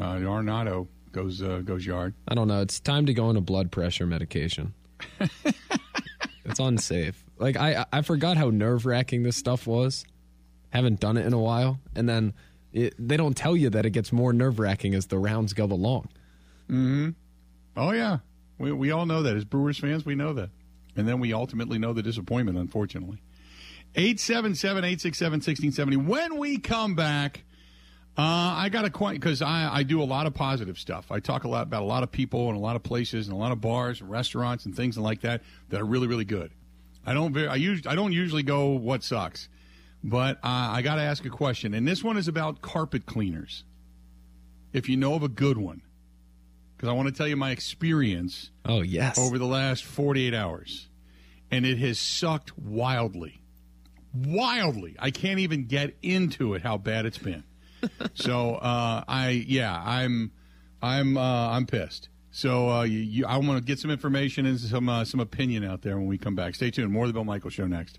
uh, 0.00 0.14
Arnado 0.14 0.88
goes 1.12 1.42
uh, 1.42 1.58
goes 1.64 1.84
yard. 1.84 2.14
I 2.26 2.34
don't 2.34 2.48
know. 2.48 2.62
It's 2.62 2.80
time 2.80 3.04
to 3.06 3.12
go 3.14 3.26
on 3.26 3.36
a 3.36 3.40
blood 3.42 3.70
pressure 3.70 4.06
medication. 4.06 4.72
it's 6.44 6.58
unsafe. 6.60 7.22
Like 7.38 7.56
I 7.56 7.84
I 7.92 8.02
forgot 8.02 8.36
how 8.36 8.50
nerve 8.50 8.86
wracking 8.86 9.22
this 9.24 9.36
stuff 9.36 9.66
was. 9.66 10.04
Haven't 10.70 11.00
done 11.00 11.16
it 11.16 11.26
in 11.26 11.32
a 11.32 11.38
while, 11.38 11.78
and 11.94 12.08
then 12.08 12.32
it, 12.72 12.94
they 12.98 13.16
don't 13.16 13.36
tell 13.36 13.56
you 13.56 13.70
that 13.70 13.84
it 13.86 13.90
gets 13.90 14.12
more 14.12 14.32
nerve 14.32 14.58
wracking 14.58 14.94
as 14.94 15.06
the 15.06 15.18
rounds 15.18 15.52
go 15.52 15.64
along. 15.64 16.08
Oh 17.76 17.92
yeah, 17.92 18.18
we 18.58 18.72
we 18.72 18.90
all 18.90 19.06
know 19.06 19.22
that 19.22 19.36
as 19.36 19.44
Brewers 19.44 19.78
fans, 19.78 20.06
we 20.06 20.14
know 20.14 20.32
that, 20.32 20.50
and 20.96 21.08
then 21.08 21.20
we 21.20 21.32
ultimately 21.32 21.78
know 21.78 21.92
the 21.92 22.02
disappointment. 22.02 22.58
Unfortunately, 22.58 23.18
877-867-1670. 23.94 26.06
When 26.06 26.38
we 26.38 26.58
come 26.58 26.94
back, 26.94 27.42
uh, 28.16 28.22
I 28.22 28.68
got 28.68 28.84
a 28.84 28.90
question 28.90 29.20
because 29.20 29.42
I 29.42 29.68
I 29.72 29.82
do 29.82 30.00
a 30.02 30.04
lot 30.04 30.26
of 30.26 30.34
positive 30.34 30.78
stuff. 30.78 31.10
I 31.10 31.20
talk 31.20 31.44
a 31.44 31.48
lot 31.48 31.64
about 31.64 31.82
a 31.82 31.86
lot 31.86 32.02
of 32.02 32.12
people 32.12 32.48
and 32.48 32.56
a 32.56 32.60
lot 32.60 32.76
of 32.76 32.82
places 32.82 33.26
and 33.26 33.34
a 33.34 33.38
lot 33.38 33.52
of 33.52 33.60
bars 33.60 34.00
and 34.00 34.10
restaurants 34.10 34.66
and 34.66 34.76
things 34.76 34.96
like 34.96 35.22
that 35.22 35.42
that 35.70 35.80
are 35.80 35.86
really 35.86 36.06
really 36.06 36.24
good. 36.24 36.52
I 37.04 37.12
don't 37.12 37.36
I 37.36 37.56
use 37.56 37.82
I 37.86 37.96
don't 37.96 38.12
usually 38.12 38.44
go 38.44 38.68
what 38.68 39.02
sucks, 39.02 39.48
but 40.02 40.36
uh, 40.38 40.72
I 40.72 40.82
got 40.82 40.96
to 40.96 41.02
ask 41.02 41.24
a 41.24 41.30
question, 41.30 41.74
and 41.74 41.86
this 41.86 42.04
one 42.04 42.16
is 42.16 42.28
about 42.28 42.62
carpet 42.62 43.04
cleaners. 43.04 43.64
If 44.72 44.88
you 44.88 44.96
know 44.96 45.14
of 45.14 45.22
a 45.22 45.28
good 45.28 45.58
one 45.58 45.82
because 46.84 46.92
I 46.92 46.96
want 46.96 47.08
to 47.08 47.14
tell 47.14 47.26
you 47.26 47.36
my 47.36 47.50
experience 47.50 48.50
Oh 48.66 48.82
yes. 48.82 49.18
over 49.18 49.38
the 49.38 49.46
last 49.46 49.84
48 49.84 50.34
hours, 50.34 50.90
and 51.50 51.64
it 51.64 51.78
has 51.78 51.98
sucked 51.98 52.58
wildly. 52.58 53.40
Wildly. 54.14 54.94
I 54.98 55.10
can't 55.10 55.38
even 55.38 55.64
get 55.64 55.96
into 56.02 56.52
it 56.52 56.60
how 56.60 56.76
bad 56.76 57.06
it's 57.06 57.16
been. 57.16 57.42
so 58.14 58.56
uh, 58.56 59.02
I 59.08 59.30
yeah 59.48 59.82
I'm 59.82 60.30
I'm 60.82 61.16
uh, 61.16 61.52
I'm 61.52 61.64
pissed. 61.64 62.10
So 62.32 62.68
uh, 62.68 62.82
you, 62.82 62.98
you, 62.98 63.26
I 63.26 63.38
want 63.38 63.56
to 63.58 63.64
get 63.64 63.78
some 63.78 63.90
information 63.90 64.44
and 64.44 64.60
some 64.60 64.86
uh, 64.90 65.06
some 65.06 65.20
opinion 65.20 65.64
out 65.64 65.80
there 65.80 65.96
when 65.96 66.06
we 66.06 66.18
come 66.18 66.34
back. 66.34 66.54
Stay 66.54 66.70
tuned. 66.70 66.92
More 66.92 67.04
of 67.04 67.08
the 67.08 67.14
Bill 67.14 67.24
Michael 67.24 67.48
Show 67.48 67.66
next. 67.66 67.98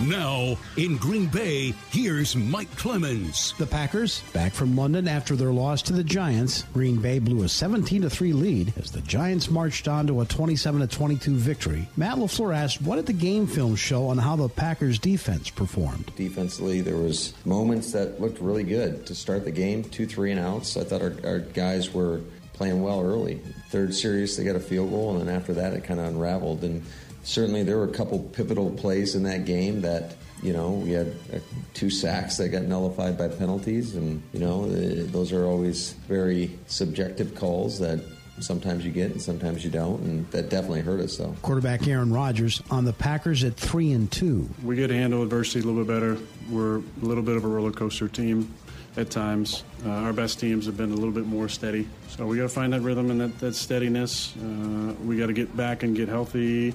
Now, 0.00 0.58
in 0.76 0.98
Green 0.98 1.26
Bay, 1.26 1.72
here's 1.90 2.36
Mike 2.36 2.70
Clemens. 2.76 3.54
The 3.56 3.66
Packers, 3.66 4.20
back 4.34 4.52
from 4.52 4.76
London 4.76 5.08
after 5.08 5.36
their 5.36 5.52
loss 5.52 5.80
to 5.82 5.94
the 5.94 6.04
Giants, 6.04 6.64
Green 6.74 7.00
Bay 7.00 7.18
blew 7.18 7.44
a 7.44 7.48
17 7.48 8.06
3 8.06 8.32
lead 8.34 8.74
as 8.76 8.90
the 8.90 9.00
Giants 9.00 9.50
marched 9.50 9.88
on 9.88 10.06
to 10.06 10.20
a 10.20 10.26
27 10.26 10.86
22 10.86 11.34
victory. 11.36 11.88
Matt 11.96 12.18
LaFleur 12.18 12.54
asked, 12.54 12.82
What 12.82 12.96
did 12.96 13.06
the 13.06 13.14
game 13.14 13.46
film 13.46 13.74
show 13.74 14.08
on 14.08 14.18
how 14.18 14.36
the 14.36 14.50
Packers 14.50 14.98
defense 14.98 15.48
performed? 15.48 16.12
Defensively, 16.14 16.82
there 16.82 16.96
was 16.96 17.32
moments 17.46 17.92
that 17.92 18.20
looked 18.20 18.38
really 18.38 18.64
good 18.64 19.06
to 19.06 19.14
start 19.14 19.44
the 19.44 19.50
game. 19.50 19.82
Two 19.82 20.06
three 20.06 20.30
and 20.30 20.40
outs. 20.40 20.76
I 20.76 20.84
thought 20.84 21.00
our, 21.00 21.14
our 21.24 21.38
guys 21.38 21.94
were 21.94 22.20
playing 22.52 22.82
well 22.82 23.02
early. 23.02 23.40
Third 23.70 23.94
series, 23.94 24.36
they 24.36 24.44
got 24.44 24.56
a 24.56 24.60
field 24.60 24.90
goal, 24.90 25.16
and 25.16 25.26
then 25.26 25.34
after 25.34 25.54
that, 25.54 25.72
it 25.72 25.84
kind 25.84 26.00
of 26.00 26.06
unraveled. 26.06 26.64
And 26.64 26.82
certainly, 27.26 27.62
there 27.62 27.76
were 27.76 27.84
a 27.84 27.92
couple 27.92 28.18
pivotal 28.18 28.70
plays 28.70 29.14
in 29.14 29.22
that 29.24 29.44
game 29.44 29.82
that. 29.82 30.16
You 30.42 30.52
know, 30.52 30.72
we 30.72 30.90
had 30.90 31.14
uh, 31.32 31.38
two 31.72 31.88
sacks 31.88 32.36
that 32.36 32.50
got 32.50 32.64
nullified 32.64 33.16
by 33.16 33.28
penalties, 33.28 33.96
and 33.96 34.22
you 34.34 34.38
know 34.38 34.64
uh, 34.64 35.10
those 35.10 35.32
are 35.32 35.46
always 35.46 35.94
very 36.08 36.58
subjective 36.66 37.34
calls 37.34 37.78
that 37.78 38.00
sometimes 38.40 38.84
you 38.84 38.92
get 38.92 39.10
and 39.12 39.20
sometimes 39.20 39.64
you 39.64 39.70
don't, 39.70 40.00
and 40.02 40.30
that 40.30 40.48
definitely 40.48 40.80
hurt 40.80 41.00
us. 41.00 41.16
Though. 41.16 41.34
Quarterback 41.42 41.86
Aaron 41.86 42.12
Rodgers 42.12 42.62
on 42.70 42.84
the 42.84 42.92
Packers 42.92 43.44
at 43.44 43.56
3 43.56 43.92
and 43.92 44.10
2. 44.10 44.48
We 44.62 44.76
get 44.76 44.88
to 44.88 44.94
handle 44.94 45.22
adversity 45.22 45.60
a 45.60 45.62
little 45.62 45.84
bit 45.84 45.94
better. 45.94 46.18
We're 46.50 46.78
a 46.78 47.04
little 47.04 47.22
bit 47.22 47.36
of 47.36 47.44
a 47.44 47.48
roller 47.48 47.72
coaster 47.72 48.08
team 48.08 48.52
at 48.96 49.10
times. 49.10 49.64
Uh, 49.84 49.90
our 49.90 50.12
best 50.12 50.40
teams 50.40 50.66
have 50.66 50.76
been 50.76 50.90
a 50.90 50.94
little 50.94 51.12
bit 51.12 51.26
more 51.26 51.48
steady. 51.48 51.88
So 52.08 52.26
we 52.26 52.36
got 52.36 52.44
to 52.44 52.48
find 52.48 52.72
that 52.72 52.80
rhythm 52.80 53.10
and 53.10 53.20
that, 53.20 53.38
that 53.40 53.54
steadiness. 53.54 54.34
Uh, 54.36 54.94
we 55.04 55.18
got 55.18 55.26
to 55.26 55.32
get 55.32 55.54
back 55.56 55.82
and 55.82 55.94
get 55.94 56.08
healthy 56.08 56.74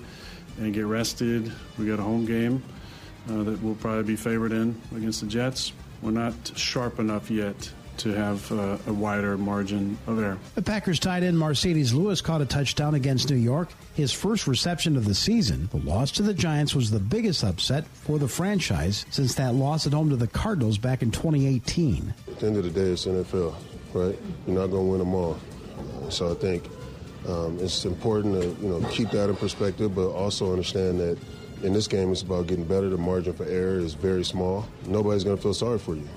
and 0.60 0.74
get 0.74 0.86
rested. 0.86 1.52
We 1.78 1.86
got 1.86 2.00
a 2.00 2.04
home 2.04 2.26
game 2.26 2.64
uh, 3.30 3.44
that 3.44 3.62
we'll 3.62 3.76
probably 3.76 4.04
be 4.04 4.16
favored 4.16 4.52
in 4.52 4.80
against 4.96 5.22
the 5.22 5.28
Jets. 5.28 5.74
We're 6.02 6.12
not 6.12 6.34
sharp 6.56 7.00
enough 7.00 7.30
yet 7.30 7.72
to 7.98 8.10
have 8.14 8.52
uh, 8.52 8.78
a 8.88 8.94
wider 8.94 9.38
margin 9.38 9.98
of 10.08 10.20
error. 10.20 10.40
The 10.56 10.62
Packers 10.62 11.00
tight 11.00 11.22
end 11.22 11.38
Marcedes 11.38 11.94
Lewis 11.94 12.20
caught 12.22 12.42
a 12.42 12.46
touchdown 12.46 12.96
against 12.96 13.30
New 13.30 13.36
York, 13.36 13.70
his 13.94 14.12
first 14.12 14.48
reception 14.48 14.98
of 14.98 15.06
the 15.06 15.14
season. 15.14 15.70
The 15.72 15.78
loss 15.78 16.10
to 16.14 16.24
the 16.24 16.34
Giants 16.34 16.74
was 16.74 16.90
the 16.90 17.00
biggest 17.00 17.44
upset 17.44 17.86
for 17.88 18.18
the 18.18 18.28
franchise 18.28 19.06
since 19.12 19.36
that 19.36 19.54
loss 19.54 19.86
at 19.86 19.94
home 19.94 20.10
to 20.10 20.16
the 20.16 20.28
Cardinals 20.28 20.80
back 20.80 21.04
in 21.04 21.12
2018. 21.12 22.14
At 22.28 22.40
the 22.40 22.48
end 22.48 22.58
of 22.58 22.64
the 22.64 22.72
day, 22.72 22.92
it's 22.92 23.06
NFL, 23.06 23.54
right? 23.94 24.18
You're 24.48 24.60
not 24.60 24.68
going 24.68 24.86
to 24.86 24.92
win 24.92 25.00
them 25.00 25.14
all. 25.14 25.38
So 26.10 26.32
I 26.32 26.36
think 26.36 26.64
um, 27.28 27.60
it's 27.60 27.86
important 27.86 28.42
to 28.42 28.48
you 28.64 28.70
know 28.70 28.88
keep 28.90 29.10
that 29.12 29.30
in 29.30 29.36
perspective, 29.36 29.96
but 29.96 30.10
also 30.10 30.52
understand 30.52 31.00
that 31.00 31.18
in 31.64 31.74
this 31.74 31.88
game, 31.88 32.12
it's 32.12 32.22
about 32.22 32.48
getting 32.48 32.66
better. 32.66 32.90
The 32.90 32.98
margin 32.98 33.34
for 33.34 33.46
error 33.46 33.80
is 33.80 33.94
very 33.94 34.24
small. 34.24 34.68
Nobody's 34.88 35.24
going 35.24 35.38
to 35.38 35.42
feel 35.42 35.54
sorry 35.54 35.80
for 35.80 35.96
you. 35.96 36.08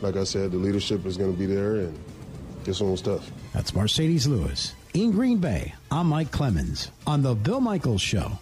Like 0.00 0.16
I 0.16 0.24
said, 0.24 0.50
the 0.50 0.58
leadership 0.58 1.04
is 1.06 1.16
going 1.16 1.32
to 1.32 1.38
be 1.38 1.46
there, 1.46 1.76
and 1.76 1.98
this 2.64 2.80
one 2.80 2.90
was 2.90 3.02
tough. 3.02 3.30
That's 3.52 3.72
Marcedes 3.72 4.26
Lewis. 4.26 4.74
In 4.94 5.10
Green 5.10 5.38
Bay, 5.38 5.74
I'm 5.90 6.08
Mike 6.08 6.30
Clemens 6.30 6.90
on 7.06 7.22
The 7.22 7.34
Bill 7.34 7.60
Michaels 7.60 8.00
Show. 8.02 8.38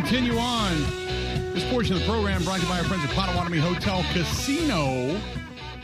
Continue 0.00 0.38
on. 0.38 0.74
This 1.52 1.68
portion 1.70 1.92
of 1.94 2.00
the 2.00 2.06
program 2.06 2.42
brought 2.42 2.56
to 2.56 2.62
you 2.62 2.68
by 2.68 2.78
our 2.78 2.84
friends 2.84 3.04
at 3.04 3.10
Potawatomi 3.10 3.58
Hotel 3.58 4.02
Casino. 4.14 5.20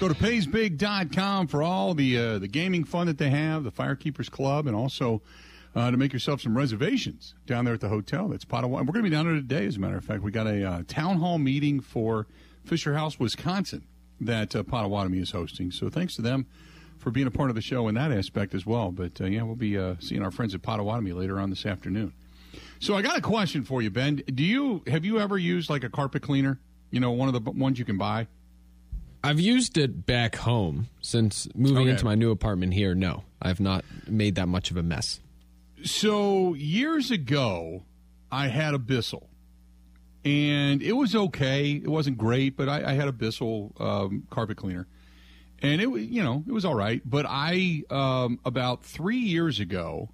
Go 0.00 0.08
to 0.08 0.14
paysbig.com 0.14 1.48
for 1.48 1.62
all 1.62 1.92
the 1.92 2.16
uh, 2.16 2.38
the 2.38 2.48
gaming 2.48 2.84
fun 2.84 3.08
that 3.08 3.18
they 3.18 3.28
have, 3.28 3.62
the 3.62 3.70
Firekeepers 3.70 4.30
Club, 4.30 4.66
and 4.66 4.74
also 4.74 5.20
uh, 5.74 5.90
to 5.90 5.98
make 5.98 6.14
yourself 6.14 6.40
some 6.40 6.56
reservations 6.56 7.34
down 7.44 7.66
there 7.66 7.74
at 7.74 7.80
the 7.82 7.90
hotel. 7.90 8.28
That's 8.28 8.46
Potawatomi. 8.46 8.86
We're 8.86 8.94
going 8.94 9.04
to 9.04 9.10
be 9.10 9.14
down 9.14 9.26
there 9.26 9.34
today, 9.34 9.66
as 9.66 9.76
a 9.76 9.80
matter 9.80 9.98
of 9.98 10.04
fact. 10.04 10.22
We 10.22 10.30
got 10.30 10.46
a 10.46 10.64
uh, 10.64 10.82
town 10.88 11.18
hall 11.18 11.36
meeting 11.36 11.80
for 11.80 12.26
Fisher 12.64 12.94
House, 12.94 13.20
Wisconsin, 13.20 13.84
that 14.18 14.56
uh, 14.56 14.62
Potawatomi 14.62 15.18
is 15.18 15.32
hosting. 15.32 15.70
So 15.70 15.90
thanks 15.90 16.16
to 16.16 16.22
them 16.22 16.46
for 16.98 17.10
being 17.10 17.26
a 17.26 17.30
part 17.30 17.50
of 17.50 17.54
the 17.54 17.62
show 17.62 17.86
in 17.86 17.94
that 17.96 18.12
aspect 18.12 18.54
as 18.54 18.64
well. 18.64 18.92
But 18.92 19.20
uh, 19.20 19.26
yeah, 19.26 19.42
we'll 19.42 19.56
be 19.56 19.76
uh, 19.76 19.96
seeing 20.00 20.22
our 20.22 20.30
friends 20.30 20.54
at 20.54 20.62
Potawatomi 20.62 21.12
later 21.12 21.38
on 21.38 21.50
this 21.50 21.66
afternoon. 21.66 22.14
So 22.78 22.94
I 22.94 23.02
got 23.02 23.16
a 23.18 23.20
question 23.20 23.64
for 23.64 23.82
you, 23.82 23.90
Ben. 23.90 24.16
Do 24.32 24.44
you 24.44 24.82
have 24.86 25.04
you 25.04 25.18
ever 25.18 25.38
used 25.38 25.70
like 25.70 25.84
a 25.84 25.88
carpet 25.90 26.22
cleaner? 26.22 26.58
You 26.90 27.00
know, 27.00 27.10
one 27.12 27.28
of 27.34 27.34
the 27.44 27.50
ones 27.50 27.78
you 27.78 27.84
can 27.84 27.98
buy. 27.98 28.26
I've 29.24 29.40
used 29.40 29.76
it 29.76 30.06
back 30.06 30.36
home 30.36 30.86
since 31.00 31.48
moving 31.54 31.78
Okay. 31.82 31.90
into 31.90 32.04
my 32.04 32.14
new 32.14 32.30
apartment 32.30 32.74
here. 32.74 32.94
No, 32.94 33.24
I've 33.42 33.58
not 33.60 33.84
made 34.06 34.36
that 34.36 34.46
much 34.46 34.70
of 34.70 34.76
a 34.76 34.82
mess. 34.82 35.20
So 35.84 36.54
years 36.54 37.10
ago, 37.10 37.82
I 38.30 38.48
had 38.48 38.74
a 38.74 38.78
Bissell, 38.78 39.28
and 40.24 40.82
it 40.82 40.92
was 40.92 41.14
okay. 41.14 41.72
It 41.72 41.88
wasn't 41.88 42.18
great, 42.18 42.56
but 42.56 42.68
I, 42.68 42.90
I 42.90 42.94
had 42.94 43.08
a 43.08 43.12
Bissell 43.12 43.72
um, 43.78 44.26
carpet 44.30 44.56
cleaner, 44.56 44.86
and 45.60 45.80
it 45.80 45.86
was 45.90 46.02
you 46.04 46.22
know 46.22 46.44
it 46.46 46.52
was 46.52 46.64
all 46.64 46.74
right. 46.74 47.00
But 47.04 47.26
I 47.28 47.82
um, 47.90 48.38
about 48.44 48.84
three 48.84 49.18
years 49.18 49.60
ago, 49.60 50.08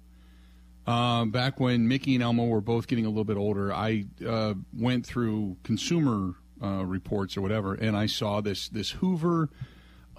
um, 0.85 1.31
back 1.31 1.59
when 1.59 1.87
Mickey 1.87 2.15
and 2.15 2.23
Elmo 2.23 2.45
were 2.45 2.61
both 2.61 2.87
getting 2.87 3.05
a 3.05 3.09
little 3.09 3.23
bit 3.23 3.37
older, 3.37 3.73
I 3.73 4.05
uh, 4.27 4.55
went 4.73 5.05
through 5.05 5.57
consumer 5.63 6.35
uh, 6.61 6.85
reports 6.85 7.37
or 7.37 7.41
whatever, 7.41 7.73
and 7.73 7.95
I 7.95 8.05
saw 8.07 8.41
this 8.41 8.69
this 8.69 8.91
Hoover 8.91 9.49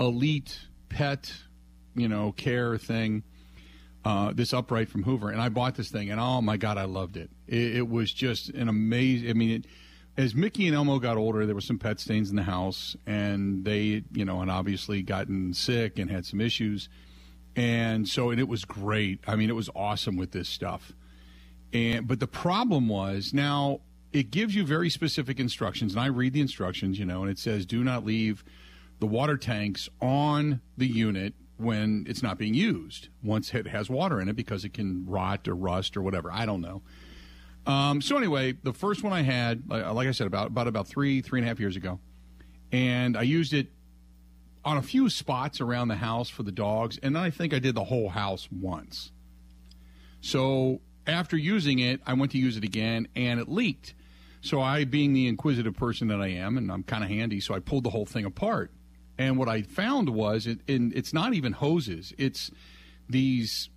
Elite 0.00 0.60
Pet, 0.88 1.32
you 1.94 2.08
know, 2.08 2.32
care 2.32 2.78
thing. 2.78 3.22
Uh, 4.04 4.34
this 4.34 4.52
upright 4.52 4.90
from 4.90 5.02
Hoover, 5.02 5.30
and 5.30 5.40
I 5.40 5.48
bought 5.48 5.76
this 5.76 5.88
thing, 5.88 6.10
and 6.10 6.20
oh 6.20 6.42
my 6.42 6.58
god, 6.58 6.76
I 6.76 6.84
loved 6.84 7.16
it. 7.16 7.30
It, 7.46 7.76
it 7.76 7.88
was 7.88 8.12
just 8.12 8.50
an 8.50 8.68
amazing. 8.68 9.30
I 9.30 9.32
mean, 9.32 9.50
it, 9.50 9.66
as 10.16 10.34
Mickey 10.34 10.66
and 10.66 10.76
Elmo 10.76 10.98
got 10.98 11.16
older, 11.16 11.46
there 11.46 11.54
were 11.54 11.62
some 11.62 11.78
pet 11.78 11.98
stains 11.98 12.28
in 12.28 12.36
the 12.36 12.42
house, 12.42 12.96
and 13.06 13.64
they, 13.64 14.04
you 14.12 14.26
know, 14.26 14.42
and 14.42 14.50
obviously 14.50 15.02
gotten 15.02 15.54
sick 15.54 15.98
and 15.98 16.10
had 16.10 16.26
some 16.26 16.42
issues, 16.42 16.90
and 17.56 18.08
so 18.08 18.30
and 18.30 18.40
it 18.40 18.48
was 18.48 18.64
great. 18.64 19.20
I 19.26 19.36
mean, 19.36 19.50
it 19.50 19.54
was 19.54 19.70
awesome 19.74 20.16
with 20.16 20.32
this 20.32 20.48
stuff, 20.48 20.92
and 21.72 22.06
but 22.06 22.20
the 22.20 22.26
problem 22.26 22.88
was 22.88 23.32
now 23.32 23.80
it 24.12 24.30
gives 24.30 24.54
you 24.54 24.64
very 24.64 24.90
specific 24.90 25.40
instructions, 25.40 25.92
and 25.92 26.00
I 26.00 26.06
read 26.06 26.32
the 26.32 26.40
instructions, 26.40 26.98
you 26.98 27.04
know, 27.04 27.22
and 27.22 27.30
it 27.30 27.38
says 27.38 27.66
do 27.66 27.82
not 27.82 28.04
leave 28.04 28.44
the 29.00 29.06
water 29.06 29.36
tanks 29.36 29.88
on 30.00 30.60
the 30.76 30.86
unit 30.86 31.34
when 31.56 32.04
it's 32.08 32.22
not 32.22 32.38
being 32.38 32.54
used 32.54 33.08
once 33.22 33.54
it 33.54 33.66
has 33.66 33.88
water 33.88 34.20
in 34.20 34.28
it 34.28 34.36
because 34.36 34.64
it 34.64 34.72
can 34.74 35.04
rot 35.06 35.46
or 35.46 35.54
rust 35.54 35.96
or 35.96 36.02
whatever. 36.02 36.30
I 36.32 36.46
don't 36.46 36.60
know. 36.60 36.82
Um, 37.66 38.00
so 38.00 38.16
anyway, 38.16 38.52
the 38.52 38.72
first 38.72 39.02
one 39.02 39.12
I 39.12 39.22
had, 39.22 39.68
like 39.68 40.08
I 40.08 40.12
said, 40.12 40.26
about 40.26 40.48
about 40.48 40.66
about 40.68 40.86
three 40.86 41.20
three 41.20 41.40
and 41.40 41.46
a 41.46 41.48
half 41.48 41.60
years 41.60 41.76
ago, 41.76 41.98
and 42.72 43.16
I 43.16 43.22
used 43.22 43.52
it 43.52 43.68
on 44.64 44.76
a 44.76 44.82
few 44.82 45.10
spots 45.10 45.60
around 45.60 45.88
the 45.88 45.96
house 45.96 46.28
for 46.28 46.42
the 46.42 46.52
dogs, 46.52 46.98
and 47.02 47.16
I 47.18 47.30
think 47.30 47.52
I 47.52 47.58
did 47.58 47.74
the 47.74 47.84
whole 47.84 48.08
house 48.08 48.48
once. 48.50 49.12
So 50.20 50.80
after 51.06 51.36
using 51.36 51.78
it, 51.78 52.00
I 52.06 52.14
went 52.14 52.32
to 52.32 52.38
use 52.38 52.56
it 52.56 52.64
again, 52.64 53.08
and 53.14 53.38
it 53.38 53.48
leaked. 53.48 53.94
So 54.40 54.60
I, 54.60 54.84
being 54.84 55.12
the 55.12 55.26
inquisitive 55.26 55.76
person 55.76 56.08
that 56.08 56.20
I 56.20 56.28
am, 56.28 56.58
and 56.58 56.70
I'm 56.70 56.82
kind 56.82 57.04
of 57.04 57.10
handy, 57.10 57.40
so 57.40 57.54
I 57.54 57.60
pulled 57.60 57.84
the 57.84 57.90
whole 57.90 58.06
thing 58.06 58.24
apart 58.24 58.70
and 59.18 59.38
what 59.38 59.48
I 59.48 59.62
found 59.62 60.08
was 60.08 60.46
it, 60.46 60.60
it's 60.66 61.12
not 61.12 61.34
even 61.34 61.52
hoses. 61.52 62.12
It's 62.18 62.50
these 63.08 63.70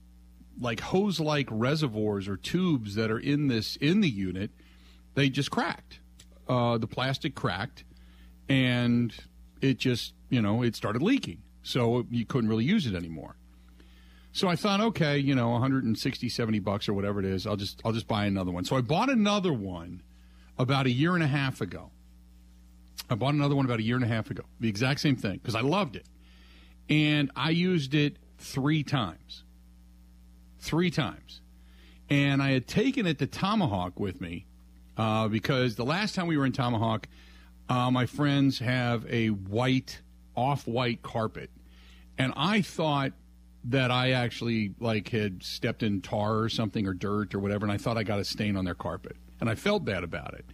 like 0.59 0.79
hose 0.79 1.19
like 1.19 1.47
reservoirs 1.51 2.27
or 2.27 2.37
tubes 2.37 2.95
that 2.95 3.11
are 3.11 3.19
in 3.19 3.47
this 3.47 3.75
in 3.75 4.01
the 4.01 4.09
unit. 4.09 4.51
They 5.13 5.29
just 5.29 5.51
cracked. 5.51 5.99
Uh, 6.47 6.77
the 6.77 6.87
plastic 6.87 7.35
cracked, 7.35 7.83
and 8.47 9.13
it 9.61 9.77
just 9.77 10.13
you 10.29 10.41
know 10.41 10.63
it 10.63 10.75
started 10.75 11.01
leaking. 11.01 11.41
So 11.63 12.05
you 12.09 12.25
couldn't 12.25 12.49
really 12.49 12.63
use 12.63 12.87
it 12.87 12.95
anymore. 12.95 13.35
So 14.31 14.47
I 14.47 14.55
thought, 14.55 14.79
okay, 14.79 15.17
you 15.17 15.35
know, 15.35 15.49
160, 15.49 16.29
70 16.29 16.59
bucks 16.59 16.87
or 16.87 16.93
whatever 16.93 17.19
it 17.19 17.25
is, 17.25 17.45
I'll 17.45 17.55
just 17.55 17.81
I'll 17.83 17.91
just 17.91 18.07
buy 18.07 18.25
another 18.25 18.51
one. 18.51 18.65
So 18.65 18.75
I 18.75 18.81
bought 18.81 19.09
another 19.09 19.51
one 19.51 20.01
about 20.57 20.85
a 20.85 20.91
year 20.91 21.15
and 21.15 21.23
a 21.23 21.27
half 21.27 21.61
ago 21.61 21.91
I 23.09 23.15
bought 23.15 23.33
another 23.33 23.55
one 23.55 23.65
about 23.65 23.79
a 23.79 23.83
year 23.83 23.95
and 23.95 24.03
a 24.03 24.07
half 24.07 24.29
ago. 24.29 24.43
The 24.59 24.69
exact 24.69 24.99
same 24.99 25.15
thing 25.15 25.37
because 25.37 25.55
I 25.55 25.61
loved 25.61 25.95
it. 25.95 26.05
And 26.89 27.31
I 27.35 27.51
used 27.51 27.93
it 27.93 28.17
three 28.37 28.83
times. 28.83 29.43
Three 30.59 30.91
times. 30.91 31.41
And 32.09 32.41
I 32.41 32.51
had 32.51 32.67
taken 32.67 33.05
it 33.05 33.19
to 33.19 33.27
Tomahawk 33.27 33.99
with 33.99 34.21
me 34.21 34.45
uh, 34.97 35.27
because 35.27 35.75
the 35.75 35.85
last 35.85 36.15
time 36.15 36.27
we 36.27 36.37
were 36.37 36.45
in 36.45 36.53
Tomahawk, 36.53 37.07
uh, 37.69 37.91
my 37.91 38.05
friends 38.05 38.59
have 38.59 39.05
a 39.09 39.27
white, 39.27 40.01
off 40.35 40.67
white 40.67 41.01
carpet. 41.01 41.49
And 42.17 42.33
I 42.35 42.61
thought 42.61 43.13
that 43.65 43.91
I 43.91 44.11
actually 44.11 44.73
like 44.79 45.09
had 45.09 45.43
stepped 45.43 45.83
in 45.83 46.01
tar 46.01 46.39
or 46.39 46.49
something 46.49 46.87
or 46.87 46.93
dirt 46.93 47.35
or 47.35 47.39
whatever, 47.39 47.65
and 47.65 47.71
I 47.71 47.77
thought 47.77 47.97
I 47.97 48.03
got 48.03 48.19
a 48.19 48.25
stain 48.25 48.55
on 48.55 48.65
their 48.65 48.75
carpet. 48.75 49.17
And 49.39 49.49
I 49.49 49.55
felt 49.55 49.85
bad 49.85 50.03
about 50.03 50.33
it. 50.33 50.45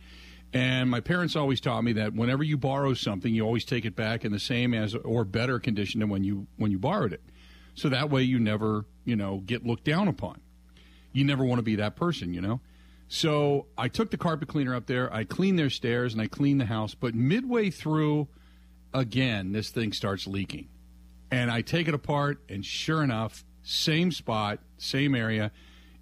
And 0.54 0.90
my 0.90 1.00
parents 1.00 1.36
always 1.36 1.60
taught 1.60 1.84
me 1.84 1.94
that 1.94 2.14
whenever 2.14 2.44
you 2.44 2.58
borrow 2.58 2.94
something, 2.94 3.34
you 3.34 3.44
always 3.44 3.66
take 3.66 3.86
it 3.86 3.96
back 3.96 4.24
in 4.24 4.32
the 4.32 4.40
same 4.40 4.74
as 4.74 4.94
or 4.94 5.26
better 5.26 5.60
condition 5.60 6.00
than 6.00 6.10
when 6.10 6.24
you 6.24 6.48
when 6.58 6.72
you 6.72 6.78
borrowed 6.78 7.14
it. 7.14 7.24
So 7.76 7.90
that 7.90 8.12
way 8.12 8.22
you 8.22 8.40
never, 8.40 8.86
you 9.04 9.16
know, 9.16 9.42
get 9.46 9.66
looked 9.66 9.84
down 9.84 10.08
upon. 10.08 10.42
You 11.12 11.24
never 11.24 11.44
want 11.44 11.60
to 11.60 11.64
be 11.64 11.76
that 11.78 11.96
person, 11.96 12.34
you 12.34 12.42
know. 12.42 12.62
So 13.14 13.68
I 13.78 13.90
took 13.90 14.10
the 14.10 14.18
carpet 14.18 14.48
cleaner 14.48 14.74
up 14.74 14.88
there, 14.88 15.14
I 15.14 15.24
cleaned 15.24 15.60
their 15.60 15.70
stairs 15.70 16.14
and 16.14 16.22
I 16.22 16.26
cleaned 16.26 16.60
the 16.60 16.66
house, 16.66 16.96
but 16.96 17.14
midway 17.14 17.70
through 17.70 18.28
again, 18.92 19.52
this 19.52 19.70
thing 19.70 19.94
starts 19.94 20.26
leaking. 20.26 20.68
And 21.30 21.52
I 21.52 21.62
take 21.62 21.88
it 21.88 21.94
apart 21.94 22.40
and 22.50 22.66
sure 22.66 23.04
enough, 23.04 23.46
same 23.62 24.12
spot, 24.12 24.62
same 24.80 25.14
area, 25.14 25.52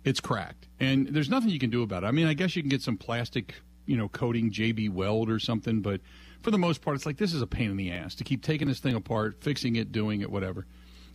it's 0.05 0.22
cracked. 0.22 0.70
And 0.80 1.07
there's 1.07 1.30
nothing 1.30 1.49
you 1.49 1.59
can 1.59 1.70
do 1.70 1.84
about 1.84 2.03
it. 2.03 2.07
I 2.07 2.12
mean, 2.12 2.28
I 2.28 2.34
guess 2.34 2.55
you 2.55 2.64
can 2.64 2.70
get 2.70 2.82
some 2.82 2.95
plastic 2.95 3.55
you 3.86 3.97
know, 3.97 4.07
coating 4.07 4.49
JB 4.49 4.91
Weld 4.91 5.30
or 5.30 5.38
something. 5.38 5.82
But 5.82 5.99
for 6.41 6.49
the 6.49 6.57
most 6.57 6.82
part, 6.82 6.95
it's 6.95 7.05
like 7.05 7.18
this 7.18 7.34
is 7.34 7.41
a 7.41 7.47
pain 7.47 7.72
in 7.72 7.76
the 7.76 7.91
ass 7.91 8.16
to 8.16 8.24
keep 8.24 8.41
taking 8.41 8.70
this 8.70 8.80
thing 8.80 8.95
apart, 8.95 9.43
fixing 9.43 9.76
it, 9.76 9.91
doing 9.91 10.22
it, 10.22 10.32
whatever. 10.32 10.66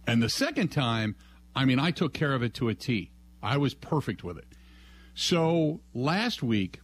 And 0.07 0.23
the 0.23 0.29
second 0.29 0.69
time, 0.69 1.17
I 1.55 1.65
mean, 1.65 1.79
I 1.79 1.91
took 1.91 2.13
care 2.13 2.35
of 2.35 2.43
it 2.43 2.53
to 2.55 2.69
a 2.69 2.75
T. 2.75 3.13
I 3.43 3.57
was 3.57 3.73
perfect 3.73 4.23
with 4.23 4.37
it. 4.37 4.45
So 5.17 5.81
last 5.93 6.45
week, 6.45 6.81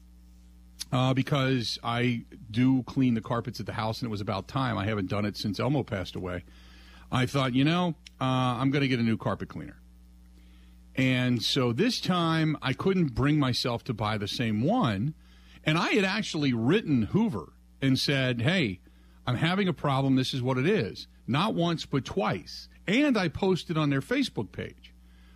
uh, 0.90 1.14
because 1.14 1.78
I 1.84 2.24
do 2.50 2.82
clean 2.82 3.14
the 3.14 3.20
carpets 3.20 3.60
at 3.60 3.66
the 3.66 3.74
house, 3.74 4.00
and 4.00 4.08
it 4.08 4.10
was 4.10 4.20
about 4.20 4.48
time. 4.48 4.76
I 4.76 4.86
haven't 4.86 5.08
done 5.08 5.24
it 5.24 5.36
since 5.36 5.60
Elmo 5.60 5.84
passed 5.84 6.16
away. 6.16 6.42
I 7.12 7.26
thought, 7.26 7.54
you 7.54 7.62
know, 7.62 7.94
uh, 8.20 8.24
I'm 8.24 8.70
going 8.70 8.82
to 8.82 8.88
get 8.88 8.98
a 8.98 9.04
new 9.04 9.16
carpet 9.16 9.48
cleaner. 9.48 9.80
And 10.96 11.42
so 11.42 11.72
this 11.72 12.00
time, 12.00 12.56
I 12.60 12.72
couldn't 12.72 13.14
bring 13.14 13.38
myself 13.38 13.84
to 13.84 13.94
buy 13.94 14.18
the 14.18 14.28
same 14.28 14.62
one 14.62 15.14
and 15.64 15.78
I 15.78 15.90
had 15.90 16.04
actually 16.04 16.52
written 16.52 17.02
Hoover 17.02 17.52
and 17.80 17.98
said, 17.98 18.40
hey, 18.40 18.80
I'm 19.26 19.36
having 19.36 19.68
a 19.68 19.72
problem. 19.72 20.16
This 20.16 20.34
is 20.34 20.42
what 20.42 20.58
it 20.58 20.66
is. 20.66 21.06
Not 21.26 21.54
once, 21.54 21.86
but 21.86 22.04
twice. 22.04 22.68
And 22.86 23.16
I 23.16 23.28
posted 23.28 23.78
on 23.78 23.90
their 23.90 24.00
Facebook 24.00 24.50
page, 24.50 24.81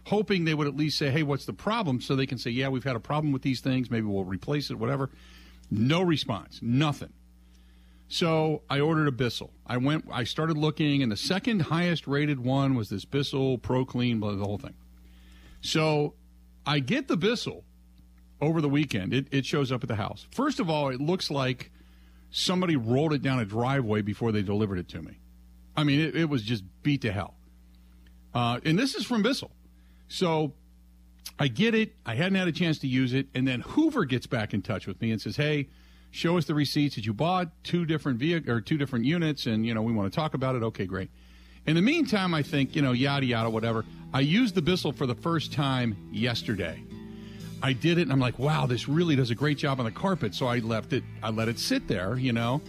hoping 0.06 0.44
they 0.44 0.54
would 0.54 0.66
at 0.66 0.76
least 0.76 0.98
say, 0.98 1.10
hey, 1.10 1.22
what's 1.22 1.44
the 1.44 1.52
problem? 1.52 2.00
So 2.00 2.16
they 2.16 2.26
can 2.26 2.38
say, 2.38 2.50
yeah, 2.50 2.68
we've 2.68 2.84
had 2.84 2.96
a 2.96 3.00
problem 3.00 3.32
with 3.32 3.42
these 3.42 3.60
things. 3.60 3.90
Maybe 3.90 4.06
we'll 4.06 4.24
replace 4.24 4.70
it, 4.70 4.78
whatever. 4.78 5.10
No 5.70 6.02
response, 6.02 6.60
nothing. 6.62 7.12
So 8.08 8.62
I 8.70 8.80
ordered 8.80 9.08
a 9.08 9.12
Bissell. 9.12 9.50
I 9.66 9.78
went, 9.78 10.06
I 10.12 10.24
started 10.24 10.56
looking, 10.56 11.02
and 11.02 11.10
the 11.10 11.16
second 11.16 11.60
highest 11.60 12.06
rated 12.06 12.38
one 12.40 12.74
was 12.74 12.88
this 12.88 13.04
Bissell 13.04 13.58
Pro 13.58 13.84
Clean, 13.84 14.20
the 14.20 14.36
whole 14.36 14.58
thing. 14.58 14.74
So 15.60 16.14
I 16.64 16.78
get 16.78 17.08
the 17.08 17.16
Bissell, 17.16 17.64
over 18.40 18.60
the 18.60 18.68
weekend. 18.68 19.14
It, 19.14 19.26
it 19.30 19.46
shows 19.46 19.72
up 19.72 19.82
at 19.82 19.88
the 19.88 19.96
house. 19.96 20.26
First 20.30 20.60
of 20.60 20.68
all, 20.68 20.88
it 20.88 21.00
looks 21.00 21.30
like 21.30 21.70
somebody 22.30 22.76
rolled 22.76 23.12
it 23.12 23.22
down 23.22 23.38
a 23.38 23.44
driveway 23.44 24.02
before 24.02 24.32
they 24.32 24.42
delivered 24.42 24.78
it 24.78 24.88
to 24.90 25.02
me. 25.02 25.18
I 25.76 25.84
mean, 25.84 26.00
it, 26.00 26.16
it 26.16 26.28
was 26.28 26.42
just 26.42 26.64
beat 26.82 27.02
to 27.02 27.12
hell. 27.12 27.34
Uh, 28.34 28.60
and 28.64 28.78
this 28.78 28.94
is 28.94 29.04
from 29.04 29.22
Bissell. 29.22 29.50
So 30.08 30.52
I 31.38 31.48
get 31.48 31.74
it. 31.74 31.94
I 32.04 32.14
hadn't 32.14 32.36
had 32.36 32.48
a 32.48 32.52
chance 32.52 32.78
to 32.80 32.86
use 32.86 33.12
it. 33.12 33.26
And 33.34 33.46
then 33.46 33.60
Hoover 33.60 34.04
gets 34.04 34.26
back 34.26 34.54
in 34.54 34.62
touch 34.62 34.86
with 34.86 35.00
me 35.00 35.10
and 35.10 35.20
says, 35.20 35.36
hey, 35.36 35.68
show 36.10 36.38
us 36.38 36.46
the 36.46 36.54
receipts 36.54 36.94
that 36.94 37.04
you 37.04 37.12
bought 37.12 37.48
two 37.62 37.84
different 37.84 38.18
vehicle 38.18 38.52
or 38.52 38.60
two 38.60 38.78
different 38.78 39.04
units. 39.04 39.46
And, 39.46 39.66
you 39.66 39.74
know, 39.74 39.82
we 39.82 39.92
want 39.92 40.12
to 40.12 40.16
talk 40.16 40.34
about 40.34 40.54
it. 40.54 40.62
Okay, 40.62 40.86
great. 40.86 41.10
In 41.66 41.74
the 41.74 41.82
meantime, 41.82 42.32
I 42.32 42.42
think, 42.42 42.76
you 42.76 42.82
know, 42.82 42.92
yada, 42.92 43.26
yada, 43.26 43.50
whatever. 43.50 43.84
I 44.14 44.20
used 44.20 44.54
the 44.54 44.62
Bissell 44.62 44.92
for 44.92 45.06
the 45.06 45.16
first 45.16 45.52
time 45.52 45.96
yesterday. 46.12 46.82
I 47.62 47.72
did 47.72 47.98
it, 47.98 48.02
and 48.02 48.12
I'm 48.12 48.20
like, 48.20 48.38
wow, 48.38 48.66
this 48.66 48.86
really 48.86 49.16
does 49.16 49.30
a 49.30 49.34
great 49.34 49.58
job 49.58 49.80
on 49.80 49.86
the 49.86 49.90
carpet. 49.90 50.34
So 50.34 50.46
I 50.46 50.58
left 50.58 50.92
it, 50.92 51.02
I 51.22 51.30
let 51.30 51.48
it 51.48 51.58
sit 51.58 51.88
there, 51.88 52.16
you 52.16 52.32
know. 52.32 52.60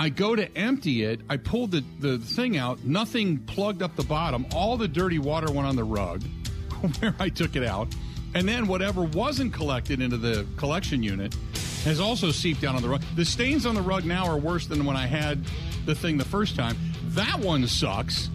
I 0.00 0.08
go 0.08 0.34
to 0.34 0.56
empty 0.56 1.04
it. 1.04 1.20
I 1.28 1.36
pulled 1.36 1.72
the, 1.72 1.84
the 1.98 2.16
thing 2.16 2.56
out. 2.56 2.82
Nothing 2.82 3.36
plugged 3.36 3.82
up 3.82 3.96
the 3.96 4.02
bottom. 4.02 4.46
All 4.54 4.78
the 4.78 4.88
dirty 4.88 5.18
water 5.18 5.52
went 5.52 5.68
on 5.68 5.76
the 5.76 5.84
rug 5.84 6.22
where 7.00 7.14
I 7.18 7.28
took 7.28 7.54
it 7.54 7.64
out. 7.64 7.88
And 8.34 8.48
then 8.48 8.66
whatever 8.66 9.02
wasn't 9.02 9.52
collected 9.52 10.00
into 10.00 10.16
the 10.16 10.46
collection 10.56 11.02
unit 11.02 11.36
has 11.84 12.00
also 12.00 12.30
seeped 12.30 12.62
down 12.62 12.76
on 12.76 12.82
the 12.82 12.88
rug. 12.88 13.02
The 13.14 13.26
stains 13.26 13.66
on 13.66 13.74
the 13.74 13.82
rug 13.82 14.06
now 14.06 14.24
are 14.24 14.38
worse 14.38 14.66
than 14.66 14.86
when 14.86 14.96
I 14.96 15.06
had 15.06 15.44
the 15.84 15.94
thing 15.94 16.16
the 16.16 16.24
first 16.24 16.56
time. 16.56 16.78
That 17.08 17.38
one 17.38 17.66
sucks. 17.66 18.30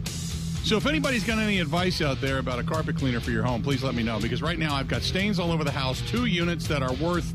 So 0.66 0.78
if 0.78 0.86
anybody's 0.86 1.24
got 1.24 1.40
any 1.40 1.60
advice 1.60 2.00
out 2.00 2.22
there 2.22 2.38
about 2.38 2.60
a 2.60 2.64
carpet 2.64 2.96
cleaner 2.96 3.20
for 3.20 3.32
your 3.32 3.44
home, 3.44 3.64
please 3.64 3.84
let 3.84 3.96
me 3.96 4.04
know 4.04 4.20
because 4.20 4.44
right 4.44 4.60
now 4.60 4.76
I've 4.76 4.88
got 4.88 5.02
stains 5.02 5.40
all 5.40 5.52
over 5.52 5.64
the 5.64 5.72
house, 5.72 6.00
two 6.02 6.26
units 6.26 6.68
that 6.68 6.84
are 6.84 6.94
worth 6.94 7.34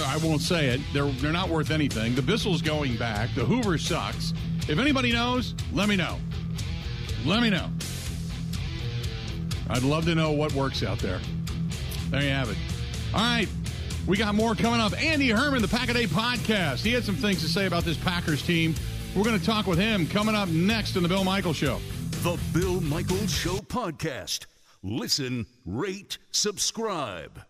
I 0.00 0.16
won't 0.18 0.40
say 0.40 0.68
it. 0.68 0.80
They're 0.92 1.10
they're 1.12 1.32
not 1.32 1.48
worth 1.48 1.70
anything. 1.70 2.14
The 2.14 2.22
Bissell's 2.22 2.62
going 2.62 2.96
back. 2.96 3.34
The 3.34 3.44
Hoover 3.44 3.78
sucks. 3.78 4.32
If 4.68 4.78
anybody 4.78 5.12
knows, 5.12 5.54
let 5.72 5.88
me 5.88 5.96
know. 5.96 6.18
Let 7.24 7.42
me 7.42 7.50
know. 7.50 7.70
I'd 9.68 9.82
love 9.82 10.04
to 10.04 10.14
know 10.14 10.32
what 10.32 10.52
works 10.52 10.82
out 10.82 10.98
there. 10.98 11.20
There 12.10 12.22
you 12.22 12.28
have 12.30 12.50
it. 12.50 12.56
All 13.12 13.20
right. 13.20 13.48
We 14.06 14.16
got 14.16 14.36
more 14.36 14.54
coming 14.54 14.80
up. 14.80 14.92
Andy 15.02 15.30
Herman, 15.30 15.62
the 15.62 15.68
Pack 15.68 15.88
a 15.88 15.92
Day 15.92 16.06
podcast. 16.06 16.84
He 16.84 16.92
had 16.92 17.02
some 17.04 17.16
things 17.16 17.40
to 17.42 17.48
say 17.48 17.66
about 17.66 17.82
this 17.82 17.96
Packers 17.96 18.40
team 18.42 18.74
We're 19.16 19.24
going 19.24 19.38
to 19.38 19.44
talk 19.44 19.66
with 19.66 19.78
him 19.78 20.06
coming 20.06 20.34
up 20.36 20.48
next 20.48 20.94
in 20.94 21.02
the 21.02 21.08
Bill 21.08 21.24
Michaels 21.24 21.56
Show. 21.56 21.80
The 22.22 22.38
Bill 22.52 22.80
Michaels 22.82 23.32
Show 23.32 23.56
podcast. 23.56 24.46
Listen, 24.82 25.46
rate, 25.64 26.18
subscribe. 26.30 27.45